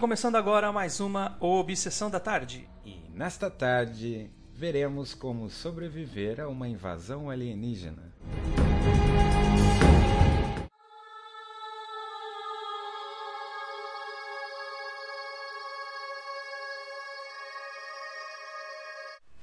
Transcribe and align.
começando 0.00 0.36
agora 0.36 0.72
mais 0.72 0.98
uma 0.98 1.36
Obsessão 1.40 2.08
da 2.08 2.18
Tarde. 2.18 2.66
E 2.86 3.02
nesta 3.10 3.50
tarde 3.50 4.30
veremos 4.54 5.12
como 5.12 5.50
sobreviver 5.50 6.40
a 6.40 6.48
uma 6.48 6.66
invasão 6.66 7.28
alienígena. 7.28 8.10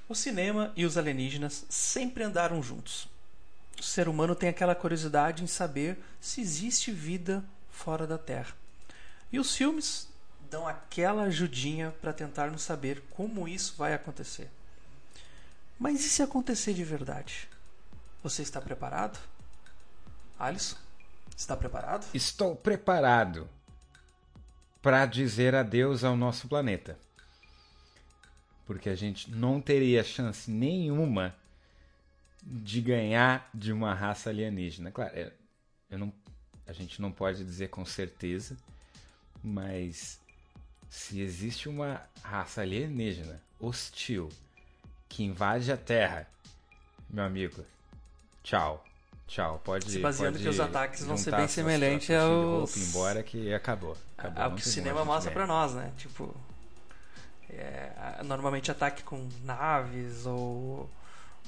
O 0.08 0.14
cinema 0.16 0.72
e 0.74 0.84
os 0.84 0.98
alienígenas 0.98 1.64
sempre 1.68 2.24
andaram 2.24 2.60
juntos. 2.60 3.08
O 3.78 3.82
ser 3.84 4.08
humano 4.08 4.34
tem 4.34 4.48
aquela 4.48 4.74
curiosidade 4.74 5.44
em 5.44 5.46
saber 5.46 5.96
se 6.20 6.40
existe 6.40 6.90
vida 6.90 7.44
fora 7.70 8.08
da 8.08 8.18
Terra. 8.18 8.56
E 9.30 9.38
os 9.38 9.54
filmes 9.54 10.08
dão 10.50 10.66
aquela 10.66 11.24
ajudinha 11.24 11.94
para 12.00 12.12
tentarmos 12.12 12.62
saber 12.62 13.02
como 13.10 13.46
isso 13.48 13.74
vai 13.76 13.94
acontecer. 13.94 14.50
Mas 15.78 16.04
e 16.04 16.08
se 16.08 16.22
acontecer 16.22 16.74
de 16.74 16.84
verdade? 16.84 17.48
Você 18.22 18.42
está 18.42 18.60
preparado? 18.60 19.18
Alisson, 20.38 20.76
está 21.36 21.56
preparado? 21.56 22.06
Estou 22.12 22.56
preparado 22.56 23.48
para 24.82 25.06
dizer 25.06 25.54
adeus 25.54 26.02
ao 26.02 26.16
nosso 26.16 26.48
planeta. 26.48 26.98
Porque 28.66 28.88
a 28.88 28.94
gente 28.94 29.30
não 29.30 29.60
teria 29.60 30.02
chance 30.04 30.50
nenhuma 30.50 31.34
de 32.42 32.80
ganhar 32.80 33.48
de 33.52 33.72
uma 33.72 33.94
raça 33.94 34.30
alienígena. 34.30 34.90
Claro, 34.90 35.12
é, 35.14 35.32
eu 35.90 35.98
não, 35.98 36.12
a 36.66 36.72
gente 36.72 37.00
não 37.00 37.10
pode 37.10 37.44
dizer 37.44 37.68
com 37.68 37.84
certeza, 37.84 38.56
mas 39.42 40.20
se 40.88 41.20
existe 41.20 41.68
uma 41.68 42.00
raça 42.22 42.62
alienígena 42.62 43.40
hostil 43.60 44.28
que 45.08 45.22
invade 45.24 45.70
a 45.72 45.76
Terra, 45.76 46.26
meu 47.08 47.24
amigo, 47.24 47.64
tchau. 48.42 48.84
Tchau, 49.26 49.60
pode 49.62 49.90
Se 49.90 49.98
baseando 49.98 50.32
pode 50.38 50.42
que 50.44 50.48
os 50.48 50.58
ataques 50.58 51.04
vão 51.04 51.18
ser 51.18 51.36
bem 51.36 51.46
semelhantes 51.46 52.08
aos- 52.16 52.74
roupa, 52.74 52.78
embora 52.78 53.22
que 53.22 53.52
acabou. 53.52 53.94
acabou 54.16 54.42
É 54.42 54.46
o 54.46 54.54
que 54.54 54.62
o 54.62 54.64
cinema 54.64 55.04
mostra 55.04 55.30
pra 55.30 55.46
nós, 55.46 55.74
né? 55.74 55.92
Tipo, 55.98 56.34
é, 57.50 58.22
normalmente 58.24 58.70
ataque 58.70 59.02
com 59.02 59.28
naves 59.44 60.24
ou, 60.24 60.88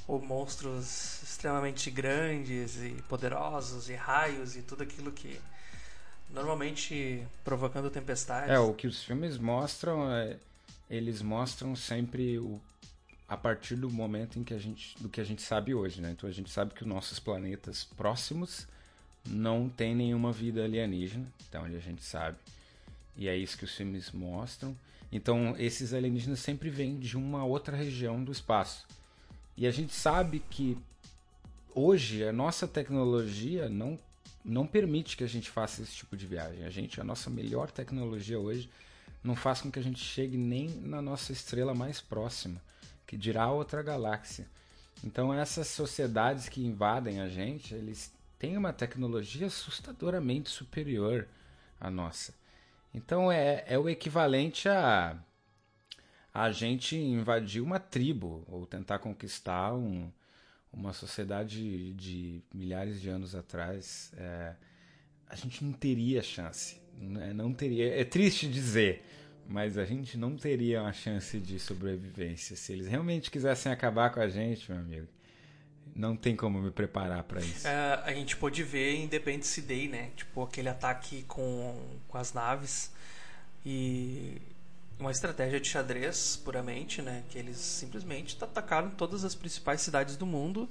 ou 0.07 0.21
monstros 0.21 1.23
extremamente 1.23 1.91
grandes 1.91 2.77
e 2.77 3.03
poderosos 3.09 3.89
e 3.89 3.95
raios 3.95 4.57
e 4.57 4.63
tudo 4.63 4.83
aquilo 4.83 5.11
que 5.11 5.41
normalmente 6.33 7.27
provocando 7.45 7.91
tempestades. 7.91 8.51
É, 8.51 8.59
o 8.59 8.73
que 8.73 8.87
os 8.87 9.03
filmes 9.03 9.39
mostram, 9.39 10.11
é, 10.11 10.37
eles 10.89 11.23
mostram 11.23 11.75
sempre 11.75 12.39
o, 12.39 12.61
a 13.29 13.37
partir 13.37 13.77
do 13.77 13.91
momento 13.91 14.39
em 14.39 14.45
que 14.45 14.55
a 14.55 14.59
gente, 14.59 15.01
do 15.01 15.09
que 15.09 15.21
a 15.21 15.25
gente 15.25 15.43
sabe 15.43 15.75
hoje, 15.75 16.01
né? 16.01 16.11
Então 16.13 16.29
a 16.29 16.33
gente 16.33 16.51
sabe 16.51 16.75
que 16.75 16.83
os 16.83 16.89
nossos 16.89 17.19
planetas 17.19 17.85
próximos 17.85 18.67
não 19.27 19.69
tem 19.69 19.95
nenhuma 19.95 20.33
vida 20.33 20.65
alienígena, 20.65 21.27
onde 21.55 21.77
a 21.77 21.81
gente 21.81 22.03
sabe. 22.03 22.39
E 23.17 23.29
é 23.29 23.37
isso 23.37 23.59
que 23.59 23.65
os 23.65 23.75
filmes 23.75 24.11
mostram. 24.13 24.77
Então 25.13 25.55
esses 25.59 25.93
alienígenas 25.93 26.41
sempre 26.41 26.71
vêm 26.71 26.99
de 26.99 27.17
uma 27.17 27.45
outra 27.45 27.77
região 27.77 28.23
do 28.23 28.33
espaço. 28.33 28.87
E 29.57 29.67
a 29.67 29.71
gente 29.71 29.93
sabe 29.93 30.43
que 30.49 30.79
hoje 31.75 32.25
a 32.25 32.33
nossa 32.33 32.67
tecnologia 32.67 33.69
não 33.69 33.99
não 34.45 34.67
permite 34.67 35.17
que 35.17 35.25
a 35.25 35.29
gente 35.29 35.51
faça 35.51 35.83
esse 35.83 35.95
tipo 35.95 36.17
de 36.17 36.27
viagem. 36.27 36.65
A 36.65 36.71
gente, 36.71 37.01
a 37.01 37.05
nossa 37.05 37.29
melhor 37.29 37.71
tecnologia 37.71 38.39
hoje 38.39 38.71
não 39.23 39.37
faz 39.37 39.61
com 39.61 39.71
que 39.71 39.79
a 39.79 39.83
gente 39.83 40.03
chegue 40.03 40.37
nem 40.37 40.69
na 40.69 41.03
nossa 41.03 41.33
estrela 41.33 41.75
mais 41.75 42.01
próxima, 42.01 42.61
que 43.07 43.17
dirá 43.17 43.51
outra 43.51 43.83
galáxia. 43.83 44.47
Então 45.05 45.33
essas 45.33 45.69
sociedades 45.69 46.49
que 46.49 46.65
invadem 46.65 47.21
a 47.21 47.29
gente, 47.29 47.75
eles 47.75 48.13
têm 48.39 48.57
uma 48.57 48.73
tecnologia 48.73 49.47
assustadoramente 49.47 50.51
superior 50.51 51.29
à 51.81 51.91
nossa. 51.91 52.35
Então 52.95 53.31
é, 53.31 53.65
é 53.67 53.79
o 53.79 53.89
equivalente 53.89 54.69
a 54.69 55.17
a 56.33 56.53
gente 56.53 56.97
invadir 56.97 57.61
uma 57.61 57.81
tribo 57.81 58.45
ou 58.49 58.65
tentar 58.65 59.01
conquistar 59.01 59.75
um, 59.75 60.11
uma 60.73 60.93
sociedade 60.93 61.93
de 61.95 62.43
milhares 62.55 63.01
de 63.01 63.09
anos 63.09 63.35
atrás, 63.35 64.13
é, 64.17 64.55
a 65.29 65.35
gente 65.37 65.65
não 65.65 65.73
teria 65.73 66.23
chance. 66.23 66.81
né? 66.97 67.33
Não 67.33 67.53
teria. 67.53 67.95
É 68.01 68.05
triste 68.05 68.49
dizer, 68.49 69.05
mas 69.47 69.77
a 69.77 69.85
gente 69.85 70.17
não 70.17 70.37
teria 70.37 70.83
uma 70.83 70.93
chance 70.93 71.39
de 71.39 71.59
sobrevivência. 71.59 72.55
Se 72.57 72.73
eles 72.73 72.87
realmente 72.87 73.31
quisessem 73.31 73.71
acabar 73.73 74.11
com 74.11 74.21
a 74.21 74.29
gente, 74.29 74.71
meu 74.71 74.81
amigo, 74.81 75.09
não 75.95 76.17
tem 76.17 76.37
como 76.37 76.61
me 76.61 76.71
preparar 76.71 77.25
para 77.25 77.41
isso. 77.41 77.67
É, 77.67 78.01
a 78.05 78.13
gente 78.13 78.37
pôde 78.37 78.63
ver 78.63 78.95
em 78.95 79.05
Independence 79.05 79.61
Day, 79.61 79.89
né? 79.89 80.11
Tipo, 80.17 80.43
aquele 80.43 80.69
ataque 80.69 81.25
com, 81.25 81.99
com 82.07 82.19
as 82.19 82.33
naves 82.33 82.93
e 83.67 84.41
uma 85.01 85.11
estratégia 85.11 85.61
de 85.61 85.69
xadrez 85.69 86.37
puramente, 86.37 87.01
né? 87.03 87.25
Que 87.31 87.39
eles 87.39 87.57
simplesmente 87.57 88.37
atacaram 88.43 88.91
todas 88.91 89.25
as 89.25 89.35
principais 89.35 89.81
cidades 89.81 90.17
do 90.17 90.27
mundo. 90.27 90.69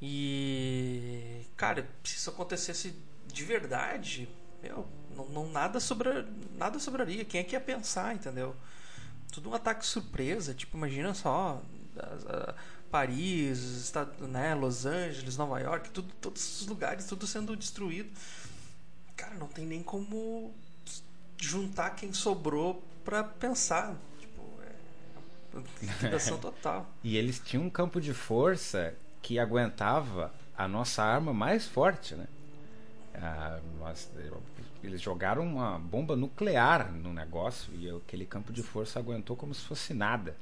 E, 0.00 1.42
cara, 1.56 1.88
se 2.04 2.16
isso 2.16 2.30
acontecesse 2.30 2.94
de 3.26 3.44
verdade, 3.44 4.28
meu, 4.62 4.86
não, 5.14 5.26
não- 5.28 5.50
nada, 5.50 5.80
sobra, 5.80 6.26
nada 6.56 6.78
sobraria. 6.78 7.24
Quem 7.24 7.40
é 7.40 7.44
que 7.44 7.54
ia 7.54 7.60
pensar, 7.60 8.14
entendeu? 8.14 8.54
Tudo 9.32 9.50
um 9.50 9.54
ataque 9.54 9.84
surpresa. 9.84 10.54
Tipo, 10.54 10.76
imagina 10.76 11.12
só. 11.14 11.60
Paris, 12.90 13.82
Esta- 13.84 14.06
né, 14.20 14.54
Los 14.54 14.86
Angeles, 14.86 15.36
Nova 15.36 15.58
York, 15.60 15.90
tudo, 15.90 16.12
todos 16.20 16.42
esses 16.42 16.66
lugares, 16.66 17.04
tudo 17.06 17.26
sendo 17.26 17.54
destruído. 17.56 18.08
Cara, 19.16 19.34
não 19.34 19.48
tem 19.48 19.66
nem 19.66 19.82
como 19.82 20.54
juntar 21.36 21.90
quem 21.90 22.12
sobrou 22.12 22.82
pra 23.08 23.24
pensar. 23.24 23.96
Tipo, 24.20 24.42
é 24.62 25.86
liquidação 25.86 26.36
total. 26.38 26.86
E 27.02 27.16
eles 27.16 27.38
tinham 27.40 27.64
um 27.64 27.70
campo 27.70 28.00
de 28.02 28.12
força 28.12 28.94
que 29.22 29.38
aguentava 29.38 30.30
a 30.56 30.68
nossa 30.68 31.02
arma 31.02 31.32
mais 31.32 31.66
forte, 31.66 32.14
né? 32.14 32.26
Ah, 33.14 33.58
nós- 33.78 34.10
eles 34.84 35.00
jogaram 35.00 35.42
uma 35.42 35.78
bomba 35.78 36.14
nuclear 36.14 36.92
no 36.92 37.12
negócio 37.12 37.72
e 37.74 37.88
aquele 37.90 38.26
campo 38.26 38.52
de 38.52 38.62
força 38.62 38.98
aguentou 38.98 39.34
como 39.36 39.54
se 39.54 39.62
fosse 39.64 39.94
nada. 39.94 40.36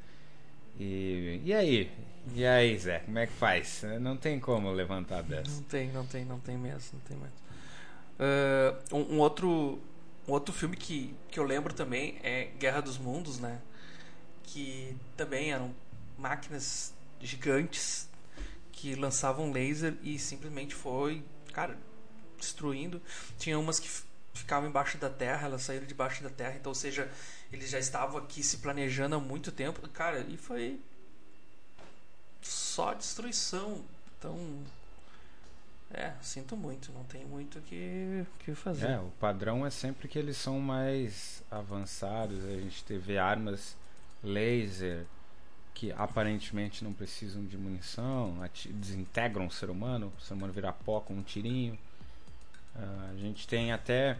E, 0.78 1.40
e 1.44 1.54
aí? 1.54 1.90
E 2.34 2.44
aí, 2.44 2.76
Zé? 2.76 2.98
Como 2.98 3.18
é 3.18 3.26
que 3.26 3.32
faz? 3.32 3.82
Não 4.00 4.16
tem 4.16 4.40
como 4.40 4.70
levantar 4.72 5.22
dessa. 5.22 5.50
Não 5.50 5.62
tem, 5.62 5.88
não 5.92 6.04
tem, 6.04 6.24
não 6.24 6.40
tem 6.40 6.58
mesmo, 6.58 6.98
não 6.98 7.00
tem 7.00 7.16
mesmo. 7.16 7.32
Ah, 8.18 8.74
um, 8.92 9.14
um 9.16 9.18
outro, 9.20 9.78
um 10.26 10.32
outro 10.32 10.52
filme 10.52 10.76
que, 10.76 11.14
que 11.30 11.38
eu 11.38 11.44
lembro 11.44 11.72
também 11.72 12.18
é 12.22 12.46
Guerra 12.58 12.80
dos 12.80 12.98
Mundos, 12.98 13.38
né? 13.38 13.60
Que 14.42 14.96
também 15.16 15.52
eram 15.52 15.74
máquinas 16.18 16.94
gigantes 17.20 18.08
que 18.72 18.94
lançavam 18.94 19.52
laser 19.52 19.96
e 20.02 20.18
simplesmente 20.18 20.74
foi, 20.74 21.24
cara, 21.52 21.78
destruindo. 22.38 23.00
Tinha 23.38 23.58
umas 23.58 23.78
que 23.78 23.88
ficavam 24.34 24.68
embaixo 24.68 24.98
da 24.98 25.08
terra, 25.08 25.46
elas 25.46 25.62
saíram 25.62 25.86
debaixo 25.86 26.22
da 26.22 26.28
terra, 26.28 26.56
então, 26.56 26.70
ou 26.70 26.74
seja, 26.74 27.10
eles 27.52 27.70
já 27.70 27.78
estavam 27.78 28.18
aqui 28.18 28.42
se 28.42 28.58
planejando 28.58 29.16
há 29.16 29.20
muito 29.20 29.50
tempo, 29.50 29.86
cara, 29.88 30.20
e 30.28 30.36
foi 30.36 30.80
só 32.42 32.92
destruição. 32.94 33.84
Então, 34.18 34.62
é, 35.92 36.12
sinto 36.20 36.56
muito, 36.56 36.90
não 36.92 37.04
tem 37.04 37.24
muito 37.24 37.58
o 37.58 37.62
que, 37.62 38.26
que 38.40 38.54
fazer. 38.54 38.90
É, 38.90 38.98
o 38.98 39.10
padrão 39.20 39.64
é 39.64 39.70
sempre 39.70 40.08
que 40.08 40.18
eles 40.18 40.36
são 40.36 40.58
mais 40.60 41.42
avançados. 41.50 42.44
A 42.44 42.56
gente 42.60 42.84
teve 42.84 43.16
armas 43.18 43.76
laser 44.22 45.04
que 45.74 45.92
aparentemente 45.92 46.82
não 46.82 46.92
precisam 46.92 47.44
de 47.44 47.56
munição, 47.56 48.38
desintegram 48.74 49.46
o 49.46 49.50
ser 49.50 49.68
humano, 49.68 50.10
o 50.18 50.20
ser 50.22 50.32
humano 50.34 50.52
vira 50.52 50.72
pó 50.72 51.00
com 51.00 51.14
um 51.14 51.22
tirinho. 51.22 51.78
Ah, 52.74 53.10
a 53.12 53.16
gente 53.16 53.46
tem 53.46 53.72
até 53.72 54.18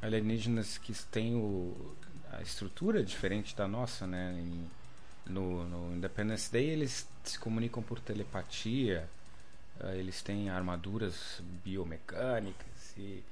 alienígenas 0.00 0.78
que 0.78 0.92
têm 1.10 1.34
o, 1.34 1.94
a 2.32 2.40
estrutura 2.42 3.02
diferente 3.02 3.54
da 3.54 3.68
nossa, 3.68 4.06
né? 4.06 4.34
Em- 4.40 4.70
no, 5.26 5.64
no 5.64 5.96
Independence 5.96 6.50
Day 6.52 6.70
eles 6.70 7.06
se 7.24 7.36
comunicam 7.38 7.82
por 7.82 7.98
telepatia, 7.98 9.08
eles 9.94 10.22
têm 10.22 10.48
armaduras 10.48 11.40
biomecânicas 11.64 12.96
e 12.96 13.22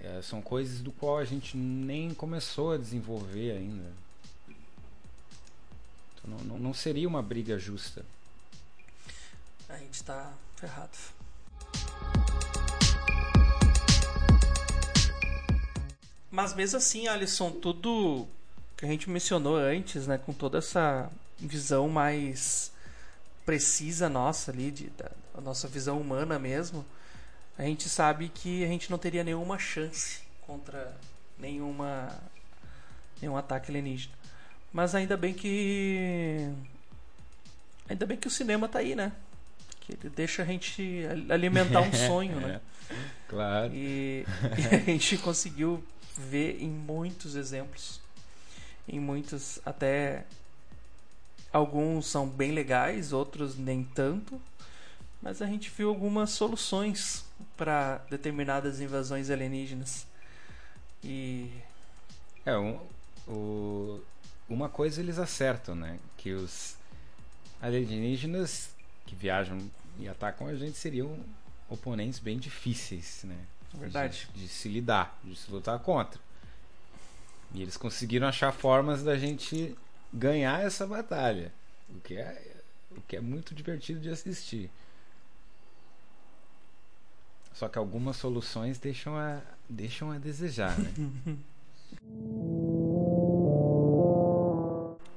eh, 0.00 0.20
são 0.22 0.40
coisas 0.40 0.80
do 0.80 0.92
qual 0.92 1.18
a 1.18 1.24
gente 1.24 1.56
nem 1.56 2.14
começou 2.14 2.72
a 2.72 2.76
desenvolver 2.76 3.52
ainda. 3.52 3.92
Então, 6.14 6.38
não, 6.44 6.58
não, 6.58 6.74
seria 6.74 7.08
uma 7.08 7.22
briga 7.22 7.58
justa. 7.58 8.04
A 9.68 9.76
gente 9.76 10.02
tá 10.02 10.32
ferrado. 10.56 10.96
Mas 16.30 16.54
mesmo 16.54 16.78
assim, 16.78 17.08
Alisson, 17.08 17.50
tudo 17.50 18.28
que 18.76 18.84
a 18.84 18.88
gente 18.88 19.10
mencionou 19.10 19.56
antes, 19.56 20.06
né, 20.06 20.16
com 20.16 20.32
toda 20.32 20.58
essa 20.58 21.10
visão 21.38 21.88
mais 21.88 22.72
precisa 23.44 24.08
nossa 24.08 24.50
ali, 24.50 24.70
de, 24.70 24.90
da, 24.90 25.10
a 25.36 25.40
nossa 25.40 25.66
visão 25.66 26.00
humana 26.00 26.38
mesmo, 26.38 26.84
a 27.58 27.62
gente 27.62 27.88
sabe 27.88 28.28
que 28.28 28.64
a 28.64 28.68
gente 28.68 28.90
não 28.90 28.98
teria 28.98 29.22
nenhuma 29.22 29.58
chance 29.58 30.20
contra 30.46 30.96
nenhuma 31.38 32.18
nenhum 33.20 33.36
ataque 33.36 33.70
alienígena. 33.70 34.14
Mas 34.72 34.94
ainda 34.94 35.16
bem 35.16 35.34
que 35.34 36.48
ainda 37.88 38.06
bem 38.06 38.16
que 38.16 38.28
o 38.28 38.30
cinema 38.30 38.68
tá 38.68 38.78
aí, 38.78 38.94
né? 38.94 39.12
Que 39.80 39.92
ele 39.92 40.10
deixa 40.10 40.42
a 40.42 40.46
gente 40.46 41.02
alimentar 41.28 41.80
um 41.80 41.92
sonho, 42.06 42.40
né? 42.40 42.60
Claro. 43.28 43.72
E, 43.74 44.24
e, 44.56 44.74
a 44.74 44.78
gente 44.78 45.18
conseguiu 45.18 45.84
ver 46.16 46.62
em 46.62 46.68
muitos 46.68 47.34
exemplos, 47.34 48.00
em 48.88 48.98
muitos 48.98 49.60
até 49.64 50.24
alguns 51.52 52.06
são 52.06 52.26
bem 52.26 52.52
legais, 52.52 53.12
outros 53.12 53.56
nem 53.56 53.84
tanto, 53.84 54.40
mas 55.20 55.42
a 55.42 55.46
gente 55.46 55.70
viu 55.70 55.88
algumas 55.88 56.30
soluções 56.30 57.24
para 57.56 57.98
determinadas 58.08 58.80
invasões 58.80 59.30
alienígenas. 59.30 60.06
E 61.02 61.50
é 62.44 62.56
um, 62.56 62.78
o, 63.26 64.00
uma 64.48 64.68
coisa 64.68 65.00
eles 65.00 65.18
acertam, 65.18 65.74
né? 65.74 65.98
Que 66.16 66.32
os 66.32 66.76
alienígenas 67.60 68.70
que 69.06 69.14
viajam 69.14 69.58
e 69.98 70.08
atacam 70.08 70.46
a 70.46 70.54
gente 70.54 70.78
seriam 70.78 71.18
oponentes 71.68 72.18
bem 72.18 72.38
difíceis, 72.38 73.22
né? 73.24 73.36
Verdade. 73.74 74.28
De, 74.34 74.42
de, 74.42 74.48
se 74.48 74.68
lidar, 74.68 75.18
de 75.22 75.36
se 75.36 75.50
lutar 75.50 75.78
contra. 75.78 76.20
E 77.54 77.62
eles 77.62 77.76
conseguiram 77.76 78.26
achar 78.26 78.52
formas 78.52 79.02
da 79.02 79.16
gente 79.16 79.76
ganhar 80.12 80.62
essa 80.64 80.86
batalha, 80.86 81.52
o 81.88 82.00
que 82.00 82.16
é, 82.16 82.56
o 82.90 83.00
que 83.02 83.16
é 83.16 83.20
muito 83.20 83.54
divertido 83.54 84.00
de 84.00 84.10
assistir. 84.10 84.70
Só 87.52 87.68
que 87.68 87.78
algumas 87.78 88.16
soluções 88.16 88.78
deixam 88.78 89.16
a, 89.16 89.40
deixam 89.68 90.10
a 90.10 90.18
desejar, 90.18 90.78
né? 90.78 90.92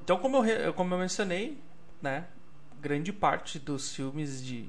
então, 0.04 0.18
como 0.20 0.46
eu, 0.46 0.74
como 0.74 0.94
eu 0.94 1.00
mencionei, 1.00 1.58
né, 2.02 2.28
grande 2.82 3.14
parte 3.14 3.58
dos 3.60 3.96
filmes 3.96 4.44
de, 4.44 4.68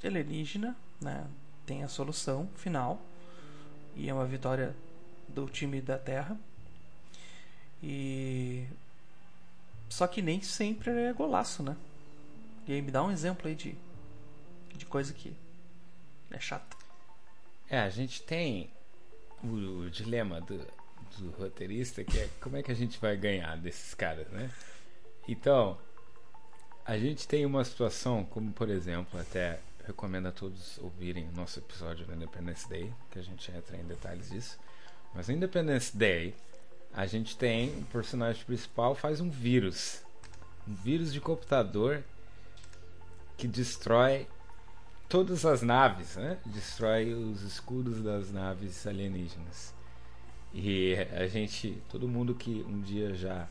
de 0.00 0.06
alienígena, 0.06 0.76
né, 1.00 1.26
tem 1.66 1.82
a 1.82 1.88
solução 1.88 2.48
final 2.56 3.02
e 3.96 4.08
é 4.08 4.14
uma 4.14 4.24
vitória 4.24 4.74
do 5.28 5.46
time 5.46 5.80
da 5.80 5.98
Terra. 5.98 6.38
E 7.82 8.64
só 9.92 10.06
que 10.06 10.22
nem 10.22 10.40
sempre 10.40 10.90
é 10.90 11.12
golaço, 11.12 11.62
né? 11.62 11.76
E 12.66 12.72
aí 12.72 12.82
me 12.82 12.90
dá 12.90 13.02
um 13.02 13.10
exemplo 13.10 13.48
aí 13.48 13.54
de 13.54 13.76
de 14.74 14.86
coisa 14.86 15.12
que 15.12 15.36
é 16.30 16.40
chata. 16.40 16.76
É, 17.68 17.78
a 17.78 17.90
gente 17.90 18.22
tem 18.22 18.70
o, 19.42 19.84
o 19.84 19.90
dilema 19.90 20.40
do, 20.40 20.58
do 21.18 21.30
roteirista 21.38 22.02
que 22.02 22.18
é 22.18 22.28
como 22.40 22.56
é 22.56 22.62
que 22.62 22.72
a 22.72 22.74
gente 22.74 22.98
vai 22.98 23.16
ganhar 23.16 23.56
desses 23.56 23.94
caras, 23.94 24.28
né? 24.28 24.50
Então, 25.28 25.78
a 26.84 26.98
gente 26.98 27.28
tem 27.28 27.46
uma 27.46 27.64
situação, 27.64 28.24
como 28.24 28.52
por 28.52 28.68
exemplo, 28.68 29.20
até 29.20 29.60
recomendo 29.86 30.28
a 30.28 30.32
todos 30.32 30.78
ouvirem 30.78 31.28
o 31.28 31.32
nosso 31.32 31.58
episódio 31.60 32.06
do 32.06 32.14
Independence 32.14 32.68
Day, 32.68 32.92
que 33.10 33.18
a 33.18 33.22
gente 33.22 33.50
entra 33.52 33.76
em 33.76 33.84
detalhes 33.84 34.30
disso. 34.30 34.58
Mas 35.14 35.28
Independence 35.28 35.96
Day, 35.96 36.34
a 36.94 37.06
gente 37.06 37.36
tem 37.36 37.70
o 37.70 37.84
personagem 37.86 38.44
principal 38.44 38.94
faz 38.94 39.20
um 39.20 39.30
vírus. 39.30 40.02
Um 40.68 40.74
vírus 40.74 41.12
de 41.12 41.20
computador 41.20 42.04
que 43.36 43.48
destrói 43.48 44.26
todas 45.08 45.44
as 45.44 45.62
naves, 45.62 46.16
né? 46.16 46.38
Destrói 46.46 47.12
os 47.12 47.42
escudos 47.42 48.02
das 48.02 48.30
naves 48.30 48.86
alienígenas. 48.86 49.74
E 50.54 50.94
a 51.16 51.26
gente, 51.26 51.82
todo 51.88 52.06
mundo 52.06 52.34
que 52.34 52.64
um 52.68 52.80
dia 52.80 53.14
já 53.14 53.48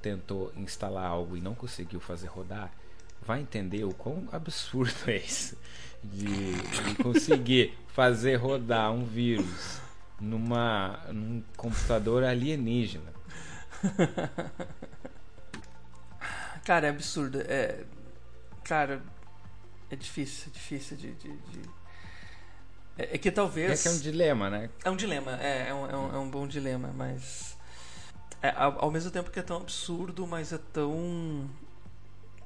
tentou 0.00 0.52
instalar 0.56 1.06
algo 1.06 1.36
e 1.36 1.40
não 1.40 1.54
conseguiu 1.54 2.00
fazer 2.00 2.28
rodar, 2.28 2.72
vai 3.20 3.40
entender 3.40 3.84
o 3.84 3.92
quão 3.92 4.28
absurdo 4.32 4.94
é 5.08 5.16
isso 5.16 5.56
de, 6.02 6.54
de 6.54 6.94
conseguir 7.02 7.76
fazer 7.94 8.36
rodar 8.36 8.92
um 8.92 9.04
vírus 9.04 9.81
numa 10.22 11.00
num 11.12 11.42
computador 11.56 12.24
alienígena. 12.24 13.12
Cara, 16.64 16.86
é 16.86 16.90
absurdo. 16.90 17.40
É, 17.40 17.84
cara, 18.62 19.02
é 19.90 19.96
difícil, 19.96 20.46
é 20.48 20.50
difícil 20.54 20.96
de, 20.96 21.12
de, 21.14 21.36
de... 21.36 21.60
É, 22.96 23.14
é, 23.14 23.18
que 23.18 23.32
talvez. 23.32 23.80
É 23.80 23.82
que 23.82 23.88
é 23.88 23.90
um 23.90 24.00
dilema, 24.00 24.48
né? 24.48 24.70
É 24.84 24.90
um 24.90 24.96
dilema, 24.96 25.40
é, 25.42 25.68
é, 25.70 25.74
um, 25.74 25.90
é 25.90 25.96
um, 25.96 26.14
é 26.14 26.18
um 26.18 26.30
bom 26.30 26.46
dilema, 26.46 26.92
mas. 26.96 27.56
É, 28.40 28.50
ao, 28.50 28.84
ao 28.84 28.90
mesmo 28.90 29.10
tempo 29.10 29.30
que 29.30 29.40
é 29.40 29.42
tão 29.42 29.56
absurdo, 29.56 30.26
mas 30.26 30.52
é 30.52 30.58
tão. 30.72 31.50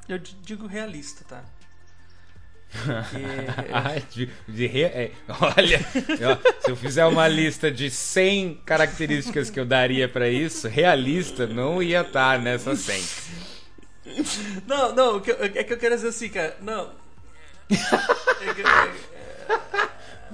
Eu 0.09 0.19
digo 0.19 0.67
realista, 0.67 1.25
tá? 1.25 1.45
de, 4.11 4.29
de 4.49 4.67
re... 4.67 4.83
é, 4.83 5.11
olha, 5.29 5.79
se 6.61 6.71
eu 6.71 6.77
fizer 6.77 7.07
uma 7.07 7.27
lista 7.29 7.71
de 7.71 7.91
100 7.91 8.63
características 8.65 9.51
que 9.51 9.59
eu 9.59 9.65
daria 9.65 10.09
para 10.09 10.29
isso, 10.29 10.69
realista 10.69 11.47
não 11.47 11.83
ia 11.83 12.01
estar 12.01 12.37
tá 12.37 12.39
nessa 12.39 12.75
100. 12.75 13.03
Não, 14.67 14.95
não, 14.95 15.17
é 15.19 15.65
que 15.65 15.73
eu 15.73 15.79
quero 15.79 15.95
dizer 15.95 16.09
assim, 16.09 16.29
cara. 16.29 16.57
Não. 16.61 16.93
É 17.71 18.55
que, 18.55 18.63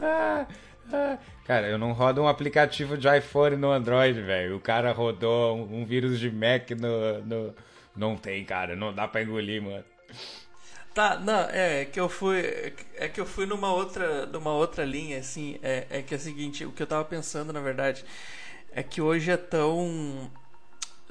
é... 0.05 1.17
Cara, 1.47 1.69
eu 1.69 1.79
não 1.79 1.93
rodo 1.93 2.23
um 2.23 2.29
aplicativo 2.29 2.97
de 2.97 3.09
iPhone 3.17 3.57
no 3.57 3.71
Android, 3.71 4.21
velho. 4.21 4.57
O 4.57 4.61
cara 4.61 4.93
rodou 4.93 5.57
um, 5.57 5.81
um, 5.81 5.85
vírus 5.85 6.21
de 6.21 6.31
Mac 6.31 6.71
no, 6.71 7.23
no. 7.25 7.55
Não 7.97 8.17
tem, 8.17 8.45
cara. 8.45 8.77
Não 8.77 8.93
dá 8.93 9.09
pra 9.09 9.23
engolir, 9.23 9.63
mano. 9.63 9.85
Tá, 10.95 11.19
não, 11.19 11.41
é 11.51 11.87
que 11.87 11.99
eu 11.99 12.09
fui. 12.09 12.41
É 12.97 13.09
que 13.09 13.21
eu 13.21 13.25
fui 13.27 13.47
numa 13.47 13.73
outra, 13.73 14.27
numa 14.27 14.53
outra 14.53 14.85
linha, 14.85 15.19
assim. 15.19 15.59
É, 15.63 15.87
é 15.89 16.03
que 16.03 16.13
é 16.13 16.17
o 16.17 16.21
seguinte, 16.21 16.65
o 16.67 16.73
que 16.73 16.83
eu 16.83 16.87
tava 16.87 17.05
pensando, 17.05 17.53
na 17.53 17.61
verdade, 17.61 18.05
é 18.73 18.83
que 18.83 19.01
hoje 19.01 19.31
é 19.31 19.37
tão. 19.37 20.31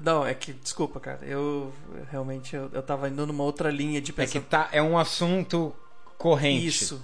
Não, 0.01 0.25
é 0.25 0.33
que, 0.33 0.53
desculpa, 0.53 0.99
cara, 0.99 1.25
eu 1.25 1.73
realmente 2.11 2.55
eu, 2.55 2.69
eu 2.73 2.81
tava 2.81 3.09
indo 3.09 3.25
numa 3.25 3.43
outra 3.43 3.69
linha 3.69 3.99
de 4.01 4.13
pensamento. 4.13 4.37
É 4.37 4.41
que 4.41 4.49
tá, 4.49 4.69
é 4.71 4.81
um 4.81 4.97
assunto 4.97 5.75
corrente. 6.17 6.67
Isso. 6.67 7.03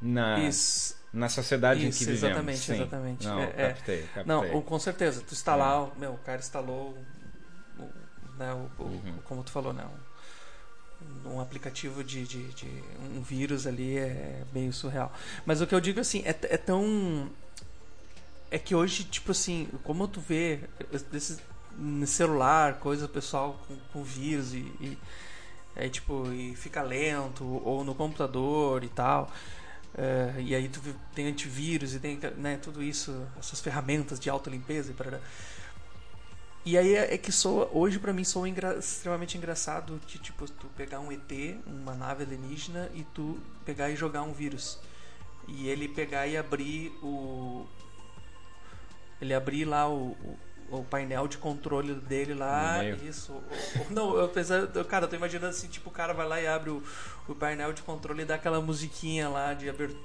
Na, 0.00 0.38
isso. 0.40 0.96
Na 1.12 1.28
sociedade 1.28 1.86
isso, 1.86 2.02
em 2.02 2.06
que 2.06 2.12
vivemos. 2.12 2.22
Exatamente, 2.22 2.58
Sim. 2.58 2.74
exatamente. 2.74 3.26
Não, 3.26 3.40
é, 3.40 3.46
captei, 3.46 4.02
captei. 4.02 4.24
Não, 4.24 4.62
com 4.62 4.78
certeza. 4.78 5.22
Tu 5.26 5.32
está 5.32 5.54
lá, 5.56 5.88
meu, 5.96 6.12
o 6.12 6.18
cara 6.18 6.38
instalou, 6.38 6.96
né, 8.36 8.52
o, 8.52 8.82
uhum. 8.82 9.18
como 9.24 9.42
tu 9.42 9.50
falou, 9.50 9.72
né? 9.72 9.84
Um 11.32 11.40
aplicativo 11.40 12.02
de, 12.04 12.26
de, 12.26 12.42
de, 12.52 12.66
um 13.14 13.22
vírus 13.22 13.66
ali 13.66 13.98
é 13.98 14.42
meio 14.52 14.72
surreal. 14.72 15.12
Mas 15.44 15.60
o 15.60 15.66
que 15.66 15.74
eu 15.74 15.80
digo 15.80 16.00
assim, 16.00 16.22
é, 16.24 16.30
é 16.42 16.56
tão. 16.56 17.30
É 18.50 18.58
que 18.58 18.74
hoje, 18.74 19.04
tipo 19.04 19.32
assim, 19.32 19.68
como 19.82 20.06
tu 20.06 20.20
vê 20.20 20.60
desse, 21.10 21.38
no 21.76 22.06
celular, 22.06 22.74
coisa 22.74 23.08
pessoal 23.08 23.60
com, 23.66 23.76
com 23.92 24.04
vírus 24.04 24.54
e, 24.54 24.58
e 24.80 24.98
é, 25.74 25.88
tipo, 25.88 26.32
e 26.32 26.56
fica 26.56 26.82
lento, 26.82 27.44
ou 27.44 27.84
no 27.84 27.94
computador 27.94 28.82
e 28.82 28.88
tal. 28.88 29.30
É, 29.96 30.34
e 30.40 30.54
aí 30.54 30.68
tu 30.68 30.80
tem 31.14 31.26
antivírus 31.26 31.94
e 31.94 31.98
tem 31.98 32.18
né, 32.36 32.58
tudo 32.62 32.82
isso, 32.82 33.26
essas 33.38 33.60
ferramentas 33.60 34.20
de 34.20 34.28
auto 34.28 34.50
limpeza 34.50 34.90
e 34.90 34.94
para 34.94 35.20
e 36.66 36.76
aí 36.76 36.96
é, 36.96 37.14
é 37.14 37.16
que 37.16 37.30
soa, 37.30 37.70
hoje 37.72 37.96
para 37.96 38.12
mim 38.12 38.24
soa 38.24 38.48
engra 38.48 38.76
extremamente 38.76 39.38
engraçado 39.38 40.00
que 40.04 40.18
tipo 40.18 40.50
tu 40.50 40.66
pegar 40.76 40.98
um 40.98 41.12
ET, 41.12 41.30
uma 41.64 41.94
nave 41.94 42.24
alienígena 42.24 42.90
e 42.92 43.04
tu 43.04 43.38
pegar 43.64 43.88
e 43.88 43.94
jogar 43.94 44.22
um 44.22 44.32
vírus. 44.32 44.80
E 45.46 45.68
ele 45.68 45.86
pegar 45.86 46.26
e 46.26 46.36
abrir 46.36 46.90
o 47.00 47.64
ele 49.20 49.32
abrir 49.32 49.64
lá 49.64 49.88
o, 49.88 50.16
o, 50.68 50.78
o 50.78 50.84
painel 50.84 51.28
de 51.28 51.38
controle 51.38 51.94
dele 51.94 52.34
lá, 52.34 52.84
isso. 52.84 53.40
não, 53.88 54.16
eu 54.16 54.28
pensei, 54.28 54.66
cara, 54.88 55.04
eu 55.04 55.08
tô 55.08 55.14
imaginando 55.14 55.50
assim, 55.50 55.68
tipo, 55.68 55.88
o 55.88 55.92
cara 55.92 56.12
vai 56.12 56.26
lá 56.26 56.40
e 56.40 56.48
abre 56.48 56.70
o, 56.70 56.82
o 57.28 57.34
painel 57.36 57.72
de 57.72 57.82
controle 57.82 58.22
e 58.22 58.24
dá 58.24 58.34
aquela 58.34 58.60
musiquinha 58.60 59.28
lá 59.28 59.54
de 59.54 59.70
abertura, 59.70 60.00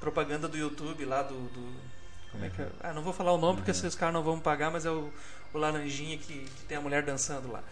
propaganda 0.00 0.48
do 0.48 0.56
YouTube 0.56 1.04
lá 1.04 1.22
do, 1.22 1.34
do 1.34 1.97
como 2.32 2.44
é 2.44 2.50
que 2.50 2.62
é? 2.62 2.68
Ah, 2.80 2.92
não 2.92 3.02
vou 3.02 3.12
falar 3.12 3.32
o 3.32 3.38
nome 3.38 3.58
porque 3.58 3.70
esses 3.70 3.94
caras 3.94 4.14
não 4.14 4.22
vão 4.22 4.38
pagar, 4.38 4.70
mas 4.70 4.86
é 4.86 4.90
o 4.90 5.10
o 5.52 5.58
laranjinha 5.58 6.18
que, 6.18 6.44
que 6.44 6.64
tem 6.66 6.76
a 6.76 6.80
mulher 6.80 7.02
dançando 7.02 7.50
lá. 7.50 7.62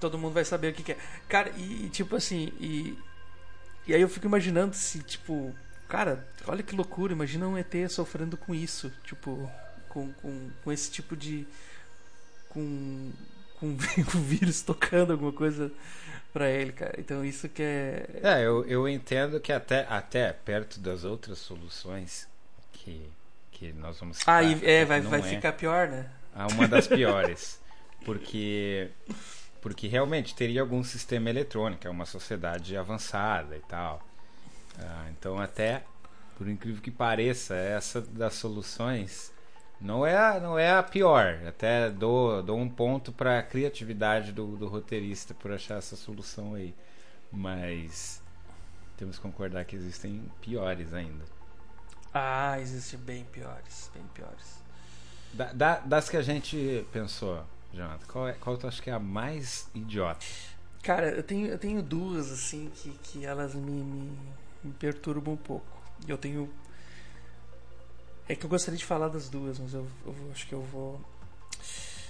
Todo 0.00 0.18
mundo 0.18 0.34
vai 0.34 0.44
saber 0.44 0.72
o 0.72 0.74
que, 0.74 0.82
que 0.82 0.92
é. 0.92 0.98
Cara, 1.28 1.50
e, 1.56 1.86
e 1.86 1.88
tipo 1.88 2.16
assim, 2.16 2.52
e, 2.58 2.98
e 3.86 3.94
aí 3.94 4.00
eu 4.00 4.08
fico 4.08 4.26
imaginando 4.26 4.74
se, 4.74 5.02
tipo, 5.02 5.54
cara, 5.88 6.26
olha 6.46 6.62
que 6.62 6.74
loucura, 6.74 7.12
imagina 7.12 7.46
um 7.46 7.56
ET 7.56 7.72
sofrendo 7.88 8.36
com 8.36 8.54
isso. 8.54 8.90
Tipo, 9.04 9.50
com, 9.88 10.12
com, 10.14 10.50
com 10.64 10.72
esse 10.72 10.90
tipo 10.90 11.16
de. 11.16 11.46
com. 12.48 13.12
com, 13.60 13.76
com 14.10 14.20
vírus 14.20 14.62
tocando 14.62 15.12
alguma 15.12 15.32
coisa 15.32 15.70
para 16.32 16.50
ele, 16.50 16.72
cara. 16.72 16.94
Então 16.98 17.24
isso 17.24 17.48
que 17.48 17.62
é. 17.62 18.20
É, 18.22 18.44
eu, 18.44 18.64
eu 18.64 18.88
entendo 18.88 19.40
que 19.40 19.52
até, 19.52 19.86
até 19.88 20.32
perto 20.32 20.80
das 20.80 21.04
outras 21.04 21.38
soluções 21.38 22.26
que, 22.72 23.08
que 23.70 23.78
nós 23.78 23.98
vamos 24.00 24.18
citar, 24.18 24.42
Ah, 24.42 24.42
e, 24.42 24.64
é, 24.64 24.84
vai, 24.84 25.00
vai 25.00 25.20
é 25.20 25.22
ficar 25.22 25.52
pior, 25.52 25.88
né? 25.88 26.10
Uma 26.52 26.66
das 26.66 26.86
piores. 26.88 27.60
porque 28.04 28.90
porque 29.60 29.86
realmente 29.86 30.34
teria 30.34 30.60
algum 30.60 30.82
sistema 30.82 31.30
eletrônico, 31.30 31.86
é 31.86 31.90
uma 31.90 32.04
sociedade 32.04 32.76
avançada 32.76 33.56
e 33.56 33.60
tal. 33.60 34.02
Ah, 34.78 35.06
então 35.10 35.38
até 35.38 35.84
por 36.36 36.48
incrível 36.48 36.82
que 36.82 36.90
pareça, 36.90 37.54
essa 37.54 38.00
das 38.00 38.34
soluções 38.34 39.32
não 39.80 40.04
é 40.06 40.16
a, 40.16 40.40
não 40.40 40.58
é 40.58 40.72
a 40.72 40.82
pior. 40.82 41.38
Até 41.46 41.90
dou, 41.90 42.42
dou 42.42 42.58
um 42.58 42.68
ponto 42.68 43.12
para 43.12 43.38
a 43.38 43.42
criatividade 43.42 44.32
do, 44.32 44.56
do 44.56 44.66
roteirista 44.68 45.34
por 45.34 45.52
achar 45.52 45.78
essa 45.78 45.94
solução 45.96 46.54
aí. 46.54 46.74
Mas 47.30 48.20
temos 48.96 49.16
que 49.16 49.22
concordar 49.22 49.64
que 49.64 49.76
existem 49.76 50.22
piores 50.40 50.92
ainda. 50.92 51.24
Ah, 52.12 52.60
existem 52.60 52.98
bem 52.98 53.24
piores, 53.24 53.90
bem 53.94 54.02
piores. 54.12 54.62
Da, 55.32 55.52
da, 55.52 55.78
das 55.78 56.10
que 56.10 56.16
a 56.16 56.22
gente 56.22 56.86
pensou, 56.92 57.42
Jonathan, 57.72 58.06
qual, 58.06 58.28
é, 58.28 58.32
qual 58.34 58.56
tu 58.58 58.66
acha 58.66 58.82
que 58.82 58.90
é 58.90 58.92
a 58.92 58.98
mais 58.98 59.70
idiota? 59.74 60.24
Cara, 60.82 61.08
eu 61.10 61.22
tenho, 61.22 61.46
eu 61.46 61.58
tenho 61.58 61.82
duas, 61.82 62.30
assim, 62.30 62.70
que, 62.74 62.90
que 63.02 63.24
elas 63.24 63.54
me, 63.54 63.70
me, 63.70 64.18
me 64.62 64.72
perturbam 64.72 65.34
um 65.34 65.38
pouco. 65.38 65.66
Eu 66.06 66.18
tenho. 66.18 66.50
É 68.28 68.34
que 68.34 68.44
eu 68.44 68.50
gostaria 68.50 68.76
de 68.76 68.84
falar 68.84 69.08
das 69.08 69.28
duas, 69.28 69.58
mas 69.58 69.72
eu, 69.72 69.86
eu 70.04 70.14
acho 70.32 70.46
que 70.46 70.52
eu 70.52 70.62
vou. 70.62 71.00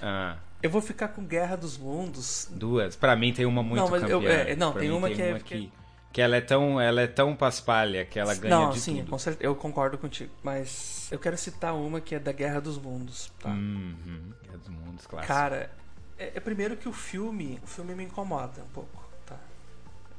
Ah. 0.00 0.38
Eu 0.62 0.70
vou 0.70 0.80
ficar 0.80 1.08
com 1.08 1.24
Guerra 1.24 1.56
dos 1.56 1.76
Mundos. 1.76 2.48
Duas. 2.50 2.96
Para 2.96 3.14
mim 3.14 3.32
tem 3.32 3.44
uma 3.44 3.62
muito 3.62 3.80
não, 3.80 3.88
mas 3.88 4.02
campeã. 4.02 4.16
Eu, 4.16 4.28
é, 4.28 4.56
não, 4.56 4.72
tem 4.72 4.90
uma 4.90 5.08
tem 5.08 5.16
que 5.16 5.22
é 5.22 5.28
uma 5.28 5.36
é. 5.36 5.40
Que, 5.40 5.72
que 6.12 6.20
ela 6.20 6.36
é 6.36 6.40
tão, 6.40 6.80
ela 6.80 7.00
é 7.00 7.06
tão 7.06 7.34
paspalha 7.34 8.04
que 8.04 8.18
ela 8.18 8.34
ganha 8.34 8.54
não, 8.54 8.70
de 8.70 8.80
sim, 8.80 8.98
tudo. 8.98 9.10
Com 9.10 9.18
certeza, 9.18 9.44
eu 9.44 9.56
concordo 9.56 9.96
contigo. 9.96 10.30
Mas 10.42 11.08
eu 11.10 11.18
quero 11.18 11.38
citar 11.38 11.74
uma 11.74 12.00
que 12.00 12.14
é 12.14 12.18
da 12.18 12.32
Guerra 12.32 12.60
dos 12.60 12.76
Mundos. 12.76 13.32
Tá? 13.40 13.48
Uhum, 13.48 14.32
Guerra 14.42 14.58
dos 14.58 14.68
Mundos, 14.68 15.06
claro. 15.06 15.26
Cara, 15.26 15.70
é, 16.18 16.32
é, 16.34 16.40
primeiro 16.40 16.76
que 16.76 16.88
o 16.88 16.92
filme, 16.92 17.58
o 17.62 17.66
filme 17.66 17.94
me 17.94 18.04
incomoda 18.04 18.62
um 18.62 18.68
pouco, 18.68 19.08
tá? 19.24 19.38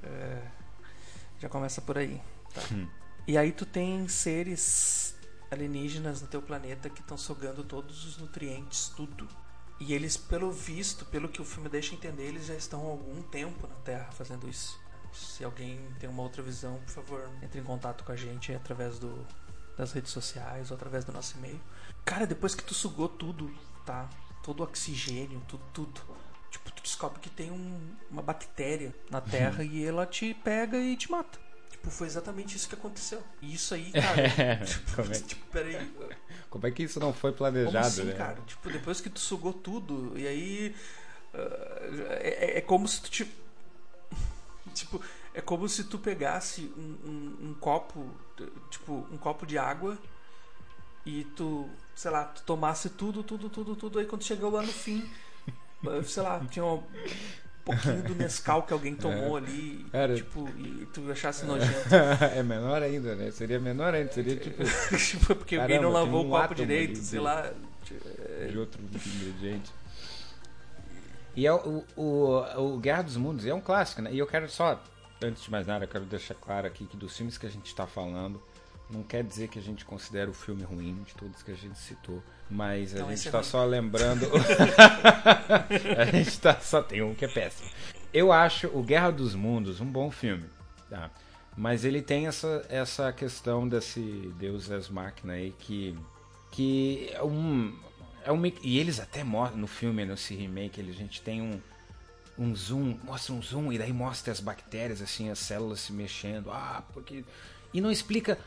É, 0.04 0.42
já 1.40 1.48
começa 1.48 1.80
por 1.80 1.98
aí. 1.98 2.20
Tá? 2.54 2.62
Hum. 2.72 2.88
E 3.28 3.38
aí 3.38 3.52
tu 3.52 3.66
tem 3.66 4.08
seres 4.08 5.16
alienígenas 5.52 6.22
no 6.22 6.28
teu 6.28 6.42
planeta 6.42 6.90
que 6.90 7.02
estão 7.02 7.18
sugando 7.18 7.64
todos 7.64 8.04
os 8.06 8.18
nutrientes, 8.18 8.92
tudo. 8.96 9.28
E 9.80 9.94
eles, 9.94 10.18
pelo 10.18 10.52
visto, 10.52 11.06
pelo 11.06 11.30
que 11.30 11.42
o 11.42 11.46
filme 11.46 11.70
deixa 11.70 11.94
entender, 11.94 12.24
eles 12.24 12.48
já 12.48 12.56
estão 12.56 12.82
há 12.82 12.90
algum 12.90 13.22
tempo 13.22 13.68
na 13.68 13.76
Terra 13.76 14.10
fazendo 14.12 14.50
isso. 14.50 14.82
Se 15.14 15.44
alguém 15.44 15.80
tem 16.00 16.10
uma 16.10 16.24
outra 16.24 16.42
visão, 16.42 16.80
por 16.86 16.92
favor, 16.92 17.30
entre 17.42 17.60
em 17.60 17.64
contato 17.64 18.04
com 18.04 18.12
a 18.12 18.16
gente 18.16 18.54
através 18.54 19.00
do, 19.00 19.26
das 19.78 19.92
redes 19.92 20.12
sociais 20.12 20.72
ou 20.72 20.76
através 20.76 21.06
do 21.06 21.12
nosso 21.12 21.38
e-mail. 21.38 21.60
Cara, 22.06 22.26
depois 22.26 22.56
que 22.56 22.64
tu 22.64 22.74
sugou 22.74 23.08
tudo, 23.08 23.54
tá? 23.86 24.10
Todo 24.44 24.60
o 24.60 24.64
oxigênio, 24.64 25.42
tudo, 25.48 25.64
tudo. 25.74 26.02
Tipo, 26.52 26.72
tu 26.72 26.84
descobre 26.84 27.20
que 27.20 27.30
tem 27.30 27.50
um, 27.50 27.96
uma 28.12 28.22
bactéria 28.22 28.94
na 29.10 29.22
Terra 29.22 29.64
e 29.64 29.84
ela 29.86 30.06
te 30.06 30.34
pega 30.34 30.78
e 30.78 30.96
te 30.96 31.10
mata. 31.10 31.40
Tipo, 31.70 31.90
foi 31.90 32.08
exatamente 32.08 32.56
isso 32.56 32.70
que 32.70 32.76
aconteceu. 32.76 33.22
E 33.42 33.54
isso 33.54 33.74
aí, 33.74 33.92
cara. 33.94 34.22
É, 34.22 34.56
tipo, 34.64 34.96
como, 34.96 35.14
é, 35.14 35.20
tipo, 35.20 35.46
peraí. 35.48 35.94
como 36.50 36.68
é 36.68 36.72
que 36.72 36.84
isso 36.84 37.00
não 37.00 37.14
foi 37.14 37.32
planejado, 37.32 37.74
como 37.74 37.86
assim, 37.86 38.04
né? 38.04 38.14
cara? 38.14 38.40
Tipo, 38.46 38.70
depois 38.70 39.02
que 39.02 39.10
tu 39.10 39.20
sugou 39.20 39.54
tudo, 39.54 40.14
e 40.18 40.28
aí. 40.28 40.76
Uh, 41.34 42.04
é, 42.20 42.58
é, 42.60 42.62
como 42.62 42.88
se 42.88 43.02
tu. 43.02 43.10
Tipo, 43.10 43.43
tipo, 44.84 45.02
é 45.34 45.42
como 45.42 45.68
se 45.68 45.84
tu 45.86 45.98
pegasse 45.98 46.72
um, 46.78 47.10
um, 47.10 47.50
um, 47.50 47.54
copo. 47.60 48.06
Tipo, 48.70 49.08
um 49.12 49.18
copo 49.18 49.46
de 49.46 49.58
água. 49.58 49.98
E 51.06 51.26
tu, 51.36 51.70
sei 51.96 52.12
lá, 52.12 52.24
tu 52.24 52.44
tomasse 52.44 52.90
tudo, 52.90 53.24
tudo, 53.24 53.50
tudo, 53.50 53.76
tudo. 53.76 54.00
Aí 54.00 54.06
quando 54.06 54.24
chegou 54.24 54.50
lá 54.50 54.62
no 54.62 54.72
fim, 54.72 55.10
sei 56.06 56.24
lá, 56.24 56.40
tinha 56.50 56.64
uma 56.64 56.82
pouquinho 57.64 58.04
do 58.04 58.16
Nescau 58.16 58.64
que 58.64 58.74
alguém 58.74 58.96
tomou 58.96 59.38
é. 59.38 59.42
ali, 59.42 59.86
Era... 59.92 60.16
tipo, 60.16 60.48
e 60.58 60.86
tu 60.94 61.10
achasse 61.12 61.46
nojento. 61.48 61.96
é 62.36 62.44
menor 62.44 62.82
ainda, 62.82 63.16
né? 63.16 63.32
Seria 63.32 63.60
menor 63.60 63.94
ainda, 63.94 64.12
seria 64.12 64.36
tipo. 64.36 64.64
tipo 64.98 65.36
porque 65.36 65.56
Caramba, 65.56 65.76
alguém 65.76 65.82
não 65.82 65.92
lavou 65.92 66.24
um 66.26 66.28
o 66.28 66.32
copo 66.32 66.56
direito, 66.56 66.98
sei 67.00 67.20
lá. 67.20 67.52
De 68.50 68.58
outro 68.58 68.82
ingrediente. 68.82 69.72
E 71.36 71.48
é 71.48 71.54
o, 71.54 71.84
o, 71.96 72.76
o 72.76 72.78
Guerra 72.78 73.04
dos 73.04 73.18
Mundos 73.18 73.46
é 73.46 73.54
um 73.54 73.62
clássico, 73.62 74.02
né? 74.02 74.14
E 74.14 74.20
eu 74.20 74.28
quero 74.28 74.50
só, 74.50 74.82
antes 75.22 75.44
de 75.44 75.52
mais 75.52 75.66
nada, 75.66 75.86
eu 75.86 75.90
quero 75.90 76.06
deixar 76.06 76.36
claro 76.36 76.68
aqui 76.68 76.86
que 76.86 76.96
dos 76.96 77.16
filmes 77.16 77.38
que 77.38 77.46
a 77.46 77.50
gente 77.50 77.66
está 77.66 77.88
falando, 77.88 78.42
não 78.90 79.04
quer 79.04 79.24
dizer 79.24 79.48
que 79.48 79.58
a 79.58 79.62
gente 79.62 79.84
considera 79.84 80.30
o 80.30 80.34
filme 80.34 80.64
ruim 80.64 81.02
de 81.04 81.14
todos 81.16 81.42
que 81.42 81.52
a 81.52 81.56
gente 81.56 81.78
citou. 81.78 82.22
Mas 82.50 82.94
então, 82.94 83.08
a 83.10 83.16
gente 83.16 83.26
está 83.26 83.40
é 83.40 83.44
só 83.44 83.66
lembrando. 83.66 84.30
a 85.98 86.06
gente 86.06 86.30
está 86.30 86.60
só. 86.60 86.82
Tem 86.82 87.02
um 87.02 87.16
que 87.16 87.26
é 87.26 87.28
péssimo. 87.28 87.70
Eu 88.14 88.32
acho 88.32 88.68
o 88.68 88.84
Guerra 88.84 89.12
dos 89.12 89.34
Mundos 89.34 89.82
um 89.82 89.86
bom 89.86 90.12
filme. 90.12 90.46
Tá? 90.90 91.10
Mas 91.58 91.86
ele 91.86 92.02
tem 92.02 92.28
essa, 92.28 92.66
essa 92.70 93.12
questão 93.12 93.68
desse 93.68 94.32
Deus 94.38 94.70
as 94.70 94.90
máquina 94.90 95.34
aí 95.34 95.54
que. 95.58 95.98
Que 96.52 97.10
é 97.14 97.24
um. 97.24 97.76
É 98.26 98.32
um 98.32 98.46
e 98.46 98.80
eles 98.80 99.00
até 99.00 99.24
mostram 99.24 99.60
no 99.60 99.68
filme, 99.68 100.06
nesse 100.06 100.34
remake, 100.36 100.80
a 100.82 100.84
gente 100.94 101.22
tem 101.22 101.42
um, 101.42 101.60
um 102.38 102.56
zoom, 102.56 102.98
mostra 103.04 103.34
um 103.34 103.42
zoom 103.42 103.72
e 103.72 103.78
daí 103.78 103.92
mostra 103.92 104.32
as 104.32 104.40
bactérias, 104.40 105.02
assim, 105.02 105.30
as 105.30 105.40
células 105.40 105.80
se 105.80 105.94
mexendo. 105.94 106.52
Ah, 106.52 106.84
porque. 106.94 107.24
E 107.74 107.82
não 107.82 107.92
explica 107.92 108.38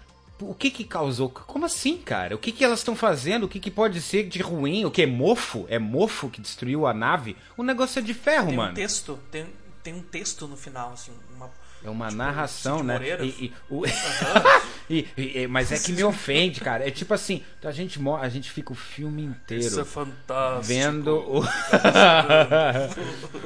o 0.40 0.54
que 0.54 0.70
que 0.70 0.84
causou? 0.84 1.30
Como 1.30 1.64
assim, 1.64 1.96
cara? 1.96 2.34
O 2.34 2.38
que 2.38 2.52
que 2.52 2.64
elas 2.64 2.80
estão 2.80 2.94
fazendo? 2.94 3.44
O 3.44 3.48
que 3.48 3.58
que 3.58 3.70
pode 3.70 4.00
ser 4.00 4.28
de 4.28 4.40
ruim? 4.40 4.84
O 4.84 4.90
que 4.90 5.02
é 5.02 5.06
mofo? 5.06 5.66
É 5.68 5.78
mofo 5.78 6.28
que 6.28 6.40
destruiu 6.40 6.86
a 6.86 6.92
nave? 6.92 7.36
O 7.56 7.62
negócio 7.62 7.98
é 7.98 8.02
de 8.02 8.12
ferro, 8.12 8.48
tem 8.48 8.56
mano. 8.56 8.74
Tem 8.74 8.84
um 8.84 8.86
texto, 8.86 9.18
tem, 9.30 9.46
tem 9.82 9.94
um 9.94 10.02
texto 10.02 10.46
no 10.46 10.56
final, 10.56 10.92
assim, 10.92 11.12
uma 11.34 11.50
é 11.84 11.90
uma 11.90 12.06
tipo, 12.06 12.18
narração, 12.18 12.82
né? 12.82 12.98
E, 13.20 13.46
e, 13.46 13.52
o... 13.70 13.82
e, 14.90 15.06
e, 15.16 15.46
mas 15.46 15.70
é 15.72 15.78
que 15.78 15.92
me 15.92 16.02
ofende, 16.02 16.60
cara. 16.60 16.86
É 16.86 16.90
tipo 16.90 17.14
assim, 17.14 17.42
a 17.62 17.70
gente, 17.70 17.98
a 18.20 18.28
gente 18.28 18.50
fica 18.50 18.72
o 18.72 18.76
filme 18.76 19.22
inteiro 19.22 19.64
Isso 19.64 19.80
é 19.80 19.84
fantástico. 19.84 20.66
vendo 20.66 21.16
o. 21.16 21.44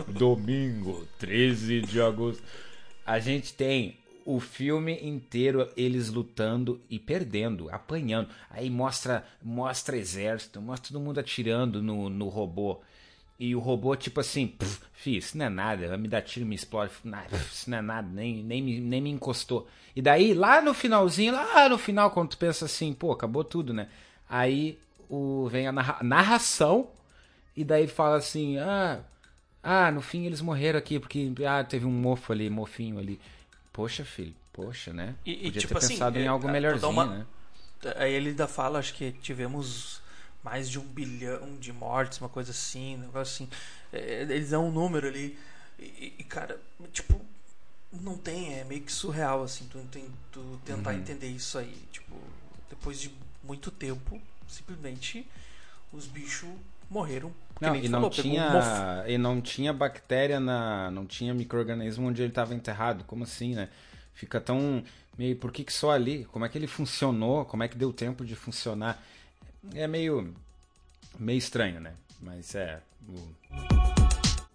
Domingo, 0.13 1.07
13 1.19 1.83
de 1.83 2.01
agosto. 2.01 2.43
A 3.05 3.19
gente 3.19 3.53
tem 3.53 4.01
o 4.25 4.39
filme 4.39 4.99
inteiro 5.03 5.69
eles 5.77 6.09
lutando 6.09 6.81
e 6.89 6.99
perdendo, 6.99 7.69
apanhando. 7.71 8.29
Aí 8.49 8.71
mostra 8.71 9.25
mostra 9.43 9.97
exército, 9.97 10.61
mostra 10.61 10.93
todo 10.93 11.03
mundo 11.03 11.19
atirando 11.19 11.83
no, 11.83 12.09
no 12.09 12.29
robô. 12.29 12.81
E 13.41 13.57
o 13.57 13.59
robô, 13.59 13.97
tipo 13.97 14.21
assim, 14.21 14.55
fi, 14.93 15.17
isso 15.17 15.39
não 15.39 15.47
é 15.47 15.49
nada, 15.49 15.89
vai 15.89 15.97
me 15.97 16.07
dar 16.07 16.21
tiro, 16.21 16.45
me 16.45 16.55
explode, 16.55 16.93
isso 17.51 17.71
não 17.71 17.79
é 17.79 17.81
nada, 17.81 18.07
nem, 18.07 18.45
nem, 18.45 18.61
me, 18.61 18.79
nem 18.79 19.01
me 19.01 19.09
encostou. 19.09 19.67
E 19.97 20.03
daí, 20.03 20.35
lá 20.35 20.61
no 20.61 20.75
finalzinho, 20.75 21.33
lá 21.33 21.67
no 21.67 21.79
final, 21.79 22.11
quando 22.11 22.29
tu 22.29 22.37
pensa 22.37 22.67
assim, 22.67 22.93
pô, 22.93 23.11
acabou 23.11 23.43
tudo, 23.43 23.73
né? 23.73 23.89
Aí 24.29 24.79
o, 25.09 25.49
vem 25.51 25.67
a 25.67 25.73
narra 25.73 25.99
narração, 26.03 26.91
e 27.57 27.65
daí 27.65 27.89
fala 27.89 28.17
assim, 28.17 28.59
ah, 28.59 29.01
ah, 29.63 29.91
no 29.91 30.03
fim 30.03 30.27
eles 30.27 30.43
morreram 30.43 30.79
aqui, 30.79 31.01
porque 31.01 31.33
ah, 31.49 31.65
teve 31.65 31.87
um 31.87 31.91
mofo 31.91 32.35
ali, 32.35 32.51
mofinho 32.51 32.99
ali. 32.99 33.19
Poxa, 33.73 34.05
filho, 34.05 34.35
poxa, 34.53 34.93
né? 34.93 35.15
E, 35.25 35.35
Podia 35.35 35.61
tipo 35.63 35.73
ter 35.73 35.79
assim, 35.79 35.95
pensado 35.95 36.19
em 36.19 36.25
é, 36.25 36.27
algo 36.27 36.47
melhorzinho, 36.47 36.93
uma... 36.93 37.07
né? 37.07 37.27
Aí 37.97 38.13
ele 38.13 38.29
ainda 38.29 38.47
fala, 38.47 38.79
acho 38.79 38.93
que 38.93 39.13
tivemos 39.13 40.00
mais 40.43 40.69
de 40.69 40.79
um 40.79 40.85
bilhão 40.85 41.57
de 41.59 41.73
mortes, 41.73 42.19
uma 42.19 42.29
coisa 42.29 42.51
assim, 42.51 42.97
um 42.97 43.01
negócio 43.01 43.45
assim. 43.45 43.53
É, 43.93 44.23
eles 44.23 44.51
dão 44.51 44.69
um 44.69 44.71
número 44.71 45.07
ali. 45.07 45.39
E, 45.79 46.15
e, 46.19 46.25
cara, 46.25 46.61
tipo, 46.93 47.21
não 47.93 48.17
tem, 48.17 48.59
é 48.59 48.65
meio 48.65 48.83
que 48.83 48.93
surreal, 48.93 49.43
assim, 49.43 49.67
tu, 49.71 49.81
tu 50.31 50.61
tentar 50.65 50.91
uhum. 50.91 50.99
entender 50.99 51.29
isso 51.29 51.59
aí. 51.59 51.77
Tipo, 51.93 52.17
depois 52.69 53.01
de 53.01 53.11
muito 53.43 53.71
tempo, 53.71 54.21
simplesmente 54.49 55.27
os 55.93 56.07
bichos 56.07 56.49
morreram. 56.89 57.33
Não, 57.61 57.77
e 57.77 57.89
não, 57.89 58.01
falou, 58.01 58.11
tinha, 58.11 59.05
e 59.07 59.19
não 59.19 59.41
tinha 59.41 59.73
bactéria 59.73 60.41
na. 60.41 60.91
Não 60.91 61.07
tinha 61.07 61.35
microorganismo 61.35 62.09
onde 62.09 62.23
ele 62.23 62.31
estava 62.31 62.55
enterrado. 62.55 63.05
Como 63.05 63.25
assim, 63.25 63.55
né? 63.55 63.69
Fica 64.15 64.41
tão. 64.41 64.83
Meio. 65.19 65.37
Por 65.37 65.53
que, 65.53 65.65
que 65.65 65.73
só 65.73 65.91
ali? 65.91 66.25
Como 66.27 66.45
é 66.45 66.49
que 66.49 66.57
ele 66.57 66.67
funcionou? 66.67 67.45
Como 67.45 67.63
é 67.63 67.69
que 67.69 67.77
deu 67.77 67.93
tempo 67.93 68.25
de 68.25 68.35
funcionar? 68.35 69.03
É 69.75 69.87
meio. 69.87 70.35
meio 71.19 71.39
estranho, 71.39 71.81
né? 71.81 71.95
Mas 72.21 72.55
é. 72.55 72.83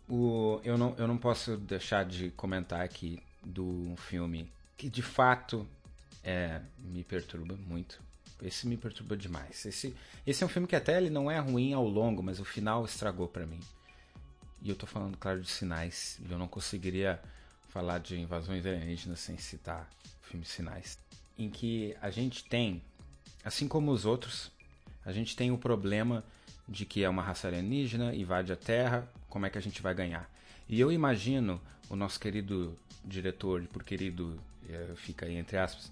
O, 0.07 0.13
o, 0.13 0.61
eu, 0.63 0.77
não, 0.77 0.95
eu 0.97 1.07
não 1.07 1.17
posso 1.17 1.57
deixar 1.57 2.05
de 2.05 2.29
comentar 2.31 2.81
aqui 2.81 3.21
do 3.43 3.93
filme 3.97 4.51
que 4.77 4.89
de 4.89 5.01
fato 5.01 5.67
é, 6.23 6.61
me 6.79 7.03
perturba 7.03 7.55
muito. 7.55 7.99
Esse 8.41 8.67
me 8.67 8.77
perturba 8.77 9.15
demais. 9.15 9.65
Esse, 9.65 9.95
esse 10.27 10.43
é 10.43 10.45
um 10.45 10.49
filme 10.49 10.67
que 10.67 10.75
até 10.75 10.97
ele 10.97 11.09
não 11.09 11.31
é 11.31 11.39
ruim 11.39 11.73
ao 11.73 11.87
longo, 11.87 12.21
mas 12.21 12.39
o 12.39 12.45
final 12.45 12.83
estragou 12.83 13.27
para 13.27 13.45
mim. 13.45 13.59
E 14.61 14.69
eu 14.69 14.75
tô 14.75 14.85
falando, 14.85 15.17
claro, 15.17 15.41
de 15.41 15.49
sinais. 15.49 16.19
Eu 16.29 16.37
não 16.37 16.47
conseguiria 16.47 17.21
falar 17.75 17.99
de 17.99 18.17
invasões 18.17 18.65
alienígenas 18.65 19.19
sem 19.19 19.37
citar 19.37 19.89
o 20.23 20.27
filme 20.27 20.45
Sinais. 20.45 20.97
Em 21.37 21.49
que 21.49 21.93
a 22.01 22.09
gente 22.09 22.45
tem, 22.45 22.81
assim 23.43 23.67
como 23.67 23.91
os 23.91 24.05
outros, 24.05 24.49
a 25.05 25.11
gente 25.11 25.35
tem 25.35 25.51
o 25.51 25.57
problema 25.57 26.23
de 26.67 26.85
que 26.85 27.03
é 27.03 27.09
uma 27.09 27.21
raça 27.21 27.47
alienígena, 27.47 28.15
invade 28.15 28.51
a 28.51 28.55
Terra, 28.55 29.07
como 29.29 29.45
é 29.45 29.49
que 29.49 29.57
a 29.57 29.61
gente 29.61 29.81
vai 29.81 29.93
ganhar? 29.93 30.29
E 30.67 30.79
eu 30.79 30.91
imagino 30.91 31.61
o 31.89 31.95
nosso 31.95 32.19
querido 32.19 32.75
diretor, 33.03 33.63
por 33.71 33.83
querido, 33.83 34.39
eh, 34.67 34.93
fica 34.95 35.27
aí 35.27 35.35
entre 35.35 35.57
aspas, 35.57 35.91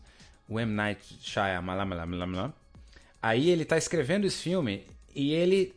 o 0.50 0.60
M. 0.60 0.74
Night 0.74 1.20
Shyamalan, 1.22 2.51
aí 3.22 3.50
ele 3.50 3.63
tá 3.65 3.77
escrevendo 3.77 4.25
esse 4.25 4.41
filme 4.41 4.84
e 5.15 5.32
ele 5.32 5.75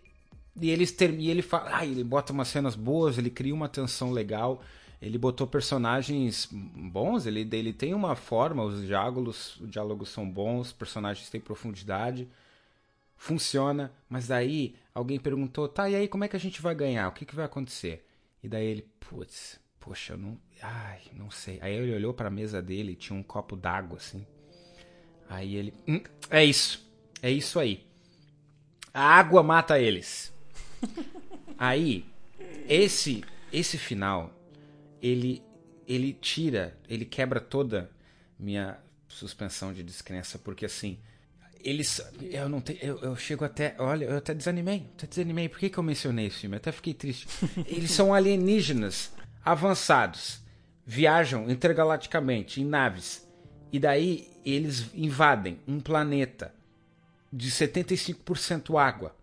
e 0.61 0.71
ele, 0.71 0.87
e 1.19 1.31
ele 1.31 1.43
fala, 1.43 1.77
ah, 1.77 1.85
ele 1.85 2.03
bota 2.03 2.33
umas 2.33 2.49
cenas 2.49 2.75
boas, 2.75 3.19
ele 3.19 3.29
cria 3.29 3.55
uma 3.55 3.69
tensão 3.69 4.11
legal, 4.11 4.63
ele 5.01 5.19
botou 5.19 5.47
personagens 5.47 6.49
bons, 6.51 7.27
ele, 7.27 7.47
ele 7.53 7.73
tem 7.73 7.93
uma 7.93 8.17
forma, 8.17 8.65
os 8.65 8.87
diálogos, 8.87 9.61
os 9.61 9.71
diálogos 9.71 10.09
são 10.09 10.29
bons, 10.29 10.69
os 10.69 10.73
personagens 10.73 11.29
têm 11.29 11.41
profundidade, 11.41 12.27
funciona, 13.17 13.93
mas 14.09 14.29
daí 14.29 14.77
alguém 14.95 15.19
perguntou, 15.19 15.69
tá, 15.69 15.89
e 15.89 15.97
aí 15.97 16.09
como 16.09 16.25
é 16.25 16.29
que 16.29 16.37
a 16.37 16.41
gente 16.41 16.61
vai 16.61 16.75
ganhar? 16.75 17.09
O 17.09 17.13
que, 17.13 17.25
que 17.25 17.35
vai 17.35 17.45
acontecer? 17.45 18.07
E 18.43 18.49
daí 18.49 18.67
ele, 18.67 18.89
putz, 19.01 19.59
poxa, 19.81 20.13
eu 20.13 20.19
não, 20.19 20.39
ai, 20.63 21.01
não 21.13 21.31
sei. 21.31 21.59
Aí 21.61 21.75
ele 21.75 21.95
olhou 21.95 22.13
para 22.15 22.29
a 22.29 22.31
mesa 22.31 22.63
dele, 22.63 22.95
tinha 22.95 23.19
um 23.19 23.23
copo 23.23 23.57
d'água 23.57 23.97
assim. 23.97 24.27
Aí 25.29 25.57
ele, 25.57 25.75
hum, 25.89 26.01
é 26.31 26.45
isso, 26.45 26.89
é 27.23 27.31
isso 27.31 27.59
aí. 27.59 27.87
A 28.93 29.03
água 29.03 29.43
mata 29.43 29.79
eles. 29.79 30.33
aí, 31.59 32.05
esse, 32.69 33.25
esse 33.53 33.77
final, 33.77 34.33
ele, 35.03 35.43
ele 35.87 36.13
tira, 36.13 36.79
ele 36.89 37.05
quebra 37.05 37.41
toda 37.41 37.91
minha 38.39 38.79
suspensão 39.09 39.73
de 39.73 39.83
descrença, 39.83 40.39
porque 40.39 40.67
assim, 40.67 40.99
eles. 41.67 42.01
Eu 42.21 42.49
não 42.49 42.61
tenho. 42.61 42.79
Eu, 42.81 42.99
eu, 43.01 43.17
chego 43.17 43.45
até. 43.45 43.75
Olha, 43.79 44.05
eu 44.05 44.17
até 44.19 44.33
desanimei. 44.33 44.89
Até 44.97 45.07
desanimei. 45.09 45.49
Por 45.49 45.59
que, 45.59 45.69
que 45.69 45.77
eu 45.77 45.83
mencionei 45.83 46.27
esse 46.27 46.39
filme? 46.39 46.55
Eu 46.55 46.59
até 46.59 46.71
fiquei 46.71 46.95
triste. 46.95 47.27
Eles 47.67 47.91
são 47.91 48.15
alienígenas 48.15 49.13
avançados. 49.45 50.41
Viajam 50.87 51.51
intergalaticamente 51.51 52.61
em 52.61 52.65
naves. 52.65 53.27
E 53.73 53.81
daí 53.81 54.31
eles 54.45 54.95
invadem 54.95 55.59
um 55.67 55.81
planeta 55.81 56.55
de 57.33 57.51
75% 57.51 58.81
água. 58.81 59.17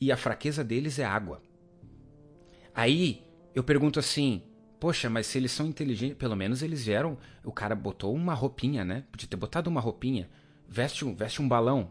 E 0.00 0.10
a 0.10 0.16
fraqueza 0.16 0.64
deles 0.64 0.98
é 0.98 1.04
água. 1.04 1.40
Aí 2.74 3.24
eu 3.54 3.62
pergunto 3.62 4.00
assim: 4.00 4.42
Poxa, 4.80 5.08
mas 5.08 5.28
se 5.28 5.38
eles 5.38 5.52
são 5.52 5.68
inteligentes, 5.68 6.16
pelo 6.16 6.34
menos 6.34 6.60
eles 6.60 6.84
vieram. 6.84 7.16
O 7.44 7.52
cara 7.52 7.76
botou 7.76 8.12
uma 8.12 8.34
roupinha, 8.34 8.84
né? 8.84 9.04
Podia 9.12 9.28
ter 9.28 9.36
botado 9.36 9.70
uma 9.70 9.80
roupinha 9.80 10.28
veste 10.72 11.04
um, 11.04 11.14
veste 11.14 11.42
um 11.42 11.48
balão, 11.48 11.90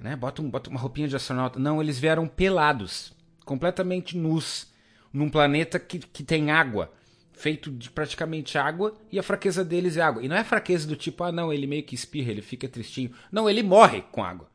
né? 0.00 0.16
Bota, 0.16 0.40
um, 0.40 0.48
bota 0.48 0.70
uma 0.70 0.80
roupinha 0.80 1.06
de 1.06 1.14
astronauta. 1.14 1.58
Não, 1.58 1.82
eles 1.82 1.98
vieram 1.98 2.26
pelados, 2.26 3.12
completamente 3.44 4.16
nus, 4.16 4.72
num 5.12 5.28
planeta 5.28 5.78
que, 5.78 5.98
que 5.98 6.24
tem 6.24 6.50
água, 6.50 6.90
feito 7.34 7.70
de 7.70 7.90
praticamente 7.90 8.56
água, 8.56 8.96
e 9.12 9.18
a 9.18 9.22
fraqueza 9.22 9.62
deles 9.62 9.98
é 9.98 10.00
água. 10.00 10.22
E 10.22 10.28
não 10.28 10.36
é 10.36 10.42
fraqueza 10.42 10.86
do 10.86 10.96
tipo, 10.96 11.22
ah, 11.22 11.30
não, 11.30 11.52
ele 11.52 11.66
meio 11.66 11.82
que 11.82 11.94
espirra, 11.94 12.30
ele 12.30 12.40
fica 12.40 12.66
tristinho. 12.66 13.12
Não, 13.30 13.48
ele 13.48 13.62
morre 13.62 14.00
com 14.10 14.24
água. 14.24 14.48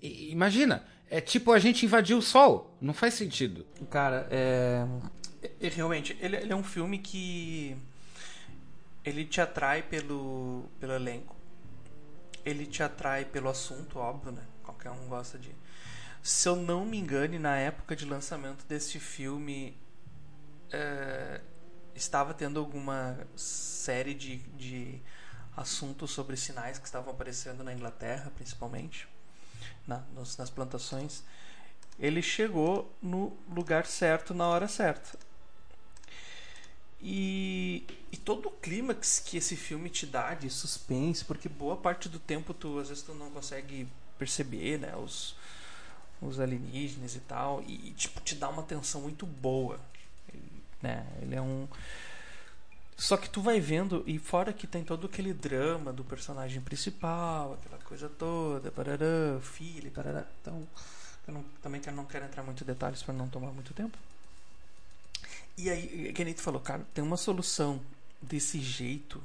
E, 0.00 0.32
imagina, 0.32 0.86
é 1.10 1.20
tipo 1.20 1.52
a 1.52 1.58
gente 1.58 1.84
invadir 1.84 2.16
o 2.16 2.22
Sol. 2.22 2.74
Não 2.80 2.94
faz 2.94 3.12
sentido. 3.12 3.66
Cara, 3.90 4.26
é. 4.30 4.86
é 5.60 5.68
realmente, 5.68 6.16
ele, 6.18 6.36
ele 6.36 6.52
é 6.52 6.56
um 6.56 6.64
filme 6.64 6.98
que. 6.98 7.76
Ele 9.04 9.26
te 9.26 9.38
atrai 9.38 9.82
pelo, 9.82 10.64
pelo 10.80 10.94
elenco 10.94 11.43
ele 12.44 12.66
te 12.66 12.82
atrai 12.82 13.24
pelo 13.24 13.48
assunto, 13.48 13.98
óbvio, 13.98 14.32
né? 14.32 14.42
Qualquer 14.62 14.90
um 14.90 15.08
gosta 15.08 15.38
de. 15.38 15.54
Se 16.22 16.48
eu 16.48 16.56
não 16.56 16.84
me 16.84 16.98
engane, 16.98 17.38
na 17.38 17.56
época 17.56 17.94
de 17.94 18.04
lançamento 18.04 18.64
deste 18.66 18.98
filme, 18.98 19.76
é, 20.70 21.40
estava 21.94 22.34
tendo 22.34 22.58
alguma 22.58 23.18
série 23.36 24.14
de, 24.14 24.38
de 24.56 25.00
assuntos 25.56 26.10
sobre 26.10 26.36
sinais 26.36 26.78
que 26.78 26.86
estavam 26.86 27.12
aparecendo 27.12 27.62
na 27.62 27.72
Inglaterra, 27.72 28.32
principalmente, 28.34 29.08
na, 29.86 29.98
nos, 30.14 30.36
nas 30.36 30.50
plantações. 30.50 31.22
Ele 31.98 32.22
chegou 32.22 32.92
no 33.00 33.36
lugar 33.48 33.86
certo 33.86 34.34
na 34.34 34.48
hora 34.48 34.66
certa. 34.66 35.18
E, 37.06 37.84
e 38.10 38.16
todo 38.16 38.48
o 38.48 38.50
clímax 38.50 39.18
que 39.18 39.36
esse 39.36 39.56
filme 39.56 39.90
te 39.90 40.06
dá 40.06 40.32
de 40.32 40.48
suspense, 40.48 41.22
porque 41.22 41.50
boa 41.50 41.76
parte 41.76 42.08
do 42.08 42.18
tempo 42.18 42.54
tu 42.54 42.78
às 42.78 42.88
vezes 42.88 43.02
tu 43.02 43.12
não 43.14 43.30
consegue 43.30 43.86
perceber, 44.18 44.78
né, 44.78 44.96
os, 44.96 45.36
os 46.22 46.40
alienígenas 46.40 47.14
e 47.14 47.20
tal, 47.20 47.62
e 47.62 47.92
tipo 47.92 48.22
te 48.22 48.34
dá 48.34 48.48
uma 48.48 48.62
tensão 48.62 49.02
muito 49.02 49.26
boa, 49.26 49.78
né? 50.80 51.06
Ele 51.20 51.34
é 51.34 51.42
um 51.42 51.68
só 52.96 53.16
que 53.16 53.28
tu 53.28 53.42
vai 53.42 53.60
vendo, 53.60 54.04
e 54.06 54.18
fora 54.18 54.52
que 54.52 54.66
tem 54.66 54.84
todo 54.84 55.06
aquele 55.06 55.34
drama 55.34 55.92
do 55.92 56.04
personagem 56.04 56.62
principal, 56.62 57.54
aquela 57.54 57.82
coisa 57.82 58.08
toda, 58.08 58.70
parará, 58.70 59.38
filho, 59.42 59.90
parará. 59.90 60.24
Então, 60.40 60.66
eu 61.26 61.34
não, 61.34 61.42
também 61.60 61.80
não 61.92 62.04
quero 62.04 62.24
entrar 62.24 62.42
muito 62.42 62.62
em 62.62 62.66
detalhes 62.66 63.02
para 63.02 63.12
não 63.12 63.28
tomar 63.28 63.50
muito 63.50 63.74
tempo. 63.74 63.98
E 65.56 65.70
aí, 65.70 66.12
nem 66.18 66.34
tu 66.34 66.42
falou, 66.42 66.60
cara, 66.60 66.84
tem 66.92 67.02
uma 67.02 67.16
solução 67.16 67.80
desse 68.20 68.58
jeito 68.58 69.22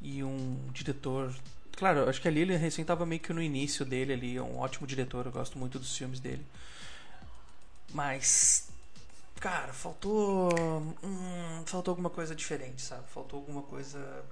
e 0.00 0.22
um 0.22 0.58
diretor. 0.72 1.34
Claro, 1.72 2.08
acho 2.08 2.20
que 2.20 2.28
ali 2.28 2.40
ele 2.40 2.56
recém 2.56 2.84
tava 2.84 3.04
meio 3.04 3.20
que 3.20 3.32
no 3.32 3.42
início 3.42 3.84
dele 3.84 4.12
ali, 4.12 4.36
é 4.36 4.42
um 4.42 4.58
ótimo 4.58 4.86
diretor, 4.86 5.26
eu 5.26 5.32
gosto 5.32 5.58
muito 5.58 5.78
dos 5.78 5.96
filmes 5.96 6.20
dele. 6.20 6.44
Mas 7.92 8.68
cara, 9.40 9.72
faltou 9.72 10.50
hum, 11.02 11.62
faltou 11.66 11.92
alguma 11.92 12.10
coisa 12.10 12.34
diferente, 12.34 12.82
sabe? 12.82 13.08
Faltou 13.08 13.38
alguma 13.38 13.62
coisa 13.62 14.24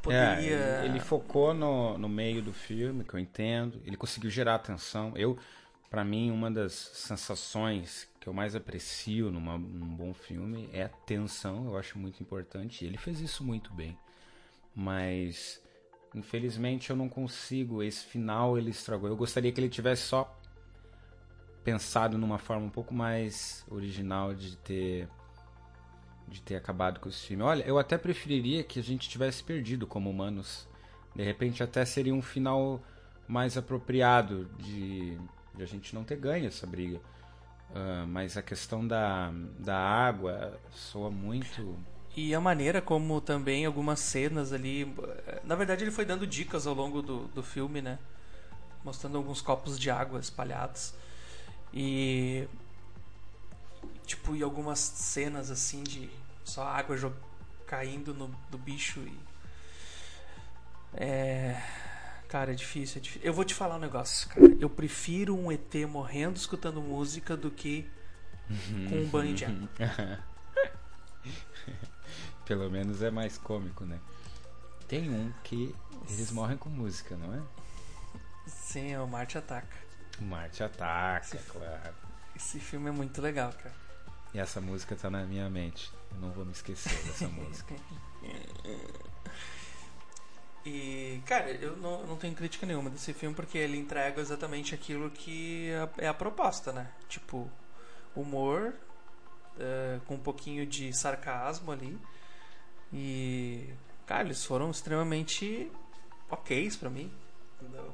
poderia 0.00 0.56
é, 0.56 0.78
ele, 0.84 0.90
ele, 0.90 1.00
focou 1.00 1.52
no, 1.52 1.98
no 1.98 2.08
meio 2.08 2.40
do 2.40 2.52
filme, 2.52 3.04
que 3.04 3.14
eu 3.14 3.18
entendo, 3.18 3.80
ele 3.84 3.96
conseguiu 3.96 4.30
gerar 4.30 4.54
atenção. 4.54 5.12
Eu 5.16 5.38
para 5.90 6.04
mim 6.04 6.30
uma 6.30 6.50
das 6.50 6.72
sensações 6.72 8.07
que 8.20 8.26
eu 8.26 8.32
mais 8.32 8.54
aprecio 8.54 9.30
numa, 9.30 9.56
num 9.56 9.94
bom 9.94 10.12
filme 10.12 10.68
é 10.72 10.84
a 10.84 10.88
tensão, 10.88 11.66
eu 11.66 11.78
acho 11.78 11.98
muito 11.98 12.22
importante. 12.22 12.84
Ele 12.84 12.96
fez 12.96 13.20
isso 13.20 13.44
muito 13.44 13.72
bem. 13.72 13.96
Mas 14.74 15.62
infelizmente 16.14 16.90
eu 16.90 16.96
não 16.96 17.08
consigo. 17.08 17.82
Esse 17.82 18.04
final 18.04 18.58
ele 18.58 18.70
estragou. 18.70 19.08
Eu 19.08 19.16
gostaria 19.16 19.52
que 19.52 19.60
ele 19.60 19.68
tivesse 19.68 20.02
só 20.02 20.36
pensado 21.64 22.16
numa 22.16 22.38
forma 22.38 22.64
um 22.66 22.70
pouco 22.70 22.94
mais 22.94 23.64
original 23.70 24.34
de 24.34 24.56
ter 24.58 25.08
de 26.26 26.42
ter 26.42 26.56
acabado 26.56 27.00
com 27.00 27.08
esse 27.08 27.26
filme. 27.26 27.42
Olha, 27.42 27.62
eu 27.64 27.78
até 27.78 27.96
preferiria 27.96 28.62
que 28.62 28.78
a 28.78 28.82
gente 28.82 29.08
tivesse 29.08 29.42
perdido 29.42 29.86
como 29.86 30.10
humanos. 30.10 30.68
De 31.14 31.22
repente 31.22 31.62
até 31.62 31.84
seria 31.84 32.14
um 32.14 32.20
final 32.20 32.82
mais 33.26 33.56
apropriado 33.56 34.44
de, 34.58 35.18
de 35.54 35.62
a 35.62 35.66
gente 35.66 35.94
não 35.94 36.04
ter 36.04 36.16
ganho 36.16 36.46
essa 36.46 36.66
briga. 36.66 37.00
Uh, 37.70 38.06
mas 38.06 38.36
a 38.36 38.42
questão 38.42 38.86
da, 38.86 39.30
da 39.58 39.76
água 39.76 40.58
soa 40.70 41.10
muito. 41.10 41.76
E 42.16 42.34
a 42.34 42.40
maneira 42.40 42.80
como 42.80 43.20
também 43.20 43.66
algumas 43.66 44.00
cenas 44.00 44.52
ali. 44.52 44.92
Na 45.44 45.54
verdade, 45.54 45.84
ele 45.84 45.90
foi 45.90 46.04
dando 46.04 46.26
dicas 46.26 46.66
ao 46.66 46.74
longo 46.74 47.02
do, 47.02 47.28
do 47.28 47.42
filme, 47.42 47.82
né? 47.82 47.98
Mostrando 48.84 49.18
alguns 49.18 49.40
copos 49.40 49.78
de 49.78 49.90
água 49.90 50.18
espalhados. 50.18 50.94
E. 51.72 52.48
Tipo, 54.06 54.34
e 54.34 54.42
algumas 54.42 54.78
cenas 54.78 55.50
assim 55.50 55.82
de 55.82 56.08
só 56.42 56.66
água 56.66 56.96
caindo 57.66 58.14
no, 58.14 58.28
do 58.50 58.56
bicho 58.56 59.00
e. 59.00 59.28
É 60.94 61.60
Cara, 62.28 62.52
é 62.52 62.54
difícil, 62.54 62.98
é 62.98 63.00
difícil. 63.00 63.26
Eu 63.26 63.32
vou 63.32 63.44
te 63.44 63.54
falar 63.54 63.76
um 63.76 63.80
negócio, 63.80 64.28
cara. 64.28 64.46
Eu 64.60 64.68
prefiro 64.68 65.34
um 65.34 65.50
ET 65.50 65.74
morrendo 65.88 66.36
escutando 66.36 66.80
música 66.82 67.34
do 67.36 67.50
que 67.50 67.88
com 68.88 68.96
um 68.96 69.08
banho 69.08 69.34
de 69.34 69.46
água. 69.46 69.68
Pelo 72.44 72.70
menos 72.70 73.02
é 73.02 73.10
mais 73.10 73.38
cômico, 73.38 73.84
né? 73.84 73.98
Tem 74.86 75.10
um 75.10 75.32
que 75.42 75.74
eles 76.10 76.30
morrem 76.30 76.56
com 76.56 76.68
música, 76.68 77.16
não 77.16 77.34
é? 77.34 77.42
Sim, 78.46 78.92
é 78.92 79.00
o 79.00 79.06
Marte 79.06 79.38
Ataca. 79.38 79.76
Marte 80.20 80.62
Ataca, 80.62 81.36
esse, 81.36 81.38
claro. 81.50 81.94
Esse 82.36 82.60
filme 82.60 82.88
é 82.88 82.92
muito 82.92 83.20
legal, 83.20 83.52
cara. 83.52 83.74
E 84.32 84.38
essa 84.38 84.60
música 84.60 84.94
tá 84.96 85.10
na 85.10 85.24
minha 85.24 85.48
mente. 85.48 85.90
Eu 86.12 86.18
não 86.20 86.30
vou 86.30 86.44
me 86.44 86.52
esquecer 86.52 87.02
dessa 87.04 87.28
música. 87.28 87.74
E, 90.64 91.20
cara, 91.24 91.50
eu 91.50 91.76
não, 91.76 92.06
não 92.06 92.16
tenho 92.16 92.34
crítica 92.34 92.66
nenhuma 92.66 92.90
desse 92.90 93.12
filme 93.12 93.34
porque 93.34 93.56
ele 93.56 93.78
entrega 93.78 94.20
exatamente 94.20 94.74
aquilo 94.74 95.10
que 95.10 95.70
é 95.96 96.08
a 96.08 96.14
proposta, 96.14 96.72
né? 96.72 96.88
Tipo, 97.08 97.50
humor, 98.14 98.74
uh, 99.56 100.00
com 100.06 100.14
um 100.14 100.20
pouquinho 100.20 100.66
de 100.66 100.92
sarcasmo 100.92 101.72
ali. 101.72 101.98
E, 102.92 103.68
cara, 104.06 104.24
eles 104.24 104.44
foram 104.44 104.70
extremamente 104.70 105.70
ok 106.30 106.70
para 106.78 106.90
mim. 106.90 107.10
Entendeu? 107.60 107.92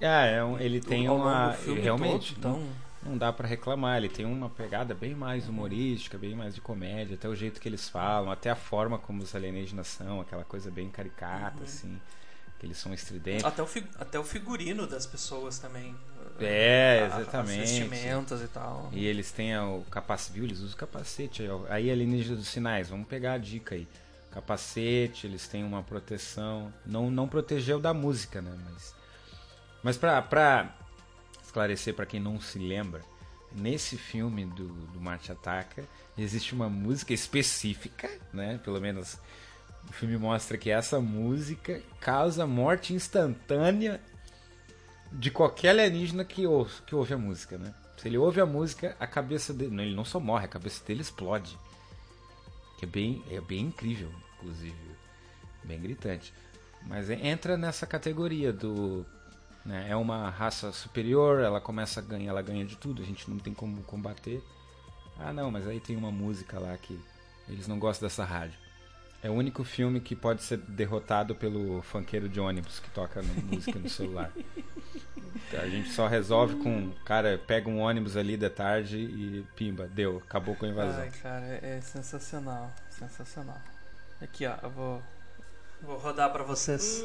Ah, 0.00 0.26
é 0.26 0.44
um, 0.44 0.58
ele 0.58 0.80
tem 0.80 1.08
uma. 1.08 1.52
realmente. 1.52 2.34
Todo, 2.34 2.58
então... 2.58 2.83
não, 3.04 3.16
dá 3.18 3.32
para 3.32 3.46
reclamar. 3.46 3.98
Ele 3.98 4.08
tem 4.08 4.24
uma 4.24 4.48
pegada 4.48 4.94
bem 4.94 5.14
mais 5.14 5.48
humorística, 5.48 6.16
bem 6.18 6.34
mais 6.34 6.54
de 6.54 6.60
comédia, 6.60 7.14
até 7.14 7.28
o 7.28 7.34
jeito 7.34 7.60
que 7.60 7.68
eles 7.68 7.88
falam, 7.88 8.30
até 8.30 8.50
a 8.50 8.56
forma 8.56 8.98
como 8.98 9.22
os 9.22 9.34
alienígenas 9.34 9.88
são, 9.88 10.20
aquela 10.20 10.44
coisa 10.44 10.70
bem 10.70 10.90
caricata, 10.90 11.58
uhum. 11.58 11.64
assim. 11.64 12.00
Que 12.58 12.66
eles 12.66 12.78
são 12.78 12.94
estridentes. 12.94 13.44
Até 13.44 13.62
o, 13.62 13.68
até 13.98 14.18
o 14.18 14.24
figurino 14.24 14.86
das 14.86 15.06
pessoas 15.06 15.58
também. 15.58 15.94
É, 16.40 17.04
exatamente. 17.06 17.62
As 17.62 17.70
vestimentas 17.70 18.42
e 18.42 18.48
tal. 18.48 18.88
E 18.92 19.04
eles 19.04 19.30
têm 19.32 19.56
o 19.58 19.82
capacete, 19.90 20.32
viu? 20.32 20.44
Eles 20.44 20.60
usam 20.60 20.76
capacete. 20.76 21.42
Aí 21.68 21.90
alienígenas 21.90 22.38
dos 22.38 22.48
sinais, 22.48 22.88
vamos 22.88 23.06
pegar 23.06 23.34
a 23.34 23.38
dica 23.38 23.74
aí. 23.74 23.86
Capacete, 24.30 25.26
eles 25.26 25.46
têm 25.46 25.62
uma 25.62 25.82
proteção. 25.82 26.72
Não, 26.86 27.10
não 27.10 27.28
protegeu 27.28 27.78
da 27.78 27.92
música, 27.92 28.40
né? 28.40 28.52
Mas 28.64 28.94
mas 29.84 29.98
para 29.98 30.74
esclarecer 31.54 31.94
para 31.94 32.04
quem 32.04 32.18
não 32.18 32.40
se 32.40 32.58
lembra, 32.58 33.00
nesse 33.52 33.96
filme 33.96 34.44
do, 34.44 34.66
do 34.66 35.00
Marte 35.00 35.30
Ataca 35.30 35.84
existe 36.18 36.52
uma 36.52 36.68
música 36.68 37.14
específica, 37.14 38.10
né? 38.32 38.58
Pelo 38.64 38.80
menos 38.80 39.16
o 39.88 39.92
filme 39.92 40.18
mostra 40.18 40.58
que 40.58 40.70
essa 40.70 41.00
música 41.00 41.80
causa 42.00 42.44
morte 42.44 42.92
instantânea 42.92 44.00
de 45.12 45.30
qualquer 45.30 45.70
alienígena 45.70 46.24
que 46.24 46.44
ouve, 46.44 46.82
que 46.82 46.94
ouve 46.94 47.14
a 47.14 47.18
música, 47.18 47.56
né? 47.56 47.72
Se 47.96 48.08
ele 48.08 48.18
ouve 48.18 48.40
a 48.40 48.46
música, 48.46 48.96
a 48.98 49.06
cabeça 49.06 49.54
dele. 49.54 49.72
Não, 49.72 49.84
ele 49.84 49.94
não 49.94 50.04
só 50.04 50.18
morre, 50.18 50.46
a 50.46 50.48
cabeça 50.48 50.84
dele 50.84 51.02
explode. 51.02 51.56
Que 52.78 52.84
é 52.84 52.88
bem, 52.88 53.22
é 53.30 53.40
bem 53.40 53.66
incrível, 53.66 54.10
inclusive. 54.36 54.74
Bem 55.62 55.80
gritante. 55.80 56.34
Mas 56.82 57.08
entra 57.08 57.56
nessa 57.56 57.86
categoria 57.86 58.52
do 58.52 59.06
né? 59.64 59.86
É 59.88 59.96
uma 59.96 60.30
raça 60.30 60.72
superior, 60.72 61.40
ela 61.40 61.60
começa 61.60 62.00
a 62.00 62.02
ganhar, 62.02 62.30
ela 62.30 62.42
ganha 62.42 62.64
de 62.64 62.76
tudo, 62.76 63.02
a 63.02 63.04
gente 63.04 63.30
não 63.30 63.38
tem 63.38 63.54
como 63.54 63.82
combater. 63.82 64.42
Ah, 65.18 65.32
não, 65.32 65.50
mas 65.50 65.66
aí 65.66 65.80
tem 65.80 65.96
uma 65.96 66.10
música 66.10 66.58
lá 66.58 66.76
que 66.76 66.98
eles 67.48 67.66
não 67.66 67.78
gostam 67.78 68.08
dessa 68.08 68.24
rádio. 68.24 68.58
É 69.22 69.30
o 69.30 69.32
único 69.32 69.64
filme 69.64 70.00
que 70.00 70.14
pode 70.14 70.42
ser 70.42 70.58
derrotado 70.58 71.34
pelo 71.34 71.80
funkeiro 71.80 72.28
de 72.28 72.38
ônibus 72.38 72.78
que 72.78 72.90
toca 72.90 73.22
música 73.22 73.78
no 73.78 73.88
celular. 73.88 74.30
A 75.58 75.66
gente 75.66 75.88
só 75.90 76.06
resolve 76.06 76.56
com. 76.56 76.92
Cara, 77.04 77.38
pega 77.38 77.68
um 77.68 77.80
ônibus 77.80 78.16
ali 78.16 78.36
da 78.36 78.50
tarde 78.50 78.98
e 78.98 79.46
pimba, 79.56 79.86
deu, 79.86 80.18
acabou 80.18 80.54
com 80.54 80.64
a 80.64 80.68
invasão. 80.68 81.00
Ai, 81.00 81.10
cara, 81.22 81.46
é 81.62 81.80
sensacional. 81.80 82.72
Sensacional. 82.90 83.60
Aqui, 84.20 84.46
ó, 84.46 84.56
eu 84.62 84.70
vou, 84.70 85.02
vou 85.82 85.98
rodar 85.98 86.32
para 86.32 86.44
vocês. 86.44 87.02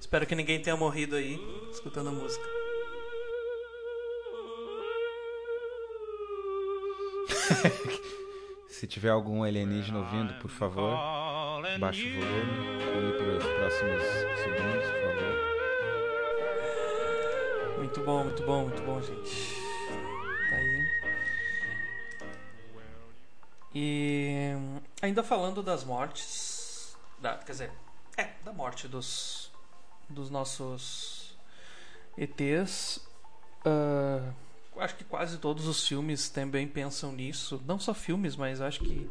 Espero 0.00 0.26
que 0.26 0.34
ninguém 0.34 0.60
tenha 0.60 0.76
morrido 0.76 1.16
aí 1.16 1.40
escutando 1.70 2.08
a 2.08 2.12
música. 2.12 2.44
Se 8.68 8.86
tiver 8.86 9.10
algum 9.10 9.42
alienígena 9.42 10.00
ouvindo, 10.00 10.34
por 10.34 10.50
favor, 10.50 10.98
baixe 11.78 12.08
o 12.08 12.20
volume, 12.20 12.82
pule 12.92 13.12
para 13.12 13.38
os 13.38 13.44
próximos 13.44 14.02
segundos, 14.42 14.86
por 14.90 15.00
favor. 15.00 15.32
Muito 17.78 18.00
bom, 18.00 18.24
muito 18.24 18.42
bom, 18.44 18.62
muito 18.64 18.82
bom, 18.82 19.00
gente. 19.00 19.54
Tá 20.50 20.56
aí. 20.56 20.82
E 23.74 24.52
ainda 25.00 25.22
falando 25.22 25.62
das 25.62 25.84
mortes, 25.84 26.96
da, 27.18 27.38
quer 27.38 27.52
dizer, 27.52 27.70
é, 28.16 28.30
da 28.44 28.52
morte 28.52 28.86
dos 28.86 29.41
dos 30.08 30.30
nossos 30.30 31.36
ETs. 32.16 32.98
Uh, 33.64 34.32
ah, 34.76 34.84
acho 34.84 34.96
que 34.96 35.04
quase 35.04 35.38
todos 35.38 35.66
os 35.66 35.86
filmes 35.86 36.28
também 36.28 36.66
pensam 36.66 37.12
nisso. 37.12 37.62
Não 37.66 37.78
só 37.78 37.94
filmes, 37.94 38.36
mas 38.36 38.60
acho 38.60 38.80
que 38.80 39.10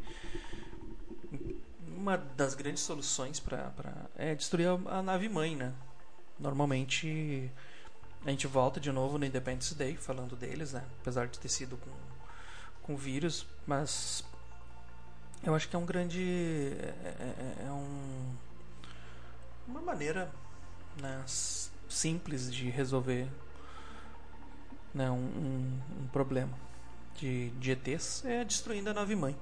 uma 1.96 2.16
das 2.16 2.54
grandes 2.54 2.82
soluções 2.82 3.38
para 3.38 3.72
é 4.16 4.34
destruir 4.34 4.68
a, 4.68 4.98
a 4.98 5.02
nave 5.02 5.28
mãe, 5.28 5.54
né? 5.54 5.72
Normalmente 6.38 7.50
a 8.24 8.30
gente 8.30 8.46
volta 8.46 8.80
de 8.80 8.90
novo 8.90 9.18
no 9.18 9.24
Independence 9.24 9.74
Day 9.74 9.96
falando 9.96 10.36
deles, 10.36 10.72
né? 10.72 10.84
Apesar 11.00 11.28
de 11.28 11.38
ter 11.38 11.48
sido 11.48 11.76
com, 11.76 11.90
com 12.82 12.96
vírus, 12.96 13.46
mas 13.66 14.24
eu 15.44 15.54
acho 15.54 15.68
que 15.68 15.76
é 15.76 15.78
um 15.78 15.86
grande 15.86 16.72
é, 16.80 17.62
é, 17.62 17.66
é 17.66 17.70
um 17.70 18.34
uma 19.66 19.80
maneira 19.80 20.30
né, 21.00 21.22
simples 21.88 22.52
de 22.52 22.68
resolver 22.70 23.28
né, 24.94 25.10
um, 25.10 25.14
um, 25.14 25.80
um, 26.02 26.06
problema 26.08 26.52
de, 27.16 27.50
de 27.50 27.70
ETs 27.70 28.24
é 28.24 28.44
destruindo 28.44 28.90
a 28.90 28.94
nave 28.94 29.14
mãe. 29.14 29.36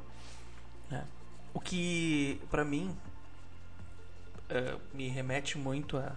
Né? 0.91 1.07
O 1.53 1.61
que, 1.61 2.41
para 2.51 2.65
mim, 2.65 2.97
é, 4.49 4.77
me 4.93 5.09
remete 5.09 5.59
muito 5.59 5.97
a, 5.97 6.17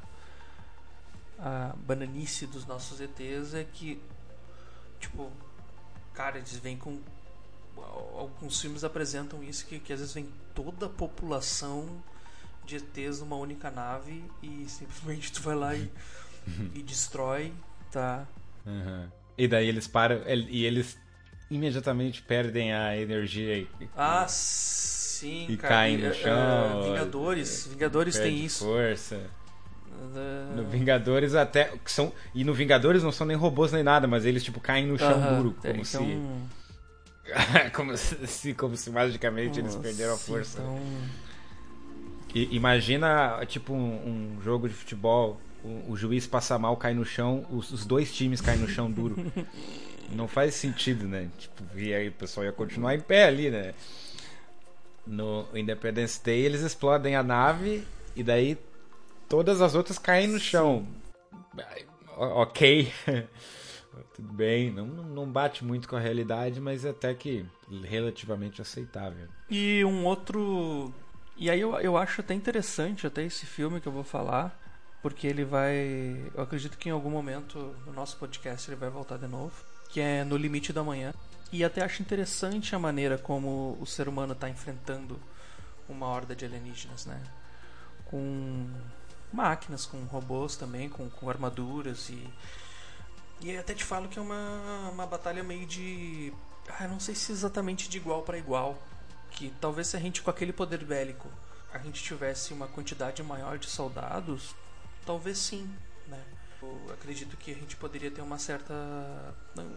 a 1.39 1.75
bananice 1.77 2.45
dos 2.45 2.65
nossos 2.65 2.99
ETs 2.99 3.53
é 3.53 3.63
que, 3.63 4.01
tipo, 4.99 5.31
cara, 6.13 6.37
eles 6.37 6.55
vêm 6.57 6.77
com. 6.77 6.99
Alguns 7.75 8.61
filmes 8.61 8.83
apresentam 8.83 9.43
isso 9.43 9.65
que, 9.65 9.79
que 9.79 9.91
às 9.91 9.99
vezes 9.99 10.13
vem 10.13 10.29
toda 10.53 10.85
a 10.85 10.89
população 10.89 12.03
de 12.65 12.77
ETs 12.77 13.19
numa 13.19 13.35
única 13.35 13.69
nave 13.69 14.23
e 14.41 14.65
simplesmente 14.67 15.31
tu 15.31 15.41
vai 15.41 15.55
lá 15.55 15.75
e, 15.75 15.89
e 16.75 16.81
destrói, 16.81 17.53
tá? 17.91 18.25
Uhum. 18.65 19.07
E 19.37 19.47
daí 19.47 19.67
eles 19.67 19.87
param 19.87 20.21
e 20.27 20.65
eles 20.65 20.97
imediatamente 21.49 22.21
perdem 22.21 22.73
a 22.73 22.97
energia 22.97 23.57
e, 23.57 23.67
ah, 23.95 24.25
sim, 24.27 25.45
e 25.49 25.57
cara, 25.57 25.73
caem 25.73 25.97
no 25.97 26.07
é, 26.07 26.13
chão. 26.13 26.79
Uh, 26.79 26.83
Vingadores, 26.83 27.67
Vingadores 27.67 28.17
tem 28.17 28.45
isso. 28.45 28.65
Força. 28.65 29.21
Uh... 29.91 30.55
No 30.55 30.65
Vingadores 30.65 31.35
até 31.35 31.65
que 31.83 31.91
são 31.91 32.11
e 32.33 32.43
no 32.43 32.53
Vingadores 32.53 33.03
não 33.03 33.11
são 33.11 33.25
nem 33.27 33.37
robôs 33.37 33.71
nem 33.71 33.83
nada, 33.83 34.07
mas 34.07 34.25
eles 34.25 34.43
tipo 34.43 34.59
caem 34.59 34.87
no 34.87 34.97
chão 34.97 35.19
uh 35.19 35.35
duro, 35.35 35.55
como 35.61 35.73
então... 35.73 35.83
se 35.83 36.43
como 37.73 37.97
se 37.97 38.53
como 38.53 38.75
se 38.75 38.89
magicamente 38.89 39.59
eles 39.59 39.75
perderam 39.75 40.13
a 40.13 40.17
força. 40.17 40.59
Então... 40.59 40.79
E, 42.33 42.55
imagina, 42.55 43.45
tipo, 43.45 43.73
um, 43.73 44.37
um, 44.37 44.41
jogo 44.41 44.67
de 44.67 44.73
futebol, 44.73 45.39
o, 45.63 45.91
o, 45.91 45.95
juiz 45.95 46.25
passa 46.25 46.57
mal, 46.57 46.75
cai 46.75 46.93
no 46.93 47.05
chão, 47.05 47.45
os, 47.51 47.71
os 47.71 47.85
dois 47.85 48.13
times 48.13 48.41
caem 48.41 48.59
no 48.59 48.67
chão 48.67 48.89
duro. 48.89 49.15
Não 50.11 50.27
faz 50.27 50.55
sentido, 50.55 51.07
né? 51.07 51.29
Tipo, 51.37 51.63
e 51.77 51.93
aí 51.93 52.09
o 52.09 52.11
pessoal 52.11 52.45
ia 52.45 52.51
continuar 52.51 52.95
em 52.95 52.99
pé 52.99 53.25
ali, 53.25 53.49
né? 53.49 53.73
No 55.05 55.45
Independence 55.53 56.21
Day 56.23 56.41
eles 56.41 56.61
explodem 56.61 57.15
a 57.15 57.23
nave 57.23 57.83
e 58.15 58.23
daí 58.23 58.57
todas 59.27 59.61
as 59.61 59.75
outras 59.75 59.97
caem 59.97 60.27
no 60.27 60.39
chão. 60.39 60.85
Ok. 62.15 62.91
Tudo 64.15 64.33
bem, 64.33 64.71
não, 64.71 64.85
não 64.85 65.27
bate 65.27 65.63
muito 65.63 65.87
com 65.87 65.95
a 65.95 65.99
realidade, 65.99 66.59
mas 66.59 66.85
é 66.85 66.89
até 66.89 67.13
que 67.13 67.45
relativamente 67.83 68.61
aceitável. 68.61 69.27
E 69.49 69.83
um 69.85 70.05
outro 70.05 70.93
e 71.35 71.49
aí 71.49 71.59
eu, 71.59 71.75
eu 71.79 71.97
acho 71.97 72.21
até 72.21 72.33
interessante 72.33 73.07
até 73.07 73.23
esse 73.23 73.45
filme 73.45 73.81
que 73.81 73.87
eu 73.87 73.91
vou 73.91 74.03
falar, 74.03 74.57
porque 75.01 75.25
ele 75.25 75.43
vai. 75.43 76.31
Eu 76.33 76.43
acredito 76.43 76.77
que 76.77 76.89
em 76.89 76.91
algum 76.91 77.09
momento 77.09 77.75
no 77.85 77.93
nosso 77.93 78.17
podcast 78.17 78.69
ele 78.69 78.79
vai 78.79 78.89
voltar 78.89 79.17
de 79.17 79.27
novo, 79.27 79.53
que 79.89 79.99
é 79.99 80.23
No 80.23 80.37
Limite 80.37 80.71
da 80.71 80.83
Manhã. 80.83 81.13
E 81.51 81.63
até 81.63 81.83
acho 81.83 82.01
interessante 82.01 82.75
a 82.75 82.79
maneira 82.79 83.17
como 83.17 83.77
o 83.79 83.85
ser 83.85 84.07
humano 84.07 84.33
está 84.33 84.49
enfrentando 84.49 85.19
uma 85.87 86.07
horda 86.07 86.35
de 86.35 86.45
alienígenas, 86.45 87.05
né? 87.05 87.21
Com 88.05 88.67
máquinas, 89.31 89.85
com 89.85 89.97
robôs 90.05 90.55
também, 90.55 90.89
com, 90.89 91.09
com 91.09 91.29
armaduras 91.29 92.09
e. 92.09 92.29
E 93.41 93.57
até 93.57 93.73
te 93.73 93.83
falo 93.83 94.07
que 94.07 94.17
é 94.17 94.21
uma, 94.21 94.89
uma 94.91 95.05
batalha 95.05 95.43
meio 95.43 95.65
de. 95.65 96.31
Ah, 96.79 96.87
não 96.87 96.99
sei 96.99 97.13
se 97.13 97.31
exatamente 97.31 97.89
de 97.89 97.97
igual 97.97 98.21
para 98.21 98.37
igual 98.37 98.77
que 99.33 99.53
talvez 99.59 99.87
se 99.87 99.97
a 99.97 99.99
gente 99.99 100.21
com 100.21 100.29
aquele 100.29 100.53
poder 100.53 100.83
bélico 100.85 101.27
a 101.73 101.79
gente 101.79 102.01
tivesse 102.01 102.53
uma 102.53 102.67
quantidade 102.67 103.21
maior 103.23 103.57
de 103.57 103.67
soldados, 103.67 104.55
talvez 105.05 105.37
sim, 105.37 105.69
né? 106.07 106.23
Eu 106.61 106.93
acredito 106.93 107.35
que 107.35 107.51
a 107.51 107.55
gente 107.55 107.75
poderia 107.75 108.09
ter 108.09 108.21
uma 108.21 108.37
certa 108.37 108.73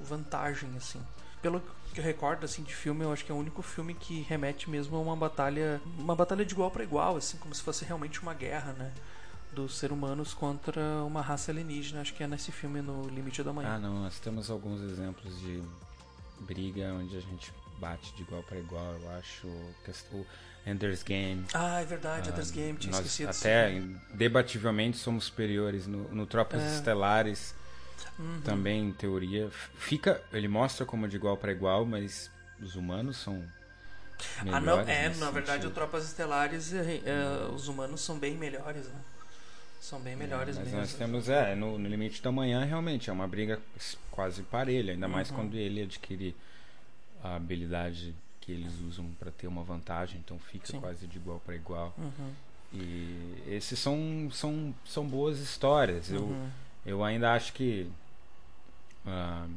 vantagem 0.04 0.70
assim, 0.76 1.02
pelo 1.42 1.62
que 1.92 2.00
eu 2.00 2.04
recordo 2.04 2.44
assim 2.44 2.62
de 2.62 2.74
filme, 2.74 3.02
eu 3.02 3.12
acho 3.12 3.24
que 3.24 3.32
é 3.32 3.34
o 3.34 3.38
único 3.38 3.62
filme 3.62 3.94
que 3.94 4.20
remete 4.22 4.68
mesmo 4.68 4.96
a 4.96 5.00
uma 5.00 5.16
batalha, 5.16 5.80
uma 5.98 6.14
batalha 6.14 6.44
de 6.44 6.52
igual 6.52 6.70
para 6.70 6.84
igual, 6.84 7.16
assim, 7.16 7.38
como 7.38 7.54
se 7.54 7.62
fosse 7.62 7.84
realmente 7.84 8.20
uma 8.20 8.34
guerra, 8.34 8.72
né? 8.72 8.92
Dos 9.52 9.78
seres 9.78 9.96
humanos 9.96 10.34
contra 10.34 10.80
uma 11.04 11.22
raça 11.22 11.50
alienígena. 11.50 12.02
Acho 12.02 12.12
que 12.12 12.22
é 12.22 12.26
nesse 12.26 12.52
filme 12.52 12.82
no 12.82 13.08
Limite 13.08 13.42
da 13.42 13.52
Manhã. 13.52 13.74
Ah, 13.74 13.78
não, 13.78 14.02
nós 14.02 14.18
temos 14.18 14.50
alguns 14.50 14.82
exemplos 14.82 15.38
de 15.40 15.62
briga 16.40 16.92
onde 16.92 17.16
a 17.16 17.20
gente 17.20 17.52
bate 17.78 18.14
de 18.14 18.22
igual 18.22 18.42
para 18.42 18.58
igual, 18.58 18.94
eu 18.94 19.10
acho. 19.10 19.46
O 19.46 20.26
Ender's 20.66 21.02
Game. 21.02 21.44
Ah, 21.54 21.80
é 21.80 21.84
verdade, 21.84 22.28
uh, 22.28 22.32
Ender's 22.32 22.50
Game, 22.50 22.76
tinha 22.76 22.90
nós 22.90 23.06
esquecido. 23.06 23.30
Até 23.30 23.80
debativelmente 24.14 24.98
somos 24.98 25.24
superiores 25.24 25.86
no, 25.86 26.08
no 26.08 26.26
Tropas 26.26 26.60
é. 26.60 26.74
Estelares. 26.74 27.54
Uhum. 28.18 28.40
Também, 28.42 28.88
em 28.88 28.92
teoria, 28.92 29.50
fica. 29.78 30.22
Ele 30.32 30.48
mostra 30.48 30.84
como 30.84 31.06
de 31.06 31.16
igual 31.16 31.36
para 31.36 31.52
igual, 31.52 31.84
mas 31.84 32.30
os 32.60 32.74
humanos 32.74 33.18
são. 33.18 33.42
Ah, 34.50 34.60
não, 34.60 34.80
é, 34.80 35.10
na 35.10 35.30
verdade, 35.30 35.62
sentido. 35.62 35.70
o 35.70 35.74
Tropas 35.74 36.04
Estelares, 36.06 36.72
é, 36.72 37.02
é, 37.04 37.52
os 37.52 37.68
humanos 37.68 38.00
são 38.00 38.18
bem 38.18 38.34
melhores, 38.34 38.86
né? 38.86 39.00
São 39.78 40.00
bem 40.00 40.16
melhores 40.16 40.56
é, 40.56 40.60
mas 40.60 40.68
mesmo. 40.68 40.80
nós 40.80 40.94
temos, 40.94 41.28
é, 41.28 41.54
no, 41.54 41.78
no, 41.78 41.88
limite 41.88 42.22
da 42.22 42.32
manhã, 42.32 42.64
realmente, 42.64 43.10
é 43.10 43.12
uma 43.12 43.28
briga 43.28 43.60
quase 44.10 44.42
parelha, 44.42 44.94
ainda 44.94 45.06
mais 45.06 45.30
uhum. 45.30 45.36
quando 45.36 45.54
ele 45.54 45.82
adquire 45.82 46.34
a 47.22 47.36
habilidade 47.36 48.14
que 48.40 48.52
eles 48.52 48.80
usam 48.80 49.06
para 49.18 49.30
ter 49.30 49.46
uma 49.46 49.62
vantagem, 49.62 50.20
então 50.24 50.38
fica 50.38 50.66
Sim. 50.66 50.80
quase 50.80 51.06
de 51.06 51.16
igual 51.16 51.40
para 51.44 51.54
igual. 51.54 51.92
Uhum. 51.98 52.32
E 52.72 53.42
esses 53.48 53.78
são, 53.78 54.28
são, 54.32 54.74
são 54.84 55.06
boas 55.06 55.38
histórias. 55.38 56.10
Uhum. 56.10 56.48
Eu, 56.84 56.98
eu 56.98 57.04
ainda 57.04 57.32
acho 57.32 57.52
que 57.52 57.90
uh, 59.04 59.50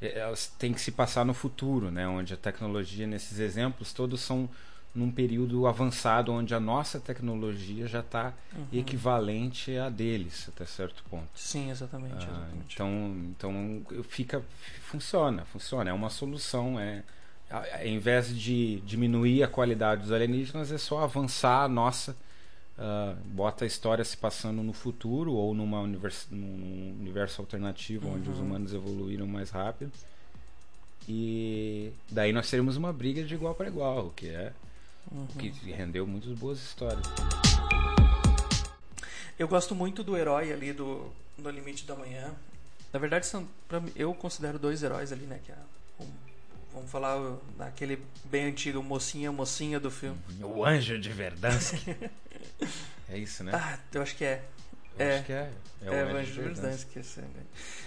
elas 0.00 0.48
têm 0.58 0.72
que 0.72 0.80
se 0.80 0.90
passar 0.90 1.24
no 1.24 1.34
futuro, 1.34 1.90
né? 1.90 2.06
onde 2.08 2.34
a 2.34 2.36
tecnologia, 2.36 3.06
nesses 3.06 3.38
exemplos, 3.38 3.92
todos 3.92 4.20
são 4.20 4.48
num 4.94 5.10
período 5.10 5.66
avançado 5.66 6.32
onde 6.32 6.54
a 6.54 6.60
nossa 6.60 7.00
tecnologia 7.00 7.86
já 7.86 8.00
está 8.00 8.34
uhum. 8.54 8.66
equivalente 8.72 9.76
à 9.76 9.88
deles 9.88 10.48
até 10.48 10.66
certo 10.66 11.02
ponto. 11.08 11.28
Sim, 11.34 11.70
exatamente. 11.70 12.14
Ah, 12.14 12.28
exatamente. 12.28 12.74
Então, 12.74 13.14
então 13.30 14.02
fica 14.04 14.42
funciona, 14.82 15.44
funciona. 15.46 15.90
É 15.90 15.92
uma 15.92 16.10
solução. 16.10 16.78
É, 16.78 17.02
ao 17.50 17.86
invés 17.86 18.36
de 18.36 18.80
diminuir 18.80 19.42
a 19.42 19.48
qualidade 19.48 20.02
dos 20.02 20.12
alienígenas, 20.12 20.70
é 20.70 20.78
só 20.78 21.02
avançar 21.02 21.64
a 21.64 21.68
nossa. 21.68 22.16
Uh, 22.72 23.14
bota 23.26 23.64
a 23.64 23.66
história 23.66 24.02
se 24.02 24.16
passando 24.16 24.62
no 24.62 24.72
futuro 24.72 25.34
ou 25.34 25.54
numa 25.54 25.80
univers 25.80 26.26
num 26.30 26.96
universo 26.98 27.42
alternativo 27.42 28.08
uhum. 28.08 28.14
onde 28.14 28.30
os 28.30 28.38
uhum. 28.38 28.46
humanos 28.46 28.74
evoluíram 28.74 29.26
mais 29.26 29.50
rápido. 29.50 29.92
E 31.08 31.92
daí 32.10 32.32
nós 32.32 32.48
teremos 32.48 32.76
uma 32.76 32.92
briga 32.92 33.22
de 33.22 33.34
igual 33.34 33.54
para 33.54 33.68
igual, 33.68 34.06
o 34.06 34.10
que 34.10 34.28
é 34.28 34.52
Uhum. 35.10 35.26
Que 35.26 35.48
rendeu 35.72 36.06
muitas 36.06 36.32
boas 36.38 36.58
histórias. 36.58 37.06
Eu 39.38 39.48
gosto 39.48 39.74
muito 39.74 40.04
do 40.04 40.16
herói 40.16 40.52
ali 40.52 40.72
do 40.72 41.10
No 41.38 41.50
Limite 41.50 41.84
da 41.84 41.96
Manhã. 41.96 42.32
Na 42.92 42.98
verdade, 42.98 43.26
são, 43.26 43.48
pra, 43.66 43.82
eu 43.96 44.14
considero 44.14 44.58
dois 44.58 44.82
heróis 44.82 45.12
ali, 45.12 45.24
né? 45.26 45.40
Que 45.44 45.52
é 45.52 45.56
vamos 46.72 46.90
falar 46.90 47.36
daquele 47.56 48.02
bem 48.24 48.46
antigo 48.46 48.82
mocinha, 48.82 49.30
mocinha 49.30 49.78
do 49.78 49.90
filme. 49.90 50.18
Uhum. 50.40 50.58
O 50.58 50.64
Anjo 50.64 50.98
de 50.98 51.10
Verdansk. 51.10 51.86
é 53.08 53.18
isso, 53.18 53.44
né? 53.44 53.52
Ah, 53.54 53.78
eu 53.92 54.02
acho 54.02 54.16
que 54.16 54.24
é. 54.24 54.42
Eu 54.98 55.06
é, 55.06 55.16
acho 55.16 55.24
que 55.24 55.32
é. 55.32 55.50
É 55.82 55.90
o, 55.90 55.94
é, 55.94 56.04
o 56.04 56.16
Anjo 56.16 56.32
de 56.32 56.40
Verdansk. 56.40 56.88
Verdansk. 56.94 57.28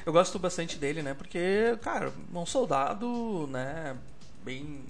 Eu 0.06 0.14
gosto 0.14 0.40
bastante 0.40 0.78
dele, 0.78 1.02
né? 1.02 1.14
Porque, 1.14 1.78
cara, 1.82 2.14
um 2.34 2.46
soldado, 2.46 3.48
né? 3.48 3.98
Bem 4.44 4.84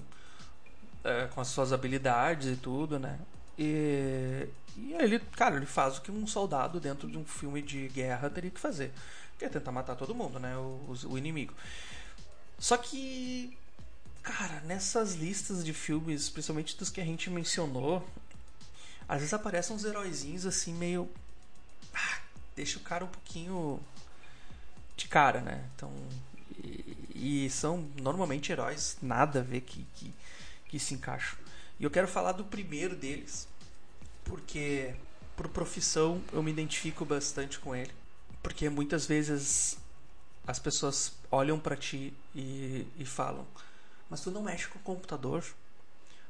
é, 1.06 1.28
com 1.28 1.40
as 1.40 1.48
suas 1.48 1.72
habilidades 1.72 2.52
e 2.52 2.56
tudo, 2.56 2.98
né? 2.98 3.18
E, 3.56 4.48
e 4.76 4.92
ele, 4.94 5.20
cara, 5.36 5.56
ele 5.56 5.66
faz 5.66 5.98
o 5.98 6.02
que 6.02 6.10
um 6.10 6.26
soldado 6.26 6.80
dentro 6.80 7.08
de 7.08 7.16
um 7.16 7.24
filme 7.24 7.62
de 7.62 7.88
guerra 7.88 8.28
teria 8.28 8.50
que 8.50 8.58
fazer. 8.58 8.92
Que 9.38 9.44
é 9.44 9.48
tentar 9.48 9.70
matar 9.70 9.94
todo 9.94 10.14
mundo, 10.14 10.40
né? 10.40 10.56
O, 10.56 10.96
o 11.10 11.16
inimigo. 11.16 11.54
Só 12.58 12.76
que, 12.76 13.56
cara, 14.22 14.60
nessas 14.62 15.14
listas 15.14 15.64
de 15.64 15.72
filmes, 15.72 16.28
principalmente 16.28 16.76
dos 16.76 16.90
que 16.90 17.00
a 17.00 17.04
gente 17.04 17.30
mencionou, 17.30 18.06
às 19.08 19.18
vezes 19.18 19.32
aparecem 19.32 19.76
uns 19.76 19.84
heróizinhos 19.84 20.44
assim 20.44 20.74
meio. 20.74 21.08
Ah, 21.94 22.18
deixa 22.56 22.78
o 22.78 22.82
cara 22.82 23.04
um 23.04 23.08
pouquinho 23.08 23.80
de 24.96 25.06
cara, 25.06 25.40
né? 25.40 25.64
Então. 25.76 25.92
E, 26.64 27.44
e 27.46 27.50
são 27.50 27.88
normalmente 28.00 28.50
heróis 28.50 28.96
nada 29.00 29.40
a 29.40 29.42
ver 29.42 29.60
que, 29.60 29.86
que 29.94 30.12
que 30.76 30.84
se 30.84 30.94
encaixam. 30.94 31.38
E 31.80 31.84
eu 31.84 31.90
quero 31.90 32.06
falar 32.06 32.32
do 32.32 32.44
primeiro 32.44 32.94
deles, 32.94 33.48
porque 34.24 34.94
por 35.36 35.48
profissão 35.48 36.22
eu 36.32 36.42
me 36.42 36.50
identifico 36.50 37.04
bastante 37.04 37.58
com 37.58 37.74
ele, 37.74 37.92
porque 38.42 38.68
muitas 38.68 39.06
vezes 39.06 39.78
as 40.46 40.58
pessoas 40.58 41.12
olham 41.30 41.58
para 41.58 41.76
ti 41.76 42.12
e, 42.34 42.86
e 42.98 43.04
falam: 43.04 43.46
"Mas 44.08 44.20
tu 44.20 44.30
não 44.30 44.42
mexe 44.42 44.68
com 44.68 44.78
o 44.78 44.82
computador? 44.82 45.44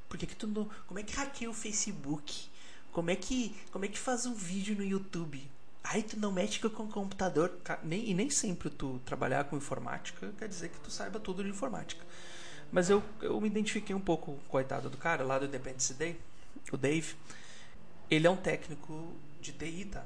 Por 0.09 0.19
que, 0.19 0.27
que 0.27 0.37
tu 0.37 0.47
não, 0.47 0.69
como 0.87 1.01
é 1.01 1.03
que 1.03 1.15
hackeia 1.15 1.51
o 1.51 1.55
Facebook? 1.55 2.49
Como 2.93 3.11
é 3.11 3.17
que 3.17 3.55
como 3.71 3.85
é 3.85 3.89
que 3.89 3.99
faz 3.99 4.27
um 4.27 4.35
vídeo 4.35 4.77
no 4.77 4.85
YouTube?" 4.85 5.51
Aí 5.85 6.03
tu 6.03 6.19
não 6.19 6.33
mexe 6.33 6.59
com 6.59 6.83
o 6.83 6.89
computador. 6.89 7.53
Nem, 7.85 8.11
e 8.11 8.15
nem 8.15 8.29
sempre 8.29 8.69
tu 8.71 9.01
trabalhar 9.05 9.45
com 9.45 9.57
informática 9.57 10.33
quer 10.37 10.49
dizer 10.49 10.71
que 10.71 10.81
tu 10.81 10.91
saiba 10.91 11.21
tudo 11.21 11.45
de 11.45 11.51
informática. 11.51 12.05
Mas 12.71 12.91
eu, 12.91 13.03
eu 13.23 13.41
me 13.41 13.49
identifiquei 13.49 13.95
um 13.95 14.01
pouco, 14.01 14.39
coitado 14.49 14.91
do 14.91 14.97
cara, 14.97 15.25
lá 15.25 15.39
do 15.39 15.47
Independence 15.47 15.95
Day, 15.95 16.19
o 16.73 16.77
Dave. 16.77 17.15
Ele 18.11 18.27
é 18.27 18.31
um 18.31 18.37
técnico 18.37 19.13
de 19.41 19.53
TI, 19.53 19.87
tá? 19.87 20.05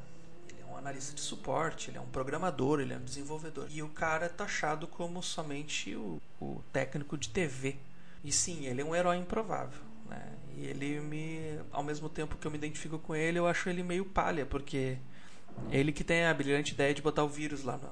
Ele 0.48 0.60
é 0.62 0.64
um 0.64 0.76
analista 0.76 1.14
de 1.14 1.20
suporte, 1.20 1.90
ele 1.90 1.98
é 1.98 2.00
um 2.00 2.06
programador, 2.06 2.80
ele 2.80 2.92
é 2.92 2.96
um 2.96 3.04
desenvolvedor. 3.04 3.66
E 3.70 3.82
o 3.82 3.88
cara 3.88 4.26
é 4.26 4.28
taxado 4.28 4.86
como 4.86 5.22
somente 5.22 5.94
o, 5.94 6.20
o 6.40 6.62
técnico 6.72 7.16
de 7.16 7.28
TV. 7.28 7.76
E 8.22 8.30
sim, 8.30 8.66
ele 8.66 8.80
é 8.80 8.84
um 8.84 8.94
herói 8.94 9.16
improvável. 9.16 9.80
Né? 10.08 10.34
E 10.56 10.66
ele 10.66 11.00
me. 11.00 11.58
Ao 11.70 11.82
mesmo 11.82 12.08
tempo 12.08 12.36
que 12.36 12.46
eu 12.46 12.50
me 12.50 12.58
identifico 12.58 12.98
com 12.98 13.14
ele, 13.14 13.38
eu 13.38 13.46
acho 13.46 13.68
ele 13.68 13.82
meio 13.82 14.04
palha, 14.04 14.44
porque 14.44 14.98
ele 15.70 15.92
que 15.92 16.04
tem 16.04 16.24
a 16.24 16.34
brilhante 16.34 16.72
ideia 16.72 16.94
de 16.94 17.02
botar 17.02 17.24
o 17.24 17.28
vírus 17.28 17.62
lá 17.62 17.78
na, 17.78 17.90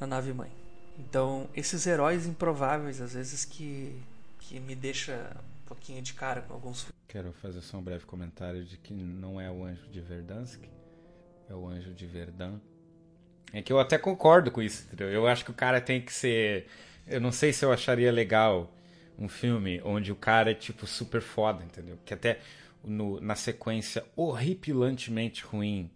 na 0.00 0.06
nave 0.06 0.32
mãe. 0.32 0.50
Então, 0.98 1.48
esses 1.54 1.86
heróis 1.86 2.26
improváveis, 2.26 3.00
às 3.00 3.14
vezes, 3.14 3.44
que, 3.44 4.00
que 4.38 4.60
me 4.60 4.74
deixa 4.74 5.34
um 5.64 5.66
pouquinho 5.66 6.02
de 6.02 6.12
cara 6.12 6.42
com 6.42 6.54
alguns 6.54 6.86
Quero 7.12 7.30
fazer 7.34 7.60
só 7.60 7.76
um 7.76 7.82
breve 7.82 8.06
comentário 8.06 8.64
de 8.64 8.78
que 8.78 8.94
não 8.94 9.38
é 9.38 9.50
o 9.50 9.64
anjo 9.64 9.86
de 9.88 10.00
Verdansk, 10.00 10.64
é 11.46 11.54
o 11.54 11.68
anjo 11.68 11.92
de 11.92 12.06
Verdun. 12.06 12.58
É 13.52 13.60
que 13.60 13.70
eu 13.70 13.78
até 13.78 13.98
concordo 13.98 14.50
com 14.50 14.62
isso, 14.62 14.86
entendeu? 14.86 15.10
Eu 15.10 15.26
acho 15.26 15.44
que 15.44 15.50
o 15.50 15.54
cara 15.54 15.78
tem 15.78 16.00
que 16.00 16.10
ser. 16.10 16.66
Eu 17.06 17.20
não 17.20 17.30
sei 17.30 17.52
se 17.52 17.66
eu 17.66 17.70
acharia 17.70 18.10
legal 18.10 18.74
um 19.18 19.28
filme 19.28 19.78
onde 19.84 20.10
o 20.10 20.16
cara 20.16 20.52
é 20.52 20.54
tipo 20.54 20.86
super 20.86 21.20
foda, 21.20 21.62
entendeu? 21.62 21.98
Que 22.02 22.14
até 22.14 22.40
no, 22.82 23.20
na 23.20 23.34
sequência 23.34 24.02
horripilantemente 24.16 25.44
ruim 25.44 25.90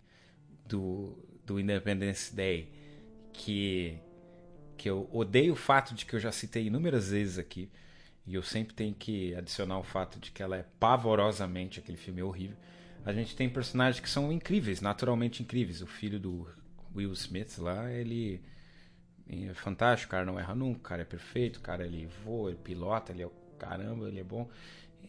do, 0.67 1.17
do 1.47 1.59
Independence 1.59 2.35
Day, 2.35 2.69
que 3.33 3.99
que 4.77 4.89
eu 4.89 5.09
odeio 5.13 5.55
o 5.55 5.57
fato 5.57 5.95
de 5.95 6.05
que 6.07 6.15
eu 6.15 6.21
já 6.21 6.31
citei 6.31 6.67
inúmeras 6.67 7.11
vezes 7.11 7.39
aqui, 7.39 7.71
e 8.27 8.35
eu 8.35 8.43
sempre 8.43 8.75
tenho 8.75 8.95
que 8.95 9.35
adicionar 9.35 9.79
o 9.79 9.85
fato 9.85 10.19
de 10.19 10.31
que 10.31 10.43
ela 10.43 10.57
é 10.57 10.65
pavorosamente 10.81 11.79
aquele 11.79 11.97
filme 11.97 12.23
horrível. 12.23 12.57
A 13.05 13.13
gente 13.13 13.37
tem 13.37 13.49
personagens 13.49 14.01
que 14.01 14.11
são 14.11 14.33
incríveis, 14.33 14.81
naturalmente 14.81 15.43
incríveis. 15.43 15.81
O 15.81 15.87
filho 15.87 16.19
do 16.19 16.49
Will 16.95 17.13
Smith 17.13 17.57
lá, 17.59 17.89
ele 17.93 18.43
é 19.29 19.55
fantástico, 19.55 20.09
o 20.09 20.11
cara 20.11 20.25
não 20.25 20.39
erra 20.39 20.55
nunca, 20.57 20.79
o 20.79 20.83
cara 20.83 21.03
é 21.03 21.05
perfeito, 21.05 21.59
o 21.59 21.61
cara 21.61 21.87
ele 21.87 22.09
voa, 22.25 22.51
ele 22.51 22.59
pilota, 22.59 23.13
ele 23.13 23.23
é 23.23 23.27
o 23.27 23.33
caramba, 23.59 24.09
ele 24.09 24.19
é 24.19 24.25
bom. 24.25 24.49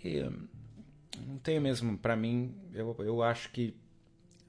E 0.03 0.21
hum, 0.21 0.47
não 1.25 1.37
tem 1.39 1.59
mesmo, 1.59 1.97
para 1.97 2.15
mim, 2.15 2.55
eu, 2.73 2.95
eu 2.99 3.23
acho 3.23 3.51
que 3.51 3.75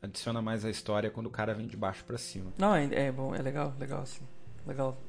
adiciona 0.02 0.42
mais 0.42 0.64
a 0.64 0.70
história 0.70 1.11
quando 1.11 1.26
o 1.26 1.31
cara 1.31 1.54
vem 1.54 1.66
de 1.66 1.76
baixo 1.76 2.04
para 2.04 2.18
cima. 2.18 2.52
Não, 2.59 2.74
é, 2.74 2.87
é 2.92 3.12
bom, 3.12 3.35
é 3.35 3.40
legal, 3.40 3.74
legal 3.78 4.04
sim. 4.04 4.26
Legal. 4.66 5.00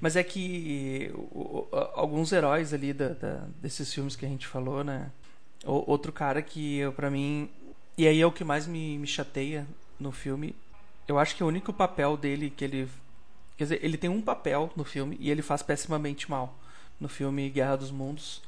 Mas 0.00 0.16
é 0.16 0.22
que 0.22 1.10
o, 1.14 1.66
o, 1.70 1.76
alguns 1.94 2.32
heróis 2.32 2.72
ali 2.72 2.92
da, 2.92 3.08
da, 3.08 3.46
desses 3.60 3.92
filmes 3.92 4.16
que 4.16 4.24
a 4.24 4.28
gente 4.28 4.46
falou, 4.46 4.82
né? 4.82 5.10
O, 5.64 5.90
outro 5.90 6.12
cara 6.12 6.42
que 6.42 6.80
para 6.96 7.10
mim. 7.10 7.48
E 7.96 8.06
aí 8.06 8.20
é 8.20 8.26
o 8.26 8.32
que 8.32 8.44
mais 8.44 8.66
me, 8.66 8.98
me 8.98 9.06
chateia 9.06 9.66
no 9.98 10.10
filme. 10.10 10.54
Eu 11.06 11.18
acho 11.18 11.36
que 11.36 11.44
o 11.44 11.46
único 11.46 11.72
papel 11.72 12.16
dele 12.16 12.50
que 12.50 12.64
ele. 12.64 12.88
Quer 13.56 13.64
dizer, 13.64 13.84
ele 13.84 13.96
tem 13.96 14.10
um 14.10 14.20
papel 14.20 14.72
no 14.74 14.84
filme 14.84 15.16
e 15.20 15.30
ele 15.30 15.42
faz 15.42 15.62
pessimamente 15.62 16.30
mal. 16.30 16.58
No 16.98 17.08
filme 17.08 17.48
Guerra 17.50 17.76
dos 17.76 17.90
Mundos. 17.90 18.42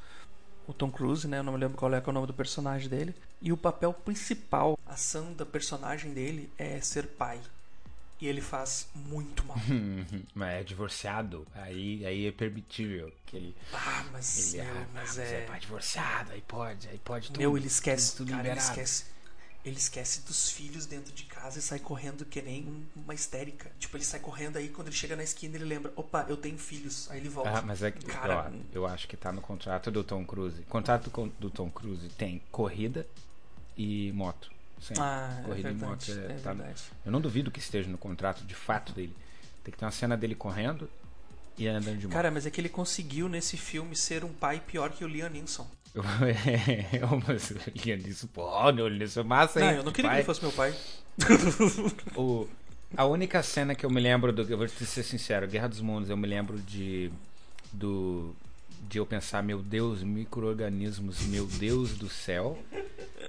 O 0.67 0.73
Tom 0.73 0.91
Cruise, 0.91 1.29
né? 1.29 1.39
Eu 1.39 1.45
não 1.45 1.53
me 1.53 1.61
lembro 1.61 1.77
qual 1.77 1.93
é, 1.95 1.99
é 1.99 2.03
o 2.05 2.13
nome 2.13 2.27
do 2.27 2.35
personagem 2.35 2.89
dele. 2.89 3.15
E 3.41 3.53
o 3.53 3.57
papel 3.57 3.93
principal, 3.93 4.77
a 4.85 4.95
ação 4.95 5.33
da 5.33 5.47
personagem 5.47 6.13
dele 6.13 6.51
é 6.59 6.81
ser 6.81 7.07
pai. 7.07 7.39
E 8.19 8.27
ele 8.27 8.41
faz 8.41 8.89
muito 8.95 9.45
mal. 9.45 9.59
mas 10.35 10.55
é 10.55 10.65
divorciado, 10.65 11.47
aí, 11.55 12.05
aí 12.07 12.27
é 12.27 12.33
permitível 12.33 13.13
que 13.27 13.37
ele. 13.37 13.57
Ah, 13.73 14.05
mas, 14.11 14.55
ele 14.55 14.63
meu, 14.65 14.75
ah, 14.75 14.87
mas 14.95 15.19
é. 15.19 15.41
pai 15.43 15.61
divorciado, 15.61 16.33
aí 16.33 16.41
pode, 16.41 16.89
aí 16.89 16.99
pode 16.99 17.27
tudo. 17.29 17.39
Meu, 17.39 17.57
ele 17.59 17.67
esquece, 17.67 18.17
tudo 18.17 18.31
cara, 18.33 18.49
ele 18.49 18.59
esquece. 18.59 19.05
Ele 19.65 19.77
esquece 19.77 20.21
dos 20.23 20.49
filhos 20.49 20.87
dentro 20.87 21.13
de 21.13 21.25
casa 21.25 21.59
e 21.59 21.63
sai 21.63 21.81
correndo 21.81 22.25
que 22.25 22.41
nem 22.41 22.65
um- 22.69 22.87
uma 23.03 23.13
histérica. 23.13 23.69
Tipo, 23.81 23.97
ele 23.97 24.05
sai 24.05 24.21
correndo 24.21 24.57
aí 24.59 24.69
quando 24.69 24.87
ele 24.87 24.97
chega 24.97 25.17
na 25.17 25.25
esquina 25.25 25.57
ele 25.57 25.65
lembra, 25.65 25.93
opa, 25.97 26.25
eu 26.29 26.37
tenho 26.37 26.57
filhos. 26.57 27.11
Aí 27.11 27.19
ele 27.19 27.29
volta. 27.29 27.51
Ah, 27.51 27.63
mas 27.63 27.83
é 27.83 27.91
que 27.91 28.07
Cara, 28.07 28.49
ó, 28.49 28.57
eu 28.73 28.87
acho 28.87 29.09
que 29.09 29.17
tá 29.17 29.33
no 29.33 29.41
contrato 29.41 29.91
do 29.91 30.05
Tom 30.05 30.25
Cruise. 30.25 30.63
Contrato 30.69 31.11
com- 31.11 31.27
do 31.41 31.51
Tom 31.51 31.69
Cruise 31.69 32.09
tem 32.11 32.41
corrida 32.53 33.05
e 33.77 34.13
moto. 34.13 34.53
Sempre. 34.81 35.03
Ah, 35.03 35.39
é 35.39 35.43
corrida 35.43 35.71
e 35.71 35.75
verdade, 35.75 36.13
moto 36.13 36.31
é 36.31 36.35
tá 36.35 36.55
no-. 36.55 36.65
Eu 37.05 37.13
não 37.13 37.21
duvido 37.21 37.51
que 37.51 37.59
esteja 37.59 37.89
no 37.89 37.99
contrato 37.99 38.45
de 38.45 38.55
fato 38.55 38.93
dele. 38.93 39.15
Tem 39.65 39.73
que 39.73 39.79
ter 39.79 39.85
uma 39.85 39.91
cena 39.91 40.17
dele 40.17 40.35
correndo 40.35 40.89
e 41.59 41.67
andando 41.67 41.99
de 41.99 42.07
moto. 42.07 42.13
Cara, 42.13 42.31
mas 42.31 42.47
é 42.47 42.51
que 42.51 42.61
ele 42.61 42.69
conseguiu 42.69 43.29
nesse 43.29 43.57
filme 43.57 43.97
ser 43.97 44.25
um 44.25 44.33
pai 44.33 44.63
pior 44.65 44.91
que 44.91 45.05
o 45.05 45.09
Liam 45.09 45.29
Neeson. 45.29 45.67
Eu, 45.95 46.03
eu, 47.01 47.23
mas 47.27 47.51
o 47.51 47.55
Liam 47.85 47.99
Neeson, 47.99 48.27
pô, 48.29 48.71
Liam 48.71 48.91
Neeson 48.91 49.21
é 49.21 49.25
massa, 49.25 49.61
hein? 49.61 49.67
Não, 49.67 49.75
eu 49.75 49.83
não 49.83 49.93
queria 49.93 50.11
que 50.11 50.15
pai. 50.15 50.21
ele 50.21 50.27
fosse 50.27 50.43
meu 50.43 50.53
pai. 50.53 50.75
O, 52.15 52.47
a 52.95 53.05
única 53.05 53.43
cena 53.43 53.75
que 53.75 53.85
eu 53.85 53.91
me 53.91 54.01
lembro 54.01 54.33
do. 54.33 54.43
Eu 54.43 54.59
vou 54.59 54.67
te 54.67 54.85
ser 54.85 55.03
sincero, 55.03 55.49
Guerra 55.49 55.69
dos 55.69 55.81
Mundos, 55.81 56.11
eu 56.11 56.17
me 56.17 56.27
lembro 56.27 56.59
de. 56.59 57.11
Do. 57.73 58.35
De 58.89 58.99
eu 58.99 59.07
pensar, 59.07 59.43
meu 59.43 59.61
Deus, 59.61 60.03
micro-organismos, 60.03 61.23
meu 61.23 61.47
Deus 61.47 61.97
do 61.97 62.09
céu. 62.09 62.57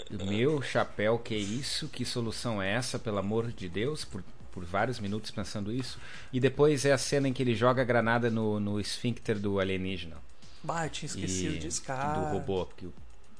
Meu 0.09 0.61
chapéu, 0.61 1.17
que 1.19 1.35
isso? 1.35 1.87
Que 1.89 2.05
solução 2.05 2.61
é 2.61 2.71
essa, 2.73 2.97
pelo 2.97 3.17
amor 3.17 3.51
de 3.51 3.67
Deus? 3.67 4.05
Por, 4.05 4.23
por 4.51 4.63
vários 4.63 4.99
minutos 4.99 5.31
pensando 5.31 5.71
isso. 5.71 5.99
E 6.31 6.39
depois 6.39 6.85
é 6.85 6.93
a 6.93 6.97
cena 6.97 7.27
em 7.27 7.33
que 7.33 7.43
ele 7.43 7.55
joga 7.55 7.81
a 7.81 7.85
granada 7.85 8.29
no, 8.29 8.59
no 8.59 8.79
esfíncter 8.79 9.37
do 9.37 9.59
alienígena. 9.59 10.15
Bah, 10.63 10.85
eu 10.85 10.89
tinha 10.89 11.07
esquecido 11.07 11.55
E- 11.55 11.59
disso, 11.59 11.83
cara. 11.83 12.19
Do 12.19 12.33
robô. 12.33 12.65
Que, 12.77 12.87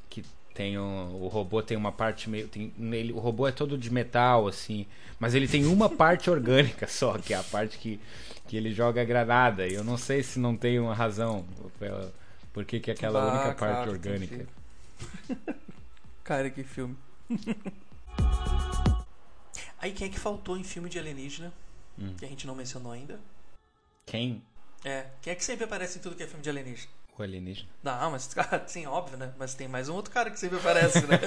que 0.09 0.25
tem 0.53 0.77
um, 0.77 1.23
o 1.23 1.27
robô 1.27 1.61
tem 1.63 1.77
uma 1.77 1.91
parte 1.91 2.29
meio. 2.29 2.47
Tem, 2.47 2.73
ele, 2.91 3.13
o 3.13 3.19
robô 3.19 3.47
é 3.47 3.51
todo 3.51 3.77
de 3.77 3.89
metal, 3.91 4.47
assim. 4.47 4.85
Mas 5.19 5.33
ele 5.33 5.47
tem 5.47 5.65
uma 5.65 5.89
parte 5.95 6.29
orgânica 6.29 6.85
só, 6.87 7.17
que 7.17 7.33
é 7.33 7.37
a 7.37 7.43
parte 7.43 7.77
que, 7.77 7.99
que 8.47 8.57
ele 8.57 8.73
joga 8.73 9.01
a 9.01 9.05
granada. 9.05 9.67
E 9.67 9.73
eu 9.73 9.83
não 9.83 9.97
sei 9.97 10.21
se 10.21 10.37
não 10.37 10.55
tem 10.55 10.79
uma 10.79 10.93
razão. 10.93 11.45
pela- 11.79 12.11
Por 12.53 12.65
que 12.65 12.79
que 12.79 12.91
é 12.91 12.93
aquela 12.93 13.21
Bah, 13.21 13.31
única 13.31 13.53
parte 13.55 13.77
cara, 13.77 13.89
orgânica. 13.91 14.45
Cara, 16.27 16.49
que 16.49 16.61
filme. 16.61 16.97
Aí 19.79 19.93
quem 19.93 20.09
é 20.09 20.11
que 20.11 20.19
faltou 20.19 20.57
em 20.57 20.63
filme 20.63 20.89
de 20.89 20.99
alienígena? 20.99 21.53
Hum. 21.97 22.13
Que 22.17 22.25
a 22.25 22.27
gente 22.27 22.45
não 22.45 22.53
mencionou 22.53 22.91
ainda. 22.91 23.17
Quem? 24.05 24.43
É, 24.83 25.05
quem 25.21 25.31
é 25.31 25.35
que 25.37 25.45
sempre 25.45 25.63
aparece 25.63 25.99
em 25.99 26.01
tudo 26.01 26.17
que 26.17 26.23
é 26.23 26.27
filme 26.27 26.43
de 26.43 26.49
alienígena? 26.49 26.91
O 27.17 27.23
alienígena. 27.23 27.69
Não, 27.81 28.11
mas 28.11 28.27
cara, 28.35 28.67
sim, 28.67 28.85
óbvio, 28.85 29.17
né? 29.17 29.33
Mas 29.39 29.55
tem 29.55 29.69
mais 29.69 29.87
um 29.87 29.95
outro 29.95 30.11
cara 30.11 30.29
que 30.29 30.37
sempre 30.37 30.57
aparece, 30.57 30.99
né? 31.07 31.17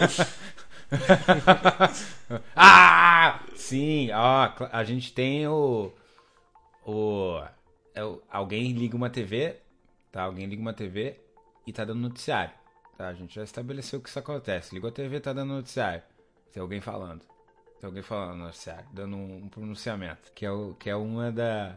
ah! 2.55 3.41
Sim, 3.57 4.11
ó, 4.13 4.53
a 4.71 4.85
gente 4.85 5.15
tem 5.15 5.49
o. 5.49 5.95
O. 6.85 7.43
é 7.95 8.05
o- 8.05 8.21
alguém 8.31 8.73
liga 8.75 8.95
uma 8.95 9.09
TV, 9.09 9.57
tá? 10.13 10.25
Alguém 10.25 10.45
liga 10.45 10.61
uma 10.61 10.75
TV 10.75 11.19
e 11.67 11.73
tá 11.73 11.87
dando 11.87 12.01
noticiário. 12.01 12.60
Tá? 13.01 13.09
A 13.09 13.15
gente 13.15 13.35
já 13.35 13.43
estabeleceu 13.43 13.99
que 13.99 14.11
isso 14.11 14.19
acontece. 14.19 14.75
Ligou 14.75 14.91
a 14.91 14.93
TV, 14.93 15.21
tá 15.21 15.33
dando 15.33 15.55
noticiário. 15.55 16.03
Tem 16.53 16.61
alguém 16.61 16.83
falando. 16.83 17.21
Tem 17.81 17.87
alguém 17.89 18.03
falando 18.03 18.37
no 18.37 18.45
noticiário, 18.45 18.85
dando 18.93 19.17
um, 19.17 19.45
um 19.45 19.49
pronunciamento. 19.49 20.31
Que 20.35 20.45
é, 20.45 20.51
o, 20.51 20.75
que 20.75 20.91
é 20.91 20.95
uma 20.95 21.33
da. 21.33 21.77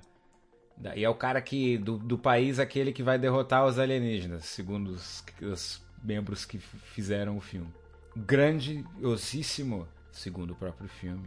da- 0.76 0.94
e 0.98 1.04
é 1.06 1.10
o 1.10 1.16
cara 1.16 1.42
que. 1.42 1.78
Do, 1.78 1.98
do 1.98 2.18
país 2.18 2.60
aquele 2.60 2.92
que 2.92 3.02
vai 3.02 3.18
derrotar 3.18 3.66
os 3.66 3.80
alienígenas, 3.80 4.44
segundo 4.44 4.90
os, 4.90 5.24
os 5.42 5.82
membros 6.04 6.44
que 6.44 6.58
fizeram 6.60 7.38
o 7.38 7.42
filme 7.42 7.74
grandiosíssimo, 8.18 9.88
segundo 10.12 10.52
o 10.52 10.56
próprio 10.56 10.90
filme, 10.90 11.26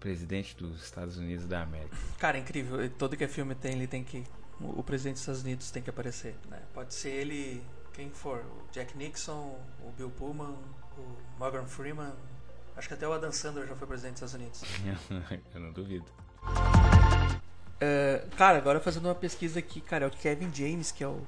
presidente 0.00 0.56
dos 0.56 0.82
Estados 0.82 1.18
Unidos 1.18 1.44
da 1.46 1.60
América. 1.62 1.94
Cara, 2.18 2.38
é 2.38 2.40
incrível. 2.40 2.88
Todo 2.92 3.14
que 3.14 3.24
é 3.24 3.28
filme 3.28 3.54
tem, 3.54 3.72
ele 3.74 3.86
tem 3.86 4.02
que. 4.02 4.24
O 4.58 4.82
presidente 4.82 5.14
dos 5.14 5.20
Estados 5.22 5.42
Unidos 5.42 5.70
tem 5.70 5.82
que 5.82 5.90
aparecer, 5.90 6.34
né? 6.48 6.62
Pode 6.72 6.94
ser 6.94 7.10
ele, 7.10 7.62
quem 7.92 8.10
for. 8.10 8.38
O 8.38 8.72
Jack 8.72 8.96
Nixon, 8.96 9.58
o 9.84 9.90
Bill 9.96 10.10
Pullman, 10.10 10.54
o 10.98 11.16
Morgan 11.38 11.64
Freeman. 11.66 12.12
Acho 12.76 12.88
que 12.88 12.94
até 12.94 13.06
o 13.06 13.12
Adam 13.12 13.30
Sandler 13.32 13.66
já 13.68 13.74
foi 13.76 13.86
presidente 13.86 14.20
dos 14.20 14.32
Estados 14.34 14.34
Unidos. 14.34 15.40
Eu 15.54 15.60
não 15.60 15.72
duvido. 15.72 16.06
É, 17.80 18.24
cara, 18.36 18.58
agora 18.58 18.80
fazendo 18.80 19.06
uma 19.06 19.14
pesquisa 19.14 19.58
aqui, 19.58 19.80
cara, 19.80 20.04
é 20.04 20.08
o 20.08 20.10
Kevin 20.10 20.52
James 20.54 20.92
que 20.92 21.02
é 21.02 21.08
o, 21.08 21.20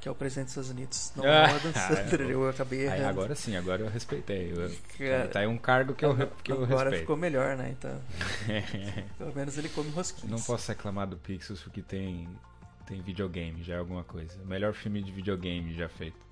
que 0.00 0.08
é 0.08 0.10
o 0.10 0.14
presidente 0.14 0.46
dos 0.46 0.52
Estados 0.56 0.70
Unidos. 0.70 1.12
Não 1.14 1.24
é 1.26 1.42
o 1.42 1.44
Adam 1.54 1.72
Ah, 1.74 1.88
Sandler, 1.96 2.30
eu 2.30 2.48
acabei 2.48 2.80
Aí, 2.88 2.98
errando. 3.00 3.08
agora 3.20 3.34
sim, 3.34 3.56
agora 3.56 3.82
eu 3.82 3.88
respeitei. 3.90 4.52
Eu, 4.52 4.74
Cara, 4.98 5.28
tá 5.28 5.40
aí 5.40 5.46
um 5.46 5.58
cargo 5.58 5.94
que 5.94 6.04
eu, 6.04 6.16
que 6.42 6.50
eu 6.50 6.64
agora 6.64 6.84
respeito. 6.84 7.00
ficou 7.02 7.16
melhor, 7.16 7.56
né? 7.56 7.74
Então, 7.78 8.00
pelo 9.18 9.34
menos 9.34 9.56
ele 9.58 9.68
come 9.68 9.90
rosquinhas. 9.90 10.30
Não 10.30 10.40
posso 10.40 10.68
reclamar 10.68 11.06
do 11.06 11.16
Pixels 11.18 11.60
porque 11.62 11.82
tem, 11.82 12.28
tem 12.86 13.00
videogame, 13.02 13.62
já 13.62 13.74
é 13.74 13.78
alguma 13.78 14.04
coisa. 14.04 14.42
Melhor 14.44 14.74
filme 14.74 15.02
de 15.02 15.12
videogame 15.12 15.74
já 15.74 15.88
feito. 15.88 16.26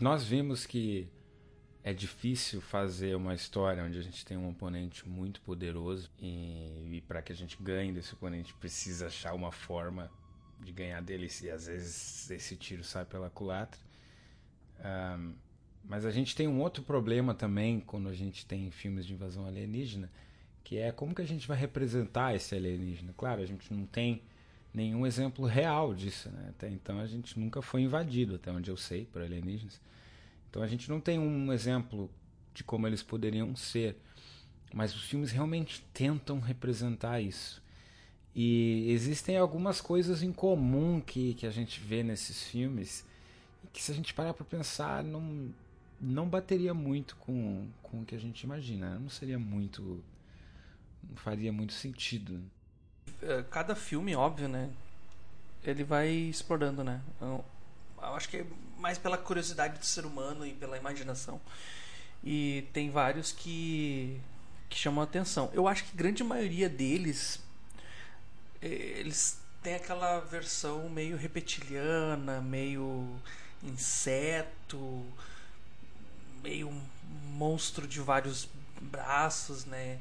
Nós 0.00 0.24
vimos 0.24 0.64
que 0.64 1.08
é 1.82 1.92
difícil 1.92 2.60
fazer 2.60 3.16
uma 3.16 3.34
história 3.34 3.82
onde 3.82 3.98
a 3.98 4.02
gente 4.02 4.24
tem 4.24 4.36
um 4.36 4.48
oponente 4.48 5.08
muito 5.08 5.40
poderoso 5.40 6.10
e, 6.18 6.96
e 6.96 7.00
para 7.06 7.22
que 7.22 7.32
a 7.32 7.34
gente 7.34 7.60
ganhe 7.60 7.92
desse 7.92 8.14
oponente 8.14 8.54
precisa 8.54 9.06
achar 9.06 9.34
uma 9.34 9.50
forma 9.50 10.10
de 10.60 10.72
ganhar 10.72 11.00
dele 11.00 11.28
e 11.42 11.50
às 11.50 11.66
vezes 11.66 12.30
esse 12.30 12.56
tiro 12.56 12.84
sai 12.84 13.04
pela 13.04 13.30
culatra. 13.30 13.80
Ahn, 14.80 15.32
mas 15.84 16.04
a 16.04 16.10
gente 16.10 16.36
tem 16.36 16.46
um 16.46 16.60
outro 16.60 16.82
problema 16.82 17.34
também 17.34 17.80
quando 17.80 18.08
a 18.08 18.14
gente 18.14 18.44
tem 18.44 18.70
filmes 18.70 19.06
de 19.06 19.14
invasão 19.14 19.46
alienígena, 19.46 20.10
que 20.68 20.76
é 20.76 20.92
como 20.92 21.14
que 21.14 21.22
a 21.22 21.26
gente 21.26 21.48
vai 21.48 21.56
representar 21.56 22.36
esse 22.36 22.54
alienígena. 22.54 23.14
Claro, 23.16 23.40
a 23.40 23.46
gente 23.46 23.72
não 23.72 23.86
tem 23.86 24.20
nenhum 24.74 25.06
exemplo 25.06 25.46
real 25.46 25.94
disso, 25.94 26.30
né? 26.30 26.48
Até 26.50 26.68
então 26.68 27.00
a 27.00 27.06
gente 27.06 27.40
nunca 27.40 27.62
foi 27.62 27.80
invadido, 27.80 28.34
até 28.34 28.52
onde 28.52 28.70
eu 28.70 28.76
sei, 28.76 29.06
por 29.06 29.22
alienígenas. 29.22 29.80
Então 30.50 30.60
a 30.60 30.66
gente 30.66 30.90
não 30.90 31.00
tem 31.00 31.18
um 31.18 31.50
exemplo 31.54 32.10
de 32.52 32.62
como 32.62 32.86
eles 32.86 33.02
poderiam 33.02 33.56
ser. 33.56 33.96
Mas 34.70 34.94
os 34.94 35.04
filmes 35.04 35.30
realmente 35.30 35.82
tentam 35.94 36.38
representar 36.38 37.18
isso. 37.18 37.62
E 38.34 38.90
existem 38.90 39.38
algumas 39.38 39.80
coisas 39.80 40.22
em 40.22 40.34
comum 40.34 41.00
que, 41.00 41.32
que 41.32 41.46
a 41.46 41.50
gente 41.50 41.80
vê 41.80 42.02
nesses 42.02 42.46
filmes 42.46 43.06
que 43.72 43.82
se 43.82 43.90
a 43.90 43.94
gente 43.94 44.12
parar 44.12 44.34
para 44.34 44.44
pensar 44.44 45.02
não, 45.02 45.48
não 45.98 46.28
bateria 46.28 46.74
muito 46.74 47.16
com, 47.16 47.66
com 47.82 48.02
o 48.02 48.04
que 48.04 48.14
a 48.14 48.20
gente 48.20 48.42
imagina. 48.42 48.98
Não 48.98 49.08
seria 49.08 49.38
muito. 49.38 50.04
Não 51.02 51.16
faria 51.16 51.52
muito 51.52 51.72
sentido. 51.72 52.40
É, 53.22 53.42
cada 53.50 53.74
filme, 53.74 54.14
óbvio, 54.14 54.48
né? 54.48 54.70
Ele 55.64 55.84
vai 55.84 56.08
explorando, 56.08 56.84
né? 56.84 57.00
Eu, 57.20 57.44
acho 58.14 58.28
que 58.28 58.38
é 58.38 58.46
mais 58.78 58.96
pela 58.96 59.18
curiosidade 59.18 59.78
do 59.78 59.84
ser 59.84 60.06
humano 60.06 60.46
e 60.46 60.54
pela 60.54 60.76
imaginação. 60.76 61.40
E 62.22 62.66
tem 62.72 62.90
vários 62.90 63.32
que, 63.32 64.20
que 64.68 64.78
chamam 64.78 65.00
a 65.00 65.04
atenção. 65.04 65.50
Eu 65.52 65.66
acho 65.66 65.84
que 65.84 65.96
grande 65.96 66.22
maioria 66.22 66.68
deles 66.68 67.42
eh, 68.62 68.98
eles 69.00 69.40
têm 69.62 69.74
aquela 69.74 70.20
versão 70.20 70.88
meio 70.88 71.16
reptiliana, 71.16 72.40
meio 72.40 73.20
inseto, 73.62 75.04
meio 76.42 76.70
monstro 77.24 77.86
de 77.86 78.00
vários 78.00 78.48
braços, 78.80 79.64
né? 79.64 79.98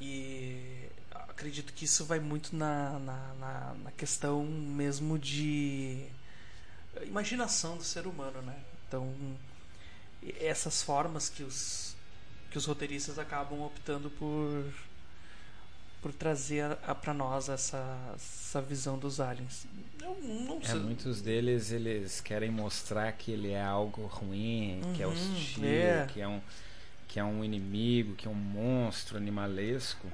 E 0.00 0.88
acredito 1.12 1.72
que 1.72 1.84
isso 1.84 2.04
vai 2.04 2.20
muito 2.20 2.54
na, 2.54 2.98
na, 2.98 3.34
na, 3.40 3.74
na 3.84 3.92
questão 3.92 4.44
mesmo 4.44 5.18
de 5.18 6.06
imaginação 7.06 7.76
do 7.76 7.84
ser 7.84 8.06
humano, 8.06 8.42
né? 8.42 8.56
Então, 8.88 9.14
essas 10.40 10.82
formas 10.82 11.28
que 11.28 11.42
os, 11.42 11.94
que 12.50 12.58
os 12.58 12.64
roteiristas 12.66 13.18
acabam 13.18 13.62
optando 13.62 14.10
por 14.10 14.64
por 16.00 16.12
trazer 16.12 16.76
para 17.00 17.12
nós 17.12 17.48
essa, 17.48 17.78
essa 18.14 18.60
visão 18.62 18.98
dos 18.98 19.18
aliens. 19.20 19.66
Eu 20.00 20.16
não 20.22 20.60
É, 20.62 20.68
sei. 20.68 20.80
muitos 20.80 21.20
deles 21.20 21.72
eles 21.72 22.20
querem 22.20 22.50
mostrar 22.50 23.10
que 23.12 23.32
ele 23.32 23.50
é 23.50 23.62
algo 23.62 24.06
ruim, 24.06 24.80
que 24.94 25.02
é 25.02 25.06
Uhum, 25.06 25.12
hostil, 25.12 25.64
é. 25.64 26.06
que 26.06 26.20
é 26.20 26.28
um 26.28 26.40
que 27.16 27.20
é 27.20 27.24
um 27.24 27.42
inimigo, 27.42 28.14
que 28.14 28.28
é 28.28 28.30
um 28.30 28.34
monstro 28.34 29.16
animalesco. 29.16 30.06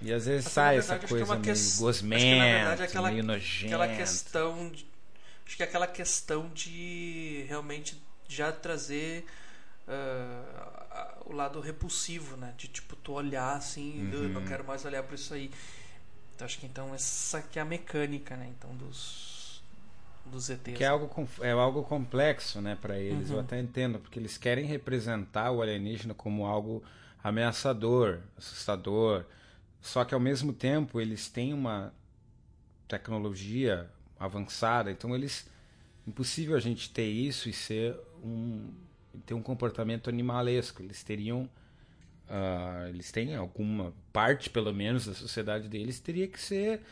E 0.00 0.10
às 0.10 0.24
vezes 0.24 0.50
sai 0.50 0.76
verdade, 0.78 0.94
essa 0.96 1.04
é 1.04 1.08
coisa 1.08 1.24
uma 1.26 1.34
meio 1.34 1.54
que, 1.54 1.60
na 1.60 1.80
gosmenta, 1.80 2.44
verdade, 2.44 2.80
é 2.80 2.84
aquela- 2.86 3.10
meio 3.10 3.24
nojenta. 3.24 3.66
aquela 3.66 3.94
questão 3.94 4.70
de, 4.70 4.86
acho 5.44 5.56
que 5.58 5.62
é 5.62 5.66
aquela 5.66 5.86
questão 5.86 6.48
de 6.54 7.44
realmente 7.46 8.02
já 8.26 8.50
trazer 8.50 9.26
uh, 9.86 11.30
o 11.30 11.32
lado 11.34 11.60
repulsivo, 11.60 12.38
né? 12.38 12.54
De 12.56 12.68
tipo, 12.68 12.96
tu 12.96 13.12
olhar 13.12 13.58
assim, 13.58 14.10
uhum. 14.10 14.30
não 14.30 14.46
quero 14.46 14.64
mais 14.64 14.82
olhar 14.86 15.02
para 15.02 15.16
isso 15.16 15.34
aí. 15.34 15.50
Então 16.34 16.46
acho 16.46 16.58
que 16.58 16.64
então 16.64 16.94
essa 16.94 17.42
que 17.42 17.58
é 17.58 17.62
a 17.62 17.66
mecânica, 17.66 18.34
né? 18.34 18.50
Então 18.58 18.74
dos 18.76 19.33
dos 20.34 20.50
ETs. 20.50 20.76
Que 20.76 20.84
é 20.84 20.88
algo 20.88 21.10
é 21.40 21.50
algo 21.52 21.82
complexo, 21.82 22.60
né, 22.60 22.76
para 22.80 22.98
eles. 22.98 23.30
Uhum. 23.30 23.36
Eu 23.36 23.40
até 23.40 23.58
entendo, 23.58 23.98
porque 23.98 24.18
eles 24.18 24.36
querem 24.36 24.66
representar 24.66 25.50
o 25.50 25.62
alienígena 25.62 26.12
como 26.12 26.44
algo 26.44 26.82
ameaçador, 27.22 28.20
assustador. 28.36 29.24
Só 29.80 30.04
que 30.04 30.14
ao 30.14 30.20
mesmo 30.20 30.52
tempo 30.52 31.00
eles 31.00 31.28
têm 31.28 31.54
uma 31.54 31.92
tecnologia 32.88 33.88
avançada, 34.18 34.90
então 34.90 35.14
eles 35.14 35.46
impossível 36.06 36.56
a 36.56 36.60
gente 36.60 36.90
ter 36.90 37.06
isso 37.06 37.48
e 37.48 37.52
ser 37.52 37.96
um 38.22 38.70
ter 39.24 39.34
um 39.34 39.42
comportamento 39.42 40.10
animalesco. 40.10 40.82
Eles 40.82 41.02
teriam 41.02 41.48
uh, 42.28 42.88
eles 42.88 43.10
têm 43.12 43.34
alguma 43.34 43.92
parte 44.12 44.50
pelo 44.50 44.72
menos 44.72 45.06
da 45.06 45.14
sociedade 45.14 45.68
deles 45.68 46.00
teria 46.00 46.26
que 46.26 46.40
ser 46.40 46.82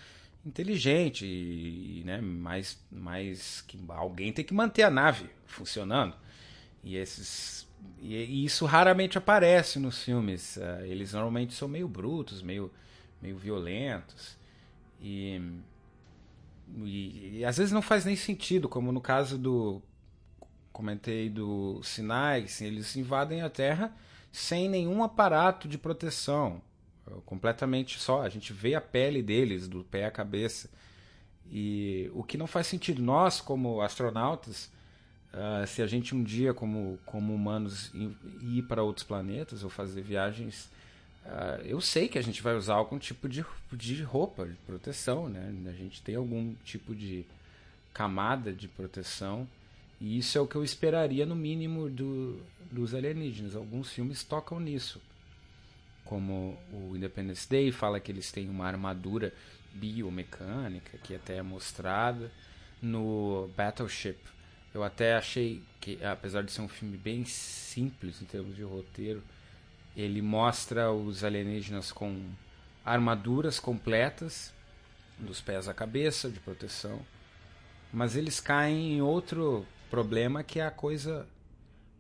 inteligente 0.45 1.25
e, 1.25 2.03
né, 2.05 2.21
mais 2.21 2.79
mais 2.91 3.61
que 3.63 3.79
alguém 3.89 4.33
tem 4.33 4.45
que 4.45 4.55
manter 4.55 4.83
a 4.83 4.91
nave 4.91 5.31
funcionando. 5.47 6.17
E 6.83 6.97
esses 6.97 7.69
e, 8.01 8.15
e 8.15 8.45
isso 8.45 8.67
raramente 8.67 9.19
aparece 9.19 9.79
nos 9.79 10.03
filmes. 10.03 10.57
Uh, 10.57 10.85
eles 10.85 11.13
normalmente 11.13 11.55
são 11.55 11.69
meio 11.69 11.89
brutos, 11.89 12.43
meio 12.43 12.71
meio 13.21 13.37
violentos. 13.37 14.37
E 15.01 15.41
e, 16.79 17.39
e, 17.39 17.45
às 17.45 17.59
vezes 17.59 17.73
não 17.73 17.83
faz 17.83 18.05
nem 18.05 18.17
sentido, 18.17 18.69
como 18.69 18.93
no 18.93 19.01
caso 19.01 19.39
do. 19.39 19.83
Comentei 20.73 21.29
do 21.29 21.83
Sinai, 21.83 22.47
eles 22.63 22.97
invadem 22.97 23.43
a 23.43 23.51
Terra 23.51 23.95
sem 24.33 24.69
nenhum 24.71 25.05
aparato 25.05 25.69
de 25.69 25.77
proteção. 25.77 26.63
Completamente 27.27 27.99
só. 27.99 28.23
A 28.23 28.29
gente 28.29 28.53
vê 28.53 28.75
a 28.75 28.81
pele 28.81 29.23
deles, 29.23 29.69
do 29.69 29.85
pé 29.85 30.07
à 30.07 30.11
cabeça. 30.11 30.69
E 31.51 32.11
o 32.15 32.23
que 32.23 32.39
não 32.39 32.47
faz 32.47 32.67
sentido. 32.67 33.03
Nós, 33.03 33.41
como 33.41 33.81
astronautas, 33.81 34.71
uh, 35.33 35.67
se 35.67 35.83
a 35.83 35.87
gente 35.87 36.15
um 36.15 36.23
dia, 36.23 36.55
como, 36.55 36.99
como 37.05 37.35
humanos, 37.35 37.93
ir 38.43 38.63
para 38.63 38.83
outros 38.83 39.07
planetas 39.07 39.63
ou 39.63 39.71
fazer 39.71 40.03
viagens 40.03 40.71
Uh, 41.25 41.63
eu 41.65 41.81
sei 41.81 42.09
que 42.09 42.19
a 42.19 42.23
gente 42.23 42.43
vai 42.43 42.57
usar 42.57 42.75
algum 42.75 42.99
tipo 42.99 43.29
de, 43.29 43.45
de 43.73 44.03
roupa 44.03 44.45
de 44.45 44.57
proteção, 44.67 45.29
né? 45.29 45.55
A 45.69 45.73
gente 45.73 46.03
tem 46.03 46.17
algum 46.17 46.55
tipo 46.65 46.95
de 46.95 47.25
camada 47.95 48.53
de 48.53 48.67
proteção 48.67 49.47
e 50.01 50.19
isso 50.19 50.37
é 50.37 50.41
o 50.41 50.47
que 50.49 50.57
eu 50.57 50.65
esperaria 50.65 51.25
no 51.25 51.37
mínimo 51.37 51.89
do, 51.89 52.41
dos 52.71 52.93
alienígenas. 52.93 53.55
Alguns 53.55 53.93
filmes 53.93 54.25
tocam 54.25 54.59
nisso, 54.59 55.01
como 56.13 56.59
o 56.71 56.95
Independence 56.95 57.49
Day 57.49 57.73
fala 57.73 57.99
que 57.99 58.13
eles 58.13 58.31
têm 58.31 58.51
uma 58.51 58.67
armadura 58.67 59.33
biomecânica 59.73 60.99
que 60.99 61.15
até 61.15 61.39
é 61.39 61.43
mostrada 61.43 62.31
no 62.83 63.49
Battleship. 63.57 64.19
Eu 64.75 64.85
até 64.85 65.15
achei 65.15 65.63
que, 65.81 66.05
apesar 66.05 66.43
de 66.43 66.53
ser 66.53 66.61
um 66.61 66.69
filme 66.69 66.99
bem 66.99 67.25
simples 67.25 68.21
em 68.21 68.27
termos 68.27 68.55
de 68.55 68.63
roteiro, 68.63 69.23
ele 69.97 70.21
mostra 70.21 70.93
os 70.93 71.25
alienígenas 71.25 71.91
com 71.91 72.23
armaduras 72.85 73.59
completas, 73.59 74.53
dos 75.19 75.41
pés 75.41 75.67
à 75.67 75.73
cabeça, 75.73 76.29
de 76.29 76.41
proteção. 76.41 77.01
Mas 77.91 78.17
eles 78.17 78.39
caem 78.39 78.99
em 78.99 79.01
outro 79.01 79.67
problema 79.89 80.45
que 80.45 80.61
é 80.61 80.67
a 80.67 80.71
coisa 80.71 81.27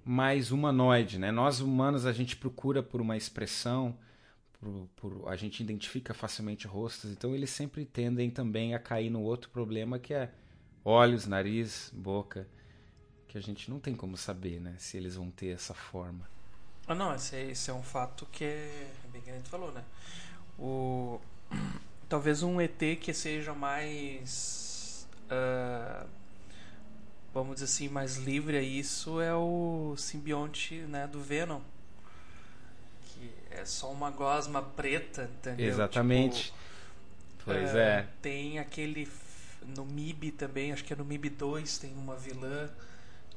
mais 0.04 0.50
humanoide, 0.50 1.18
né? 1.18 1.30
Nós 1.30 1.60
humanos 1.60 2.06
a 2.06 2.12
gente 2.12 2.36
procura 2.36 2.82
por 2.82 3.00
uma 3.00 3.16
expressão, 3.16 3.96
por, 4.52 4.88
por, 4.96 5.28
a 5.28 5.36
gente 5.36 5.62
identifica 5.62 6.12
facilmente 6.12 6.66
rostos, 6.66 7.10
então 7.10 7.34
eles 7.34 7.50
sempre 7.50 7.84
tendem 7.84 8.30
também 8.30 8.74
a 8.74 8.78
cair 8.78 9.10
no 9.10 9.22
outro 9.22 9.50
problema 9.50 9.98
que 9.98 10.14
é 10.14 10.30
olhos, 10.84 11.26
nariz, 11.26 11.90
boca, 11.94 12.48
que 13.28 13.38
a 13.38 13.40
gente 13.40 13.70
não 13.70 13.78
tem 13.78 13.94
como 13.94 14.16
saber, 14.16 14.60
né? 14.60 14.74
Se 14.78 14.96
eles 14.96 15.16
vão 15.16 15.30
ter 15.30 15.48
essa 15.48 15.74
forma. 15.74 16.28
Ah, 16.86 16.94
não, 16.94 17.14
esse, 17.14 17.36
esse 17.36 17.70
é 17.70 17.74
um 17.74 17.82
fato 17.82 18.26
que 18.26 18.44
é 18.44 18.90
bem 19.12 19.22
que 19.22 19.30
a 19.30 19.34
gente 19.34 19.48
falou, 19.48 19.72
né? 19.72 19.84
O, 20.58 21.20
talvez 22.08 22.42
um 22.42 22.60
ET 22.60 22.78
que 23.00 23.14
seja 23.14 23.54
mais. 23.54 25.08
Uh, 25.30 26.21
vamos 27.32 27.54
dizer 27.54 27.66
assim, 27.66 27.88
mais 27.88 28.16
livre 28.16 28.56
a 28.56 28.62
isso 28.62 29.20
é 29.20 29.34
o 29.34 29.94
simbionte 29.96 30.74
né, 30.82 31.06
do 31.06 31.20
Venom. 31.20 31.60
Que 33.06 33.32
é 33.50 33.64
só 33.64 33.90
uma 33.90 34.10
gosma 34.10 34.62
preta, 34.62 35.30
entendeu? 35.38 35.66
Exatamente. 35.66 36.44
Tipo, 36.44 36.56
pois 37.44 37.72
uh, 37.74 37.78
é. 37.78 38.08
Tem 38.20 38.58
aquele. 38.58 39.08
No 39.76 39.84
MIB 39.84 40.32
também, 40.32 40.72
acho 40.72 40.82
que 40.82 40.92
é 40.92 40.96
no 40.96 41.04
MIB 41.04 41.30
2, 41.30 41.78
tem 41.78 41.92
uma 41.94 42.16
vilã 42.16 42.68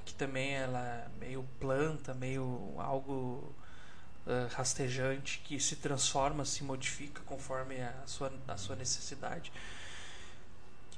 que 0.04 0.14
também 0.14 0.54
ela 0.54 0.80
é 0.80 1.08
meio 1.20 1.46
planta, 1.60 2.14
meio 2.14 2.74
algo 2.78 3.54
uh, 4.26 4.48
rastejante 4.54 5.42
que 5.46 5.60
se 5.60 5.76
transforma, 5.76 6.46
se 6.46 6.64
modifica 6.64 7.22
conforme 7.26 7.82
a 7.82 7.94
sua, 8.06 8.32
a 8.48 8.58
sua 8.58 8.76
necessidade. 8.76 9.52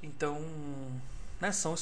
Então, 0.02 0.40
né, 1.40 1.50
são, 1.52 1.74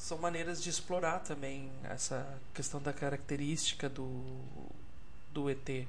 são 0.00 0.16
maneiras 0.16 0.62
de 0.62 0.70
explorar 0.70 1.18
também 1.18 1.70
essa 1.84 2.26
questão 2.54 2.80
da 2.80 2.90
característica 2.90 3.86
do, 3.86 4.24
do 5.30 5.50
ET. 5.50 5.86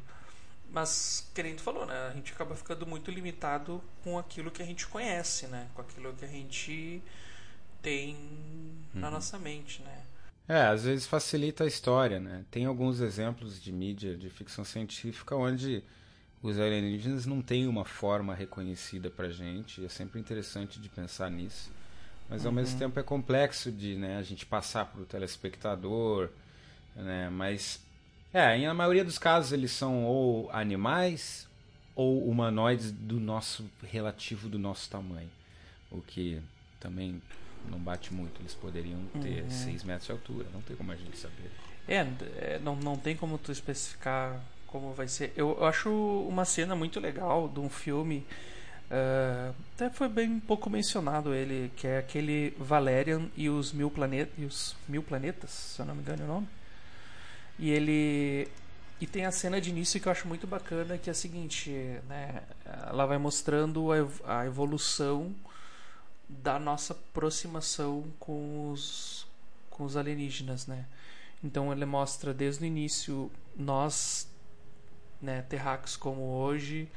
Mas, 0.70 1.32
que 1.34 1.42
nem 1.42 1.56
tu 1.56 1.62
falou, 1.62 1.86
né? 1.86 2.10
A 2.10 2.14
gente 2.14 2.34
acaba 2.34 2.54
ficando 2.54 2.86
muito 2.86 3.10
limitado 3.10 3.82
com 4.04 4.20
aquilo 4.20 4.52
que 4.52 4.62
a 4.62 4.66
gente 4.66 4.86
conhece, 4.86 5.48
né? 5.48 5.70
Com 5.74 5.82
aquilo 5.82 6.14
que 6.14 6.26
a 6.26 6.28
gente 6.28 7.02
tem 7.82 8.18
na 8.94 9.08
uhum. 9.08 9.14
nossa 9.14 9.40
mente, 9.40 9.82
né? 9.82 10.04
É, 10.46 10.64
às 10.64 10.84
vezes 10.84 11.08
facilita 11.08 11.64
a 11.64 11.68
história, 11.68 12.20
né? 12.20 12.44
Tem 12.52 12.66
alguns 12.66 13.00
exemplos 13.00 13.62
de 13.62 13.72
mídia 13.72 14.18
de 14.18 14.30
ficção 14.30 14.66
científica 14.66 15.38
onde 15.38 15.82
os 16.44 16.60
alienígenas 16.60 17.26
não 17.26 17.42
têm 17.42 17.66
uma 17.66 17.86
forma 17.86 18.36
reconhecida 18.36 19.10
pra 19.10 19.30
gente. 19.30 19.86
É 19.86 19.90
sempre 19.90 20.20
interessante 20.20 20.82
de 20.82 20.90
pensar 20.90 21.32
nisso. 21.32 21.72
Mas 22.32 22.46
ao 22.46 22.50
uhum. 22.50 22.56
mesmo 22.56 22.80
tempo 22.80 22.98
é 22.98 23.04
complexo 23.04 23.70
de 23.70 23.96
né, 23.96 24.18
a 24.18 24.24
gente 24.24 24.46
passar 24.46 24.86
para 24.86 25.02
o 25.02 25.06
telespectador. 25.06 26.30
Né? 26.96 27.30
Mas, 27.30 27.82
é, 28.34 28.58
em 28.58 28.66
a 28.66 28.74
maioria 28.74 29.04
dos 29.04 29.20
casos 29.20 29.52
eles 29.52 29.72
são 29.72 30.06
ou 30.06 30.50
animais 30.54 31.46
ou 31.94 32.26
humanoides 32.26 32.90
do 32.90 33.20
nosso 33.20 33.70
relativo 33.84 34.48
do 34.48 34.58
nosso 34.58 34.90
tamanho. 34.90 35.30
O 35.92 36.02
que 36.02 36.42
também 36.80 37.22
não 37.70 37.78
bate 37.78 38.14
muito. 38.14 38.42
Eles 38.42 38.54
poderiam 38.54 39.00
ter 39.22 39.44
6 39.52 39.82
uhum. 39.82 39.88
metros 39.88 40.06
de 40.06 40.12
altura, 40.14 40.48
não 40.54 40.62
tem 40.62 40.78
como 40.78 40.90
a 40.90 40.96
gente 40.96 41.18
saber. 41.18 41.52
É, 41.86 42.08
é, 42.38 42.60
não, 42.64 42.78
não 42.78 42.96
tem 42.96 43.14
como 43.14 43.38
tu 43.38 43.52
especificar 43.52 44.42
como 44.68 44.94
vai 44.94 45.10
ser. 45.10 45.34
Eu, 45.36 45.58
eu 45.60 45.66
acho 45.66 45.90
uma 45.90 46.46
cena 46.46 46.78
muito 46.78 46.98
legal 46.98 47.50
de 47.50 47.60
um 47.60 47.70
filme. 47.70 48.26
Uh, 48.92 49.56
até 49.74 49.90
foi 49.90 50.10
bem 50.10 50.38
pouco 50.42 50.70
mencionado 50.70 51.34
ele, 51.34 51.72
que 51.78 51.88
é 51.88 52.00
aquele 52.00 52.54
Valerian 52.60 53.30
e 53.38 53.50
os 53.50 53.72
Mil, 53.72 53.90
planet, 53.90 54.30
e 54.38 54.44
os 54.44 54.76
mil 54.86 55.02
Planetas, 55.02 55.50
se 55.50 55.82
eu 55.82 55.86
não 55.86 55.96
me 55.96 56.02
engano 56.02 56.24
é 56.24 56.26
o 56.26 56.28
nome. 56.28 56.48
E 57.58 57.70
ele. 57.70 58.50
E 59.00 59.08
tem 59.08 59.26
a 59.26 59.32
cena 59.32 59.62
de 59.62 59.70
início 59.70 60.00
que 60.00 60.08
eu 60.08 60.12
acho 60.12 60.28
muito 60.28 60.46
bacana, 60.46 60.98
que 60.98 61.10
é 61.10 61.12
a 61.12 61.14
seguinte, 61.14 61.72
né? 62.08 62.44
Ela 62.88 63.06
vai 63.06 63.18
mostrando 63.18 63.88
a 64.26 64.46
evolução 64.46 65.34
da 66.28 66.60
nossa 66.60 66.94
aproximação 66.94 68.04
com 68.20 68.72
os, 68.72 69.26
com 69.70 69.86
os 69.86 69.96
alienígenas, 69.96 70.68
né? 70.68 70.86
Então 71.44 71.72
ele 71.72 71.86
mostra 71.86 72.34
desde 72.34 72.64
o 72.64 72.68
início 72.68 73.32
nós, 73.56 74.28
né, 75.22 75.42
terráqueos 75.44 75.96
como 75.96 76.22
hoje, 76.22 76.88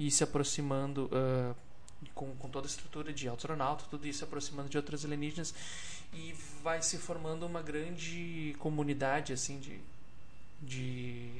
e 0.00 0.10
se 0.10 0.24
aproximando 0.24 1.10
uh, 1.12 1.54
com, 2.14 2.34
com 2.36 2.48
toda 2.48 2.66
a 2.66 2.70
estrutura 2.70 3.12
de 3.12 3.28
astronauta, 3.28 3.84
tudo 3.90 4.08
isso 4.08 4.20
se 4.20 4.24
aproximando 4.24 4.70
de 4.70 4.78
outros 4.78 5.04
alienígenas 5.04 5.54
e 6.14 6.34
vai 6.62 6.80
se 6.80 6.96
formando 6.96 7.44
uma 7.44 7.60
grande 7.60 8.56
comunidade 8.58 9.34
assim 9.34 9.60
de 9.60 9.78
de 10.62 11.30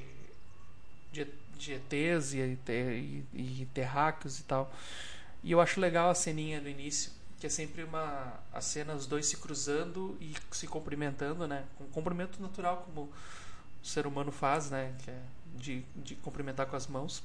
de, 1.11 1.26
de 1.56 1.72
ETs 1.72 2.34
e, 2.34 2.58
e, 2.68 3.24
e 3.34 3.68
terráqueos 3.72 4.38
e 4.38 4.42
tal. 4.44 4.70
E 5.42 5.50
eu 5.52 5.61
acho 5.61 5.80
legal 5.80 6.11
a 6.11 6.14
ceninha 6.14 6.61
do 6.61 6.68
início 6.68 7.12
que 7.40 7.46
é 7.46 7.50
sempre 7.50 7.82
uma 7.82 8.34
a 8.52 8.61
cena 8.61 8.94
os 8.94 9.06
dois 9.06 9.24
se 9.24 9.38
cruzando 9.38 10.18
e 10.20 10.34
se 10.50 10.66
cumprimentando, 10.66 11.48
né? 11.48 11.64
Um 11.80 11.86
cumprimento 11.86 12.40
natural 12.42 12.84
como 12.84 13.11
o 13.82 13.86
ser 13.86 14.06
humano 14.06 14.30
faz, 14.30 14.70
né? 14.70 14.94
Que 15.02 15.11
é 15.11 15.22
de, 15.56 15.82
de 15.96 16.14
cumprimentar 16.16 16.66
com 16.66 16.76
as 16.76 16.86
mãos. 16.86 17.22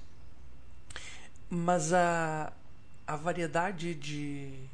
Mas 1.50 1.94
a 1.94 2.52
a 3.08 3.16
variedade 3.16 3.94
de 3.94 4.68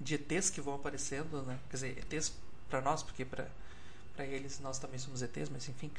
de 0.00 0.16
ETs 0.16 0.50
que 0.50 0.60
vão 0.60 0.74
aparecendo, 0.74 1.42
né? 1.42 1.58
Quer 1.70 1.76
dizer, 1.76 1.98
ETs 1.98 2.32
para 2.68 2.80
nós, 2.80 3.02
porque 3.02 3.24
para 3.24 3.46
eles 4.18 4.60
nós 4.60 4.78
também 4.78 4.98
somos 4.98 5.22
ETs, 5.22 5.48
mas 5.48 5.68
enfim. 5.68 5.90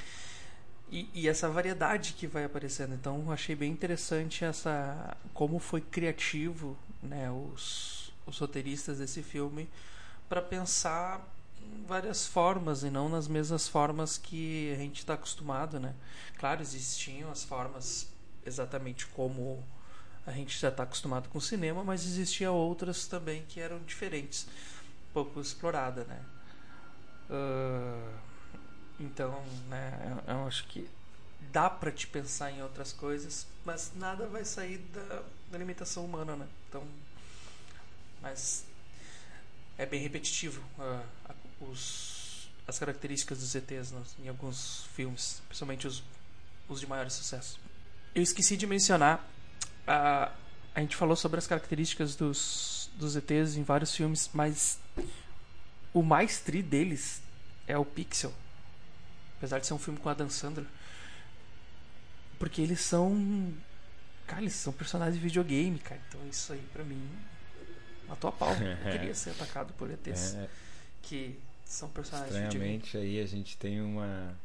e, 0.91 1.09
e, 1.13 1.27
essa 1.27 1.49
variedade 1.49 2.13
que 2.13 2.27
vai 2.27 2.43
aparecendo. 2.43 2.93
Então 2.93 3.31
achei 3.31 3.55
bem 3.55 3.71
interessante 3.71 4.45
essa 4.45 5.17
como 5.33 5.59
foi 5.59 5.81
criativo, 5.81 6.77
né, 7.01 7.31
os, 7.31 8.11
os 8.25 8.37
roteiristas 8.37 8.99
desse 8.99 9.23
filme 9.23 9.69
para 10.29 10.41
pensar 10.41 11.25
em 11.61 11.83
várias 11.85 12.27
formas 12.27 12.83
e 12.83 12.89
não 12.91 13.09
nas 13.09 13.27
mesmas 13.27 13.67
formas 13.67 14.17
que 14.17 14.71
a 14.73 14.77
gente 14.77 14.99
está 14.99 15.15
acostumado, 15.15 15.79
né? 15.79 15.95
Claro, 16.37 16.61
existiam 16.61 17.31
as 17.31 17.43
formas 17.43 18.07
exatamente 18.45 19.07
como 19.07 19.63
a 20.26 20.32
gente 20.32 20.57
já 20.57 20.69
está 20.69 20.84
acostumado 20.84 21.30
com 21.30 21.38
o 21.38 21.41
cinema, 21.41 21.84
mas 21.84 22.05
existiam 22.05 22.55
outras 22.55 23.07
também 23.07 23.45
que 23.47 23.59
eram 23.59 23.80
diferentes, 23.80 24.47
pouco 25.13 25.39
explorada, 25.39 26.03
né? 26.05 26.19
Uh, 27.30 28.13
então, 28.99 29.43
né, 29.67 30.21
eu, 30.28 30.36
eu, 30.36 30.47
acho 30.47 30.65
que 30.67 30.89
dá 31.51 31.69
para 31.69 31.91
te 31.91 32.07
pensar 32.07 32.51
em 32.51 32.61
outras 32.61 32.91
coisas, 32.93 33.45
mas 33.63 33.91
nada 33.95 34.28
vai 34.28 34.45
sair 34.45 34.78
da, 34.78 35.23
da 35.51 35.57
limitação 35.57 36.05
humana, 36.05 36.36
né? 36.36 36.47
Então, 36.69 36.84
mas 38.21 38.65
é 39.78 39.86
bem 39.86 40.01
repetitivo 40.01 40.61
uh, 40.80 41.03
os, 41.69 42.49
as 42.67 42.80
características 42.80 43.39
dos 43.39 43.53
ETs 43.53 43.93
em 44.23 44.28
alguns 44.28 44.86
filmes, 44.95 45.41
principalmente 45.47 45.88
os, 45.88 46.03
os 46.67 46.80
de 46.80 46.88
maior 46.88 47.09
sucesso. 47.09 47.59
Eu 48.13 48.23
esqueci 48.23 48.55
de 48.55 48.65
mencionar, 48.65 49.28
uh, 49.88 50.31
a 50.73 50.79
gente 50.81 50.95
falou 50.95 51.15
sobre 51.15 51.38
as 51.38 51.47
características 51.47 52.15
dos, 52.15 52.89
dos 52.95 53.15
ETs 53.15 53.55
em 53.55 53.63
vários 53.63 53.95
filmes, 53.95 54.29
mas 54.33 54.79
o 55.93 56.03
mais 56.03 56.39
tri 56.41 56.61
deles 56.61 57.21
é 57.67 57.77
o 57.77 57.86
Pixel. 57.86 58.33
Apesar 59.38 59.59
de 59.59 59.67
ser 59.67 59.73
um 59.73 59.79
filme 59.79 59.99
com 59.99 60.09
Adam 60.09 60.29
Sandler. 60.29 60.65
Porque 62.38 62.61
eles 62.61 62.81
são. 62.81 63.53
Cara, 64.27 64.41
eles 64.41 64.53
são 64.53 64.73
personagens 64.73 65.15
de 65.15 65.21
videogame, 65.21 65.79
cara. 65.79 66.01
Então 66.09 66.19
isso 66.27 66.51
aí 66.51 66.63
pra 66.73 66.83
mim. 66.83 67.01
Matou 68.07 68.29
a 68.29 68.33
pau. 68.33 68.51
Eu 68.86 68.91
queria 68.91 69.15
ser 69.15 69.31
atacado 69.31 69.73
por 69.73 69.89
ETs. 69.89 70.36
É. 70.36 70.49
Que 71.01 71.39
são 71.63 71.89
personagens 71.89 72.33
de 72.33 72.57
videogame. 72.57 72.83
aí 72.95 73.21
a 73.21 73.25
gente 73.25 73.57
tem 73.57 73.81
uma. 73.81 74.36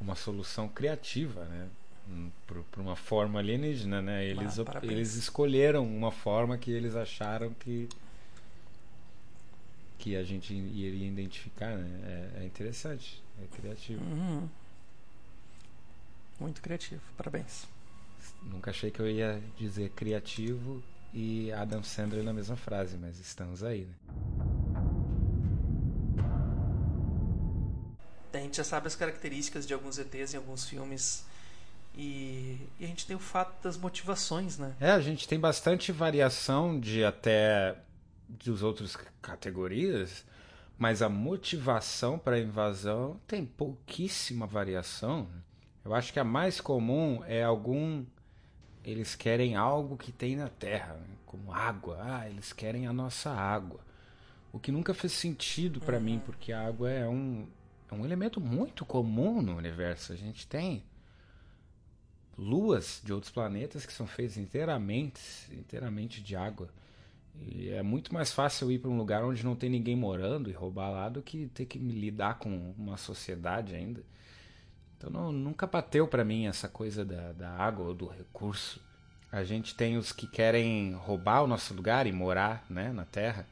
Uma 0.00 0.16
solução 0.16 0.66
criativa, 0.66 1.44
né? 1.44 1.68
Para 2.46 2.82
uma 2.82 2.96
forma 2.96 3.38
alienígena, 3.38 4.02
né? 4.02 4.24
Eles, 4.24 4.58
ah, 4.58 4.80
eles 4.82 5.14
escolheram 5.14 5.84
uma 5.84 6.10
forma 6.10 6.58
que 6.58 6.70
eles 6.70 6.96
acharam 6.96 7.54
que 7.54 7.88
que 9.98 10.16
a 10.16 10.24
gente 10.24 10.54
iria 10.54 11.06
identificar, 11.06 11.76
né? 11.76 12.32
É, 12.36 12.42
é 12.42 12.46
interessante, 12.46 13.22
é 13.42 13.46
criativo. 13.54 14.02
Uhum. 14.02 14.48
Muito 16.40 16.62
criativo, 16.62 17.02
parabéns. 17.18 17.66
Nunca 18.42 18.70
achei 18.70 18.90
que 18.90 18.98
eu 18.98 19.08
ia 19.08 19.42
dizer 19.58 19.90
criativo 19.90 20.82
e 21.12 21.52
Adam 21.52 21.82
Sandler 21.82 22.24
na 22.24 22.32
mesma 22.32 22.56
frase, 22.56 22.96
mas 22.96 23.20
estamos 23.20 23.62
aí, 23.62 23.84
né? 23.84 23.94
A 28.32 28.38
gente 28.38 28.56
já 28.56 28.64
sabe 28.64 28.86
as 28.86 28.96
características 28.96 29.66
de 29.66 29.74
alguns 29.74 29.98
ETs 29.98 30.32
em 30.34 30.36
alguns 30.36 30.64
filmes. 30.64 31.24
E, 31.94 32.68
e, 32.78 32.84
a 32.84 32.86
gente 32.86 33.06
tem 33.06 33.16
o 33.16 33.20
fato 33.20 33.62
das 33.62 33.76
motivações, 33.76 34.58
né? 34.58 34.74
É, 34.80 34.90
a 34.90 35.00
gente 35.00 35.26
tem 35.26 35.38
bastante 35.38 35.90
variação 35.90 36.78
de 36.78 37.04
até 37.04 37.76
dos 38.28 38.62
outras 38.62 38.96
categorias, 39.20 40.24
mas 40.78 41.02
a 41.02 41.08
motivação 41.08 42.18
para 42.18 42.36
a 42.36 42.40
invasão 42.40 43.20
tem 43.26 43.44
pouquíssima 43.44 44.46
variação. 44.46 45.28
Eu 45.84 45.92
acho 45.94 46.12
que 46.12 46.20
a 46.20 46.24
mais 46.24 46.60
comum 46.60 47.22
é 47.26 47.42
algum 47.42 48.04
eles 48.84 49.14
querem 49.14 49.56
algo 49.56 49.96
que 49.96 50.12
tem 50.12 50.36
na 50.36 50.48
Terra, 50.48 50.94
né? 50.94 51.16
como 51.26 51.52
água. 51.52 51.98
Ah, 52.00 52.28
eles 52.28 52.52
querem 52.52 52.86
a 52.86 52.92
nossa 52.92 53.30
água. 53.30 53.80
O 54.52 54.58
que 54.58 54.72
nunca 54.72 54.92
fez 54.94 55.12
sentido 55.12 55.80
para 55.80 55.98
uhum. 55.98 56.02
mim, 56.02 56.22
porque 56.24 56.52
a 56.52 56.66
água 56.66 56.90
é 56.90 57.06
um, 57.06 57.46
é 57.90 57.94
um 57.94 58.04
elemento 58.04 58.40
muito 58.40 58.84
comum 58.84 59.40
no 59.40 59.56
universo. 59.56 60.12
A 60.12 60.16
gente 60.16 60.46
tem 60.46 60.82
luas 62.36 63.00
de 63.04 63.12
outros 63.12 63.32
planetas 63.32 63.84
que 63.84 63.92
são 63.92 64.06
feitas 64.06 64.36
inteiramente, 64.36 65.20
inteiramente 65.52 66.22
de 66.22 66.36
água. 66.36 66.68
E 67.38 67.70
é 67.70 67.82
muito 67.82 68.12
mais 68.12 68.32
fácil 68.32 68.70
ir 68.70 68.78
para 68.78 68.90
um 68.90 68.96
lugar 68.96 69.24
onde 69.24 69.44
não 69.44 69.56
tem 69.56 69.70
ninguém 69.70 69.96
morando 69.96 70.50
e 70.50 70.52
roubar 70.52 70.90
lá 70.90 71.08
do 71.08 71.22
que 71.22 71.48
ter 71.48 71.66
que 71.66 71.78
lidar 71.78 72.38
com 72.38 72.74
uma 72.76 72.96
sociedade 72.96 73.74
ainda. 73.74 74.02
Então 74.96 75.10
não, 75.10 75.32
nunca 75.32 75.66
bateu 75.66 76.06
para 76.06 76.24
mim 76.24 76.46
essa 76.46 76.68
coisa 76.68 77.04
da, 77.04 77.32
da 77.32 77.50
água 77.50 77.86
ou 77.86 77.94
do 77.94 78.06
recurso. 78.06 78.80
A 79.32 79.44
gente 79.44 79.74
tem 79.74 79.96
os 79.96 80.12
que 80.12 80.26
querem 80.26 80.92
roubar 80.92 81.42
o 81.42 81.46
nosso 81.46 81.72
lugar 81.72 82.06
e 82.06 82.12
morar 82.12 82.64
né, 82.68 82.92
na 82.92 83.04
Terra. 83.04 83.46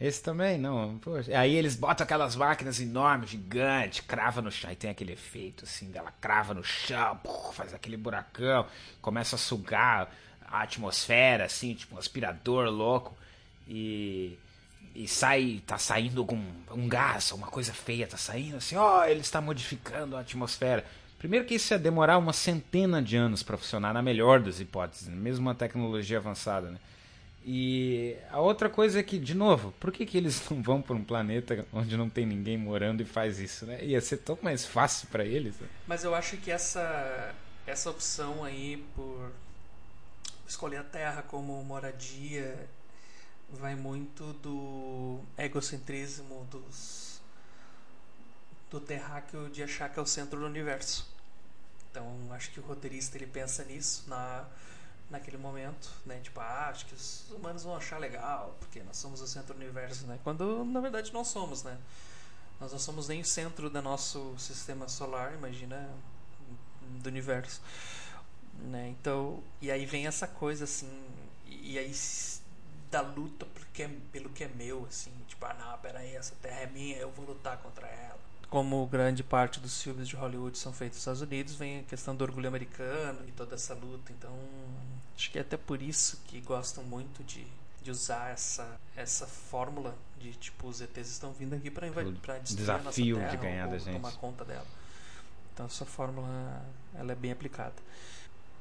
Esse 0.00 0.22
também, 0.22 0.58
não. 0.58 0.98
Poxa. 0.98 1.36
Aí 1.36 1.54
eles 1.54 1.74
botam 1.74 2.04
aquelas 2.04 2.36
máquinas 2.36 2.80
enormes, 2.80 3.30
gigantes, 3.30 4.00
crava 4.00 4.40
no 4.40 4.50
chão. 4.50 4.70
Aí 4.70 4.76
tem 4.76 4.90
aquele 4.90 5.12
efeito 5.12 5.64
assim 5.64 5.90
dela 5.90 6.12
crava 6.20 6.54
no 6.54 6.62
chão, 6.62 7.18
faz 7.52 7.74
aquele 7.74 7.96
buracão, 7.96 8.66
começa 9.00 9.36
a 9.36 9.38
sugar 9.38 10.08
a 10.50 10.62
atmosfera, 10.62 11.44
assim, 11.44 11.74
tipo 11.74 11.94
um 11.94 11.98
aspirador 11.98 12.68
louco. 12.70 13.16
E, 13.66 14.38
e 14.94 15.06
sai, 15.06 15.62
tá 15.66 15.78
saindo 15.78 16.20
algum 16.20 16.42
um 16.70 16.88
gás, 16.88 17.32
uma 17.32 17.48
coisa 17.48 17.72
feia 17.72 18.06
tá 18.06 18.16
saindo, 18.16 18.56
assim, 18.56 18.76
ó, 18.76 19.00
oh, 19.00 19.04
ele 19.04 19.20
está 19.20 19.40
modificando 19.40 20.16
a 20.16 20.20
atmosfera. 20.20 20.84
Primeiro 21.18 21.44
que 21.44 21.56
isso 21.56 21.74
ia 21.74 21.78
demorar 21.78 22.16
uma 22.16 22.32
centena 22.32 23.02
de 23.02 23.16
anos 23.16 23.42
para 23.42 23.58
funcionar, 23.58 23.92
na 23.92 24.00
melhor 24.00 24.40
das 24.40 24.60
hipóteses, 24.60 25.08
né? 25.08 25.16
mesmo 25.16 25.46
uma 25.46 25.54
tecnologia 25.54 26.18
avançada, 26.18 26.70
né? 26.70 26.78
E 27.50 28.14
a 28.30 28.40
outra 28.40 28.68
coisa 28.68 29.00
é 29.00 29.02
que, 29.02 29.18
de 29.18 29.32
novo, 29.34 29.72
por 29.80 29.90
que, 29.90 30.04
que 30.04 30.18
eles 30.18 30.42
não 30.50 30.62
vão 30.62 30.82
para 30.82 30.94
um 30.94 31.02
planeta 31.02 31.66
onde 31.72 31.96
não 31.96 32.10
tem 32.10 32.26
ninguém 32.26 32.58
morando 32.58 33.00
e 33.00 33.06
faz 33.06 33.38
isso, 33.38 33.64
né? 33.64 33.82
Ia 33.82 34.02
ser 34.02 34.18
tão 34.18 34.38
mais 34.42 34.66
fácil 34.66 35.08
para 35.08 35.24
eles. 35.24 35.58
Né? 35.58 35.66
Mas 35.86 36.04
eu 36.04 36.14
acho 36.14 36.36
que 36.36 36.50
essa, 36.50 37.34
essa 37.66 37.88
opção 37.88 38.44
aí 38.44 38.84
por 38.94 39.32
escolher 40.46 40.76
a 40.76 40.84
Terra 40.84 41.22
como 41.22 41.64
moradia 41.64 42.68
vai 43.50 43.74
muito 43.74 44.34
do 44.42 45.18
egocentrismo 45.38 46.46
dos 46.50 47.18
do 48.70 48.78
terráqueo 48.78 49.48
de 49.48 49.62
achar 49.62 49.88
que 49.88 49.98
é 49.98 50.02
o 50.02 50.06
centro 50.06 50.38
do 50.38 50.44
universo. 50.44 51.08
Então, 51.90 52.14
acho 52.32 52.50
que 52.50 52.60
o 52.60 52.62
roteirista 52.62 53.16
ele 53.16 53.26
pensa 53.26 53.64
nisso 53.64 54.04
na 54.06 54.46
naquele 55.10 55.38
momento, 55.38 55.90
né? 56.04 56.20
Tipo, 56.22 56.40
ah, 56.40 56.68
acho 56.68 56.86
que 56.86 56.94
os 56.94 57.30
humanos 57.30 57.62
vão 57.62 57.76
achar 57.76 57.98
legal, 57.98 58.56
porque 58.60 58.82
nós 58.82 58.96
somos 58.96 59.20
o 59.20 59.26
centro 59.26 59.54
do 59.54 59.60
universo, 59.60 60.06
né? 60.06 60.18
Quando 60.22 60.64
na 60.64 60.80
verdade 60.80 61.12
não 61.12 61.24
somos, 61.24 61.62
né? 61.62 61.78
Nós 62.60 62.72
não 62.72 62.78
somos 62.78 63.08
nem 63.08 63.20
o 63.20 63.24
centro 63.24 63.70
do 63.70 63.82
nosso 63.82 64.34
sistema 64.38 64.88
solar, 64.88 65.32
imagina 65.34 65.88
do 67.00 67.08
universo 67.08 67.60
né? 68.58 68.88
Então, 68.88 69.42
e 69.60 69.70
aí 69.70 69.86
vem 69.86 70.06
essa 70.06 70.26
coisa 70.26 70.64
assim, 70.64 70.90
e 71.46 71.78
aí 71.78 71.92
da 72.90 73.00
luta 73.02 73.46
porque 73.46 73.88
pelo 74.10 74.30
que 74.30 74.44
é 74.44 74.48
meu, 74.48 74.86
assim, 74.88 75.12
tipo, 75.26 75.44
ah, 75.44 75.54
não, 75.54 75.78
pera 75.78 76.00
aí, 76.00 76.16
essa 76.16 76.34
terra 76.42 76.60
é 76.60 76.66
minha, 76.66 76.96
eu 76.96 77.10
vou 77.10 77.24
lutar 77.26 77.58
contra 77.58 77.86
ela. 77.86 78.27
Como 78.48 78.86
grande 78.86 79.22
parte 79.22 79.60
dos 79.60 79.82
filmes 79.82 80.08
de 80.08 80.16
Hollywood 80.16 80.56
são 80.56 80.72
feitos 80.72 80.96
nos 80.96 81.02
Estados 81.02 81.20
Unidos, 81.20 81.54
vem 81.54 81.80
a 81.80 81.82
questão 81.82 82.16
do 82.16 82.22
orgulho 82.22 82.48
americano 82.48 83.20
e 83.28 83.32
toda 83.32 83.54
essa 83.54 83.74
luta. 83.74 84.10
Então, 84.10 84.32
acho 85.14 85.30
que 85.30 85.38
é 85.38 85.42
até 85.42 85.56
por 85.56 85.82
isso 85.82 86.22
que 86.26 86.40
gostam 86.40 86.82
muito 86.84 87.22
de, 87.24 87.46
de 87.82 87.90
usar 87.90 88.30
essa, 88.30 88.80
essa 88.96 89.26
fórmula 89.26 89.94
de 90.18 90.32
tipo, 90.32 90.66
os 90.66 90.80
ETs 90.80 91.10
estão 91.10 91.32
vindo 91.32 91.54
aqui 91.54 91.70
para 91.70 91.90
para 91.90 92.38
destruir 92.38 92.42
desafio 92.42 92.74
a 92.74 92.82
nossa 92.82 93.02
terra, 93.02 93.30
de 93.30 93.36
ganhar 93.36 93.66
ou, 93.66 93.72
da 93.72 93.78
gente. 93.78 93.92
tomar 93.94 94.12
conta 94.12 94.44
dela. 94.44 94.66
Então, 95.52 95.66
essa 95.66 95.84
fórmula 95.84 96.62
ela 96.94 97.12
é 97.12 97.14
bem 97.14 97.32
aplicada. 97.32 97.74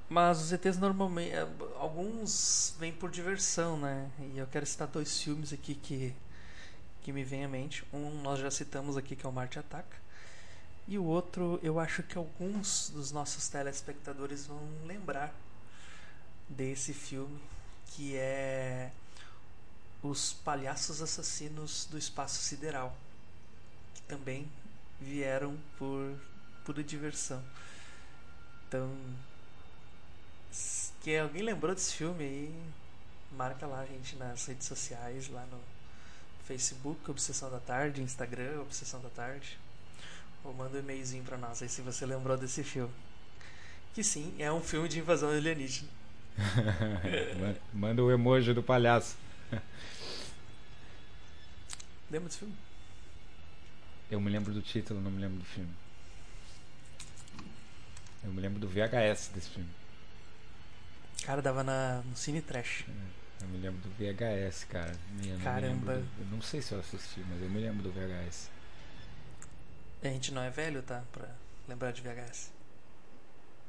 Mas 0.09 0.41
os 0.41 0.51
ETs 0.51 0.77
normalmente. 0.77 1.31
É, 1.31 1.47
alguns 1.79 2.75
vêm 2.79 2.91
por 2.93 3.09
diversão, 3.09 3.77
né? 3.77 4.09
E 4.33 4.38
eu 4.38 4.47
quero 4.47 4.65
citar 4.65 4.88
dois 4.88 5.21
filmes 5.21 5.51
aqui 5.51 5.75
que, 5.75 6.13
que 7.08 7.14
me 7.14 7.24
vem 7.24 7.45
à 7.45 7.47
mente. 7.47 7.86
Um 7.93 8.22
nós 8.22 8.38
já 8.38 8.51
citamos 8.51 8.97
aqui, 8.97 9.16
que 9.16 9.26
é 9.26 9.30
o 9.30 9.32
Marte 9.32 9.58
Ataca. 9.58 9.95
E 10.86 10.97
o 10.97 11.05
outro, 11.05 11.58
eu 11.64 11.80
acho 11.80 12.03
que 12.03 12.18
alguns 12.18 12.89
dos 12.89 13.14
nossos 13.14 13.47
telespectadores 13.47 14.45
vão 14.45 14.60
lembrar 14.86 15.34
desse 16.49 16.93
filme, 16.93 17.39
que 17.86 18.18
é 18.18 18.91
Os 20.03 20.34
Palhaços 20.34 21.01
Assassinos 21.01 21.88
do 21.89 21.97
Espaço 21.97 22.41
Sideral, 22.41 22.93
que 23.93 24.01
também 24.01 24.45
vieram 24.99 25.58
por 25.78 26.14
pura 26.66 26.84
diversão. 26.84 27.41
Então, 28.68 28.93
que 31.01 31.16
alguém 31.18 31.41
lembrou 31.41 31.74
desse 31.74 31.93
filme 31.93 32.26
aí, 32.26 32.64
marca 33.32 33.66
lá 33.66 33.80
a 33.80 33.86
gente 33.86 34.18
nas 34.18 34.45
redes 34.45 34.68
sociais, 34.68 35.30
lá 35.30 35.45
no 35.45 35.76
Facebook, 36.48 37.12
Obsessão 37.12 37.52
da 37.52 37.60
Tarde, 37.60 38.02
Instagram, 38.02 38.62
Obsessão 38.62 39.02
da 39.02 39.10
Tarde. 39.10 39.60
Ou 40.43 40.54
manda 40.54 40.78
um 40.78 40.80
e-mailzinho 40.80 41.24
pra 41.24 41.38
nós 41.38 41.62
aí 41.62 41.68
se 41.68 41.82
você 41.82 42.06
lembrou 42.06 42.38
desse 42.38 42.64
filme. 42.64 42.93
Que 43.93 44.02
sim, 44.04 44.34
é 44.39 44.52
um 44.52 44.62
filme 44.62 44.88
de 44.88 45.00
invasão 45.00 45.30
alienígena. 45.30 45.89
manda 47.74 48.02
o 48.02 48.12
emoji 48.12 48.54
do 48.54 48.64
palhaço. 48.64 49.18
Lembra 52.10 52.30
desse 52.30 52.39
filme? 52.39 52.56
Eu 54.10 54.22
me 54.22 54.32
lembro 54.32 54.54
do 54.54 54.62
título, 54.62 55.02
não 55.02 55.12
me 55.12 55.20
lembro 55.20 55.39
do 55.39 55.45
filme. 55.45 55.70
Eu 58.24 58.32
me 58.32 58.39
lembro 58.39 58.60
do 58.60 58.70
VHS 58.70 59.32
desse 59.34 59.50
filme. 59.50 59.70
Cara, 61.24 61.41
dava 61.41 61.62
na, 61.62 62.02
no 62.06 62.16
Cine 62.16 62.41
Trash. 62.41 62.86
É, 62.88 63.26
eu 63.41 63.47
me 63.47 63.57
lembro 63.57 63.79
do 63.81 63.89
VHS, 63.89 64.65
cara. 64.65 64.93
Eu 65.23 65.39
Caramba. 65.39 65.95
Do, 65.95 66.07
eu 66.19 66.25
não 66.31 66.41
sei 66.41 66.61
se 66.61 66.73
eu 66.73 66.79
assisti, 66.79 67.23
mas 67.29 67.41
eu 67.41 67.49
me 67.49 67.59
lembro 67.59 67.83
do 67.83 67.91
VHS. 67.91 68.49
A 70.03 70.07
gente 70.07 70.33
não 70.33 70.41
é 70.41 70.49
velho, 70.49 70.81
tá? 70.81 71.03
Pra 71.11 71.27
lembrar 71.67 71.91
de 71.91 72.01
VHS. 72.01 72.51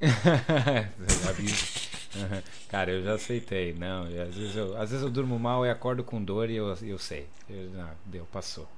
Cara, 2.69 2.93
eu 2.93 3.03
já 3.03 3.15
aceitei. 3.15 3.75
Não, 3.75 4.05
às 4.05 4.35
vezes, 4.35 4.57
eu, 4.57 4.81
às 4.81 4.91
vezes 4.91 5.05
eu 5.05 5.11
durmo 5.11 5.37
mal 5.39 5.67
e 5.67 5.71
acordo 5.71 6.05
com 6.05 6.23
dor 6.23 6.51
e 6.51 6.57
eu, 6.57 6.75
eu 6.83 6.99
sei. 6.99 7.27
Eu, 7.49 7.71
não, 7.71 7.91
deu, 8.07 8.25
passou. 8.27 8.69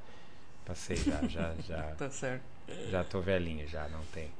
Passei 0.64 0.96
já, 0.96 1.20
já, 1.26 1.52
já. 1.66 1.82
tá 1.96 2.08
certo. 2.10 2.42
Já 2.90 3.04
tô 3.04 3.20
velhinho, 3.20 3.66
já, 3.66 3.88
não 3.88 4.04
tem. 4.06 4.30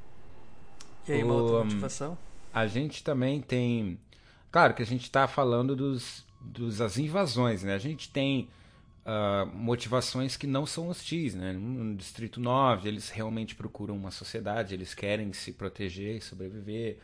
E 1.09 1.12
aí, 1.12 1.24
uma 1.24 1.34
outra 1.34 1.64
motivação? 1.64 2.16
A 2.53 2.66
gente 2.66 3.03
também 3.03 3.40
tem. 3.40 3.98
Claro 4.51 4.74
que 4.74 4.82
a 4.82 4.86
gente 4.86 5.05
está 5.05 5.28
falando 5.28 5.76
dos 5.76 6.26
das 6.41 6.99
invasões, 6.99 7.62
né? 7.62 7.74
A 7.74 7.78
gente 7.78 8.11
tem 8.11 8.49
uh, 9.05 9.47
motivações 9.55 10.36
que 10.36 10.47
não 10.47 10.66
são 10.66 10.88
hostis, 10.88 11.34
né? 11.34 11.53
No 11.53 11.95
Distrito 11.97 12.41
9, 12.41 12.88
eles 12.88 13.11
realmente 13.11 13.55
procuram 13.55 13.97
uma 13.97 14.11
sociedade, 14.11 14.74
eles 14.74 14.95
querem 14.95 15.32
se 15.32 15.53
proteger 15.53 16.16
e 16.16 16.20
sobreviver. 16.20 16.99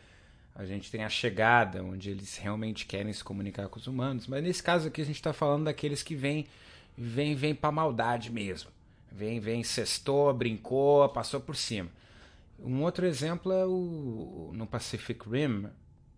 A 0.54 0.64
gente 0.64 0.90
tem 0.90 1.04
a 1.04 1.08
chegada, 1.08 1.84
onde 1.84 2.10
eles 2.10 2.38
realmente 2.38 2.86
querem 2.86 3.12
se 3.12 3.22
comunicar 3.22 3.68
com 3.68 3.78
os 3.78 3.86
humanos. 3.86 4.26
Mas 4.26 4.42
nesse 4.42 4.62
caso 4.62 4.88
aqui 4.88 5.02
a 5.02 5.04
gente 5.04 5.16
está 5.16 5.32
falando 5.32 5.64
daqueles 5.64 6.02
que 6.02 6.14
vêm 6.14 6.46
vem, 6.96 7.34
vem 7.34 7.54
para 7.54 7.70
maldade 7.70 8.32
mesmo. 8.32 8.70
Vem, 9.12 9.38
vem, 9.38 9.62
cestou, 9.62 10.32
brincou, 10.32 11.08
passou 11.08 11.40
por 11.40 11.56
cima. 11.56 11.90
Um 12.58 12.82
outro 12.82 13.06
exemplo 13.06 13.52
é 13.52 13.66
o 13.66 14.50
no 14.54 14.66
Pacific 14.66 15.28
Rim, 15.28 15.66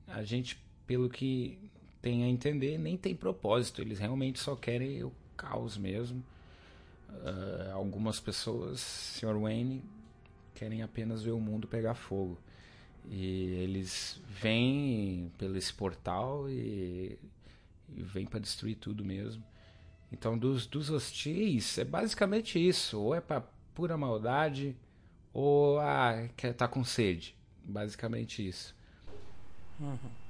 a 0.06 0.22
gente, 0.22 0.58
pelo 0.86 1.08
que 1.08 1.58
tem 2.00 2.24
a 2.24 2.28
entender, 2.28 2.78
nem 2.78 2.96
tem 2.96 3.14
propósito. 3.14 3.80
Eles 3.80 3.98
realmente 3.98 4.38
só 4.38 4.54
querem 4.54 5.02
o 5.02 5.12
caos 5.36 5.76
mesmo. 5.76 6.22
Uh, 7.08 7.72
algumas 7.72 8.20
pessoas, 8.20 8.80
Sr. 8.80 9.38
Wayne, 9.40 9.82
querem 10.54 10.82
apenas 10.82 11.22
ver 11.22 11.32
o 11.32 11.40
mundo 11.40 11.66
pegar 11.66 11.94
fogo. 11.94 12.38
E 13.10 13.54
eles 13.62 14.20
vêm 14.28 15.32
pelo 15.38 15.56
esse 15.56 15.72
portal 15.72 16.48
e, 16.50 17.18
e 17.96 18.02
vêm 18.02 18.26
para 18.26 18.40
destruir 18.40 18.76
tudo 18.76 19.04
mesmo. 19.04 19.42
Então, 20.12 20.36
dos, 20.38 20.66
dos 20.66 20.90
hostis, 20.90 21.78
é 21.78 21.84
basicamente 21.84 22.58
isso. 22.58 23.00
Ou 23.00 23.14
é 23.14 23.20
para 23.20 23.42
pura 23.74 23.96
maldade, 23.96 24.76
ou 25.32 25.78
ah, 25.78 26.28
quer 26.36 26.52
tá 26.52 26.68
com 26.68 26.84
sede. 26.84 27.36
Basicamente 27.64 28.46
isso. 28.46 28.74
Uhum. 29.78 30.27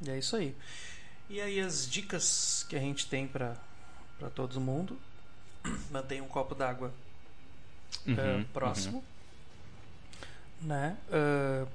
E 0.00 0.10
é 0.10 0.18
isso 0.18 0.36
aí. 0.36 0.54
E 1.28 1.40
aí 1.40 1.60
as 1.60 1.88
dicas 1.88 2.64
que 2.68 2.76
a 2.76 2.80
gente 2.80 3.06
tem 3.06 3.26
para 3.26 3.56
todo 4.34 4.60
mundo. 4.60 4.98
Mantenha 5.90 6.22
um 6.22 6.28
copo 6.28 6.54
d'água 6.54 6.92
uhum, 8.06 8.42
uh, 8.42 8.44
próximo. 8.52 8.98
Uhum. 10.62 10.68
Né? 10.68 10.96
Uh, 11.08 11.68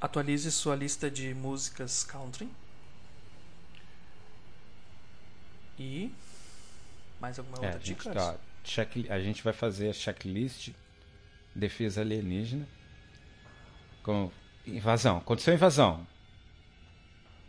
atualize 0.00 0.50
sua 0.50 0.76
lista 0.76 1.10
de 1.10 1.34
músicas 1.34 2.04
country. 2.04 2.48
E 5.78 6.12
mais 7.20 7.38
alguma 7.38 7.56
outra 7.56 7.76
é, 7.76 7.78
dica? 7.78 8.12
Tá, 8.12 8.36
check, 8.62 9.10
a 9.10 9.18
gente 9.20 9.42
vai 9.42 9.52
fazer 9.52 9.90
a 9.90 9.92
checklist 9.92 10.70
defesa 11.54 12.00
alienígena 12.00 12.66
com 14.02 14.30
invasão. 14.66 15.18
Aconteceu 15.18 15.54
invasão. 15.54 16.06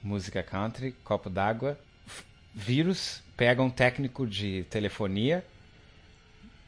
Música 0.05 0.43
country, 0.43 0.91
copo 1.03 1.31
d'água, 1.31 1.79
vírus, 2.53 3.23
pega 3.35 3.63
um 3.63 3.71
técnico 3.71 4.27
de 4.27 4.63
telefonia 4.69 5.43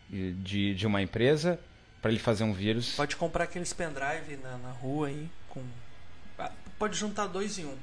de, 0.09 0.73
de 0.73 0.87
uma 0.87 1.03
empresa 1.03 1.59
para 2.01 2.09
ele 2.09 2.19
fazer 2.19 2.43
um 2.43 2.51
vírus. 2.51 2.95
Pode 2.95 3.15
comprar 3.15 3.43
aqueles 3.43 3.71
pendrive 3.73 4.37
na, 4.41 4.57
na 4.57 4.71
rua 4.71 5.09
aí 5.09 5.29
com 5.49 5.63
ah, 6.39 6.51
pode 6.79 6.97
juntar 6.97 7.27
dois 7.27 7.59
em 7.59 7.65
um 7.65 7.77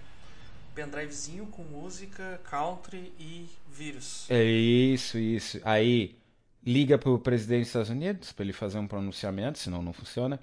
pendrivezinho 0.75 1.47
com 1.47 1.63
música, 1.63 2.41
country 2.51 3.13
e 3.17 3.49
vírus. 3.73 4.27
É 4.29 4.43
isso, 4.43 5.19
isso. 5.19 5.61
Aí 5.65 6.19
liga 6.67 6.99
pro 6.99 7.17
presidente 7.17 7.61
dos 7.61 7.69
Estados 7.69 7.91
Unidos 7.91 8.33
para 8.33 8.45
ele 8.45 8.53
fazer 8.53 8.79
um 8.79 8.89
pronunciamento, 8.89 9.61
senão 9.61 9.83
não 9.83 9.93
funciona. 9.93 10.41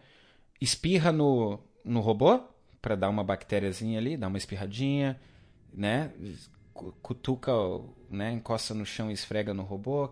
Espirra 0.62 1.12
no, 1.12 1.60
no 1.84 2.00
robô 2.00 2.42
para 2.82 2.96
dar 2.96 3.10
uma 3.10 3.24
bactériazinha 3.24 4.00
ali, 4.00 4.18
dá 4.18 4.28
uma 4.28 4.38
espirradinha, 4.38 5.20
né? 5.74 6.12
Cutuca, 7.02 7.52
né? 8.10 8.32
Encosta 8.32 8.74
no 8.74 8.86
chão 8.86 9.12
e 9.12 9.14
esfrega 9.14 9.54
no 9.54 9.64
robô. 9.64 10.10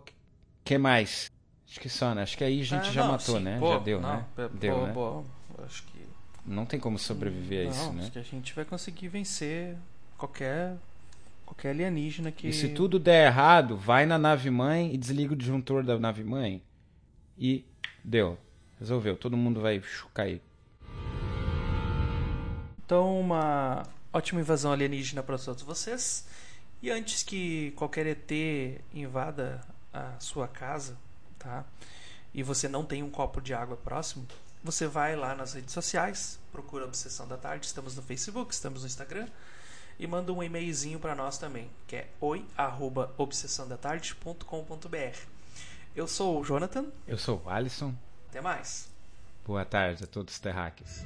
Que 0.63 0.77
mais? 0.77 1.31
Acho 1.67 1.79
que 1.79 1.89
só, 1.89 2.13
né? 2.13 2.23
Acho 2.23 2.37
que 2.37 2.43
aí 2.43 2.61
a 2.61 2.65
gente 2.65 2.89
ah, 2.89 2.91
já 2.91 3.03
não, 3.03 3.11
matou, 3.11 3.37
sim. 3.37 3.43
né? 3.43 3.59
Pô, 3.59 3.73
já 3.73 3.79
deu, 3.79 4.01
não, 4.01 4.15
né? 4.17 4.25
Pô, 4.35 4.47
deu, 4.49 4.87
né? 4.87 4.93
Pô, 4.93 5.23
acho 5.63 5.83
que 5.83 5.99
não 6.45 6.65
tem 6.65 6.79
como 6.79 6.97
sobreviver 6.97 7.65
não, 7.65 7.71
a 7.71 7.75
isso, 7.75 7.93
né? 7.93 8.01
Acho 8.01 8.11
que 8.11 8.19
a 8.19 8.23
gente 8.23 8.53
vai 8.53 8.65
conseguir 8.65 9.07
vencer 9.07 9.75
qualquer 10.17 10.77
qualquer 11.45 11.69
alienígena 11.69 12.31
que. 12.31 12.47
E 12.47 12.53
se 12.53 12.69
tudo 12.69 12.99
der 12.99 13.27
errado, 13.27 13.75
vai 13.75 14.05
na 14.05 14.17
nave 14.17 14.49
mãe 14.49 14.93
e 14.93 14.97
desliga 14.97 15.33
o 15.33 15.35
disjuntor 15.35 15.83
da 15.83 15.97
nave 15.97 16.23
mãe. 16.23 16.61
E 17.37 17.65
deu. 18.03 18.37
Resolveu. 18.79 19.15
Todo 19.15 19.35
mundo 19.35 19.59
vai 19.59 19.81
cair. 20.13 20.41
Então, 22.89 23.19
uma 23.19 23.85
ótima 24.11 24.41
invasão 24.41 24.71
alienígena 24.71 25.21
para 25.21 25.37
todos 25.37 25.61
vocês. 25.61 26.25
E 26.81 26.89
antes 26.89 27.21
que 27.21 27.69
qualquer 27.75 28.07
ET 28.07 28.31
invada 28.91 29.61
a 29.93 30.19
sua 30.19 30.47
casa, 30.47 30.97
tá? 31.37 31.63
E 32.33 32.41
você 32.41 32.67
não 32.67 32.83
tem 32.83 33.03
um 33.03 33.11
copo 33.11 33.41
de 33.41 33.53
água 33.53 33.77
próximo, 33.77 34.25
você 34.63 34.87
vai 34.87 35.15
lá 35.15 35.35
nas 35.35 35.53
redes 35.53 35.71
sociais, 35.71 36.39
procura 36.51 36.83
Obsessão 36.83 37.27
da 37.27 37.37
Tarde, 37.37 37.67
estamos 37.67 37.95
no 37.95 38.01
Facebook, 38.01 38.51
estamos 38.51 38.81
no 38.81 38.87
Instagram, 38.87 39.27
e 39.99 40.07
manda 40.07 40.33
um 40.33 40.41
e-mailzinho 40.41 40.99
para 40.99 41.13
nós 41.13 41.37
também, 41.37 41.69
que 41.87 41.95
é 41.95 42.09
oi@obsessãodatarde.com.br. 42.19 45.19
Eu 45.95 46.07
sou 46.07 46.41
o 46.41 46.43
Jonathan. 46.43 46.87
Eu 47.07 47.19
sou 47.19 47.39
o 47.45 47.49
Alisson. 47.51 47.93
Até 48.29 48.41
mais. 48.41 48.89
Boa 49.45 49.63
tarde 49.63 50.05
a 50.05 50.07
todos 50.07 50.33
os 50.33 50.39
terráqueos. 50.39 51.03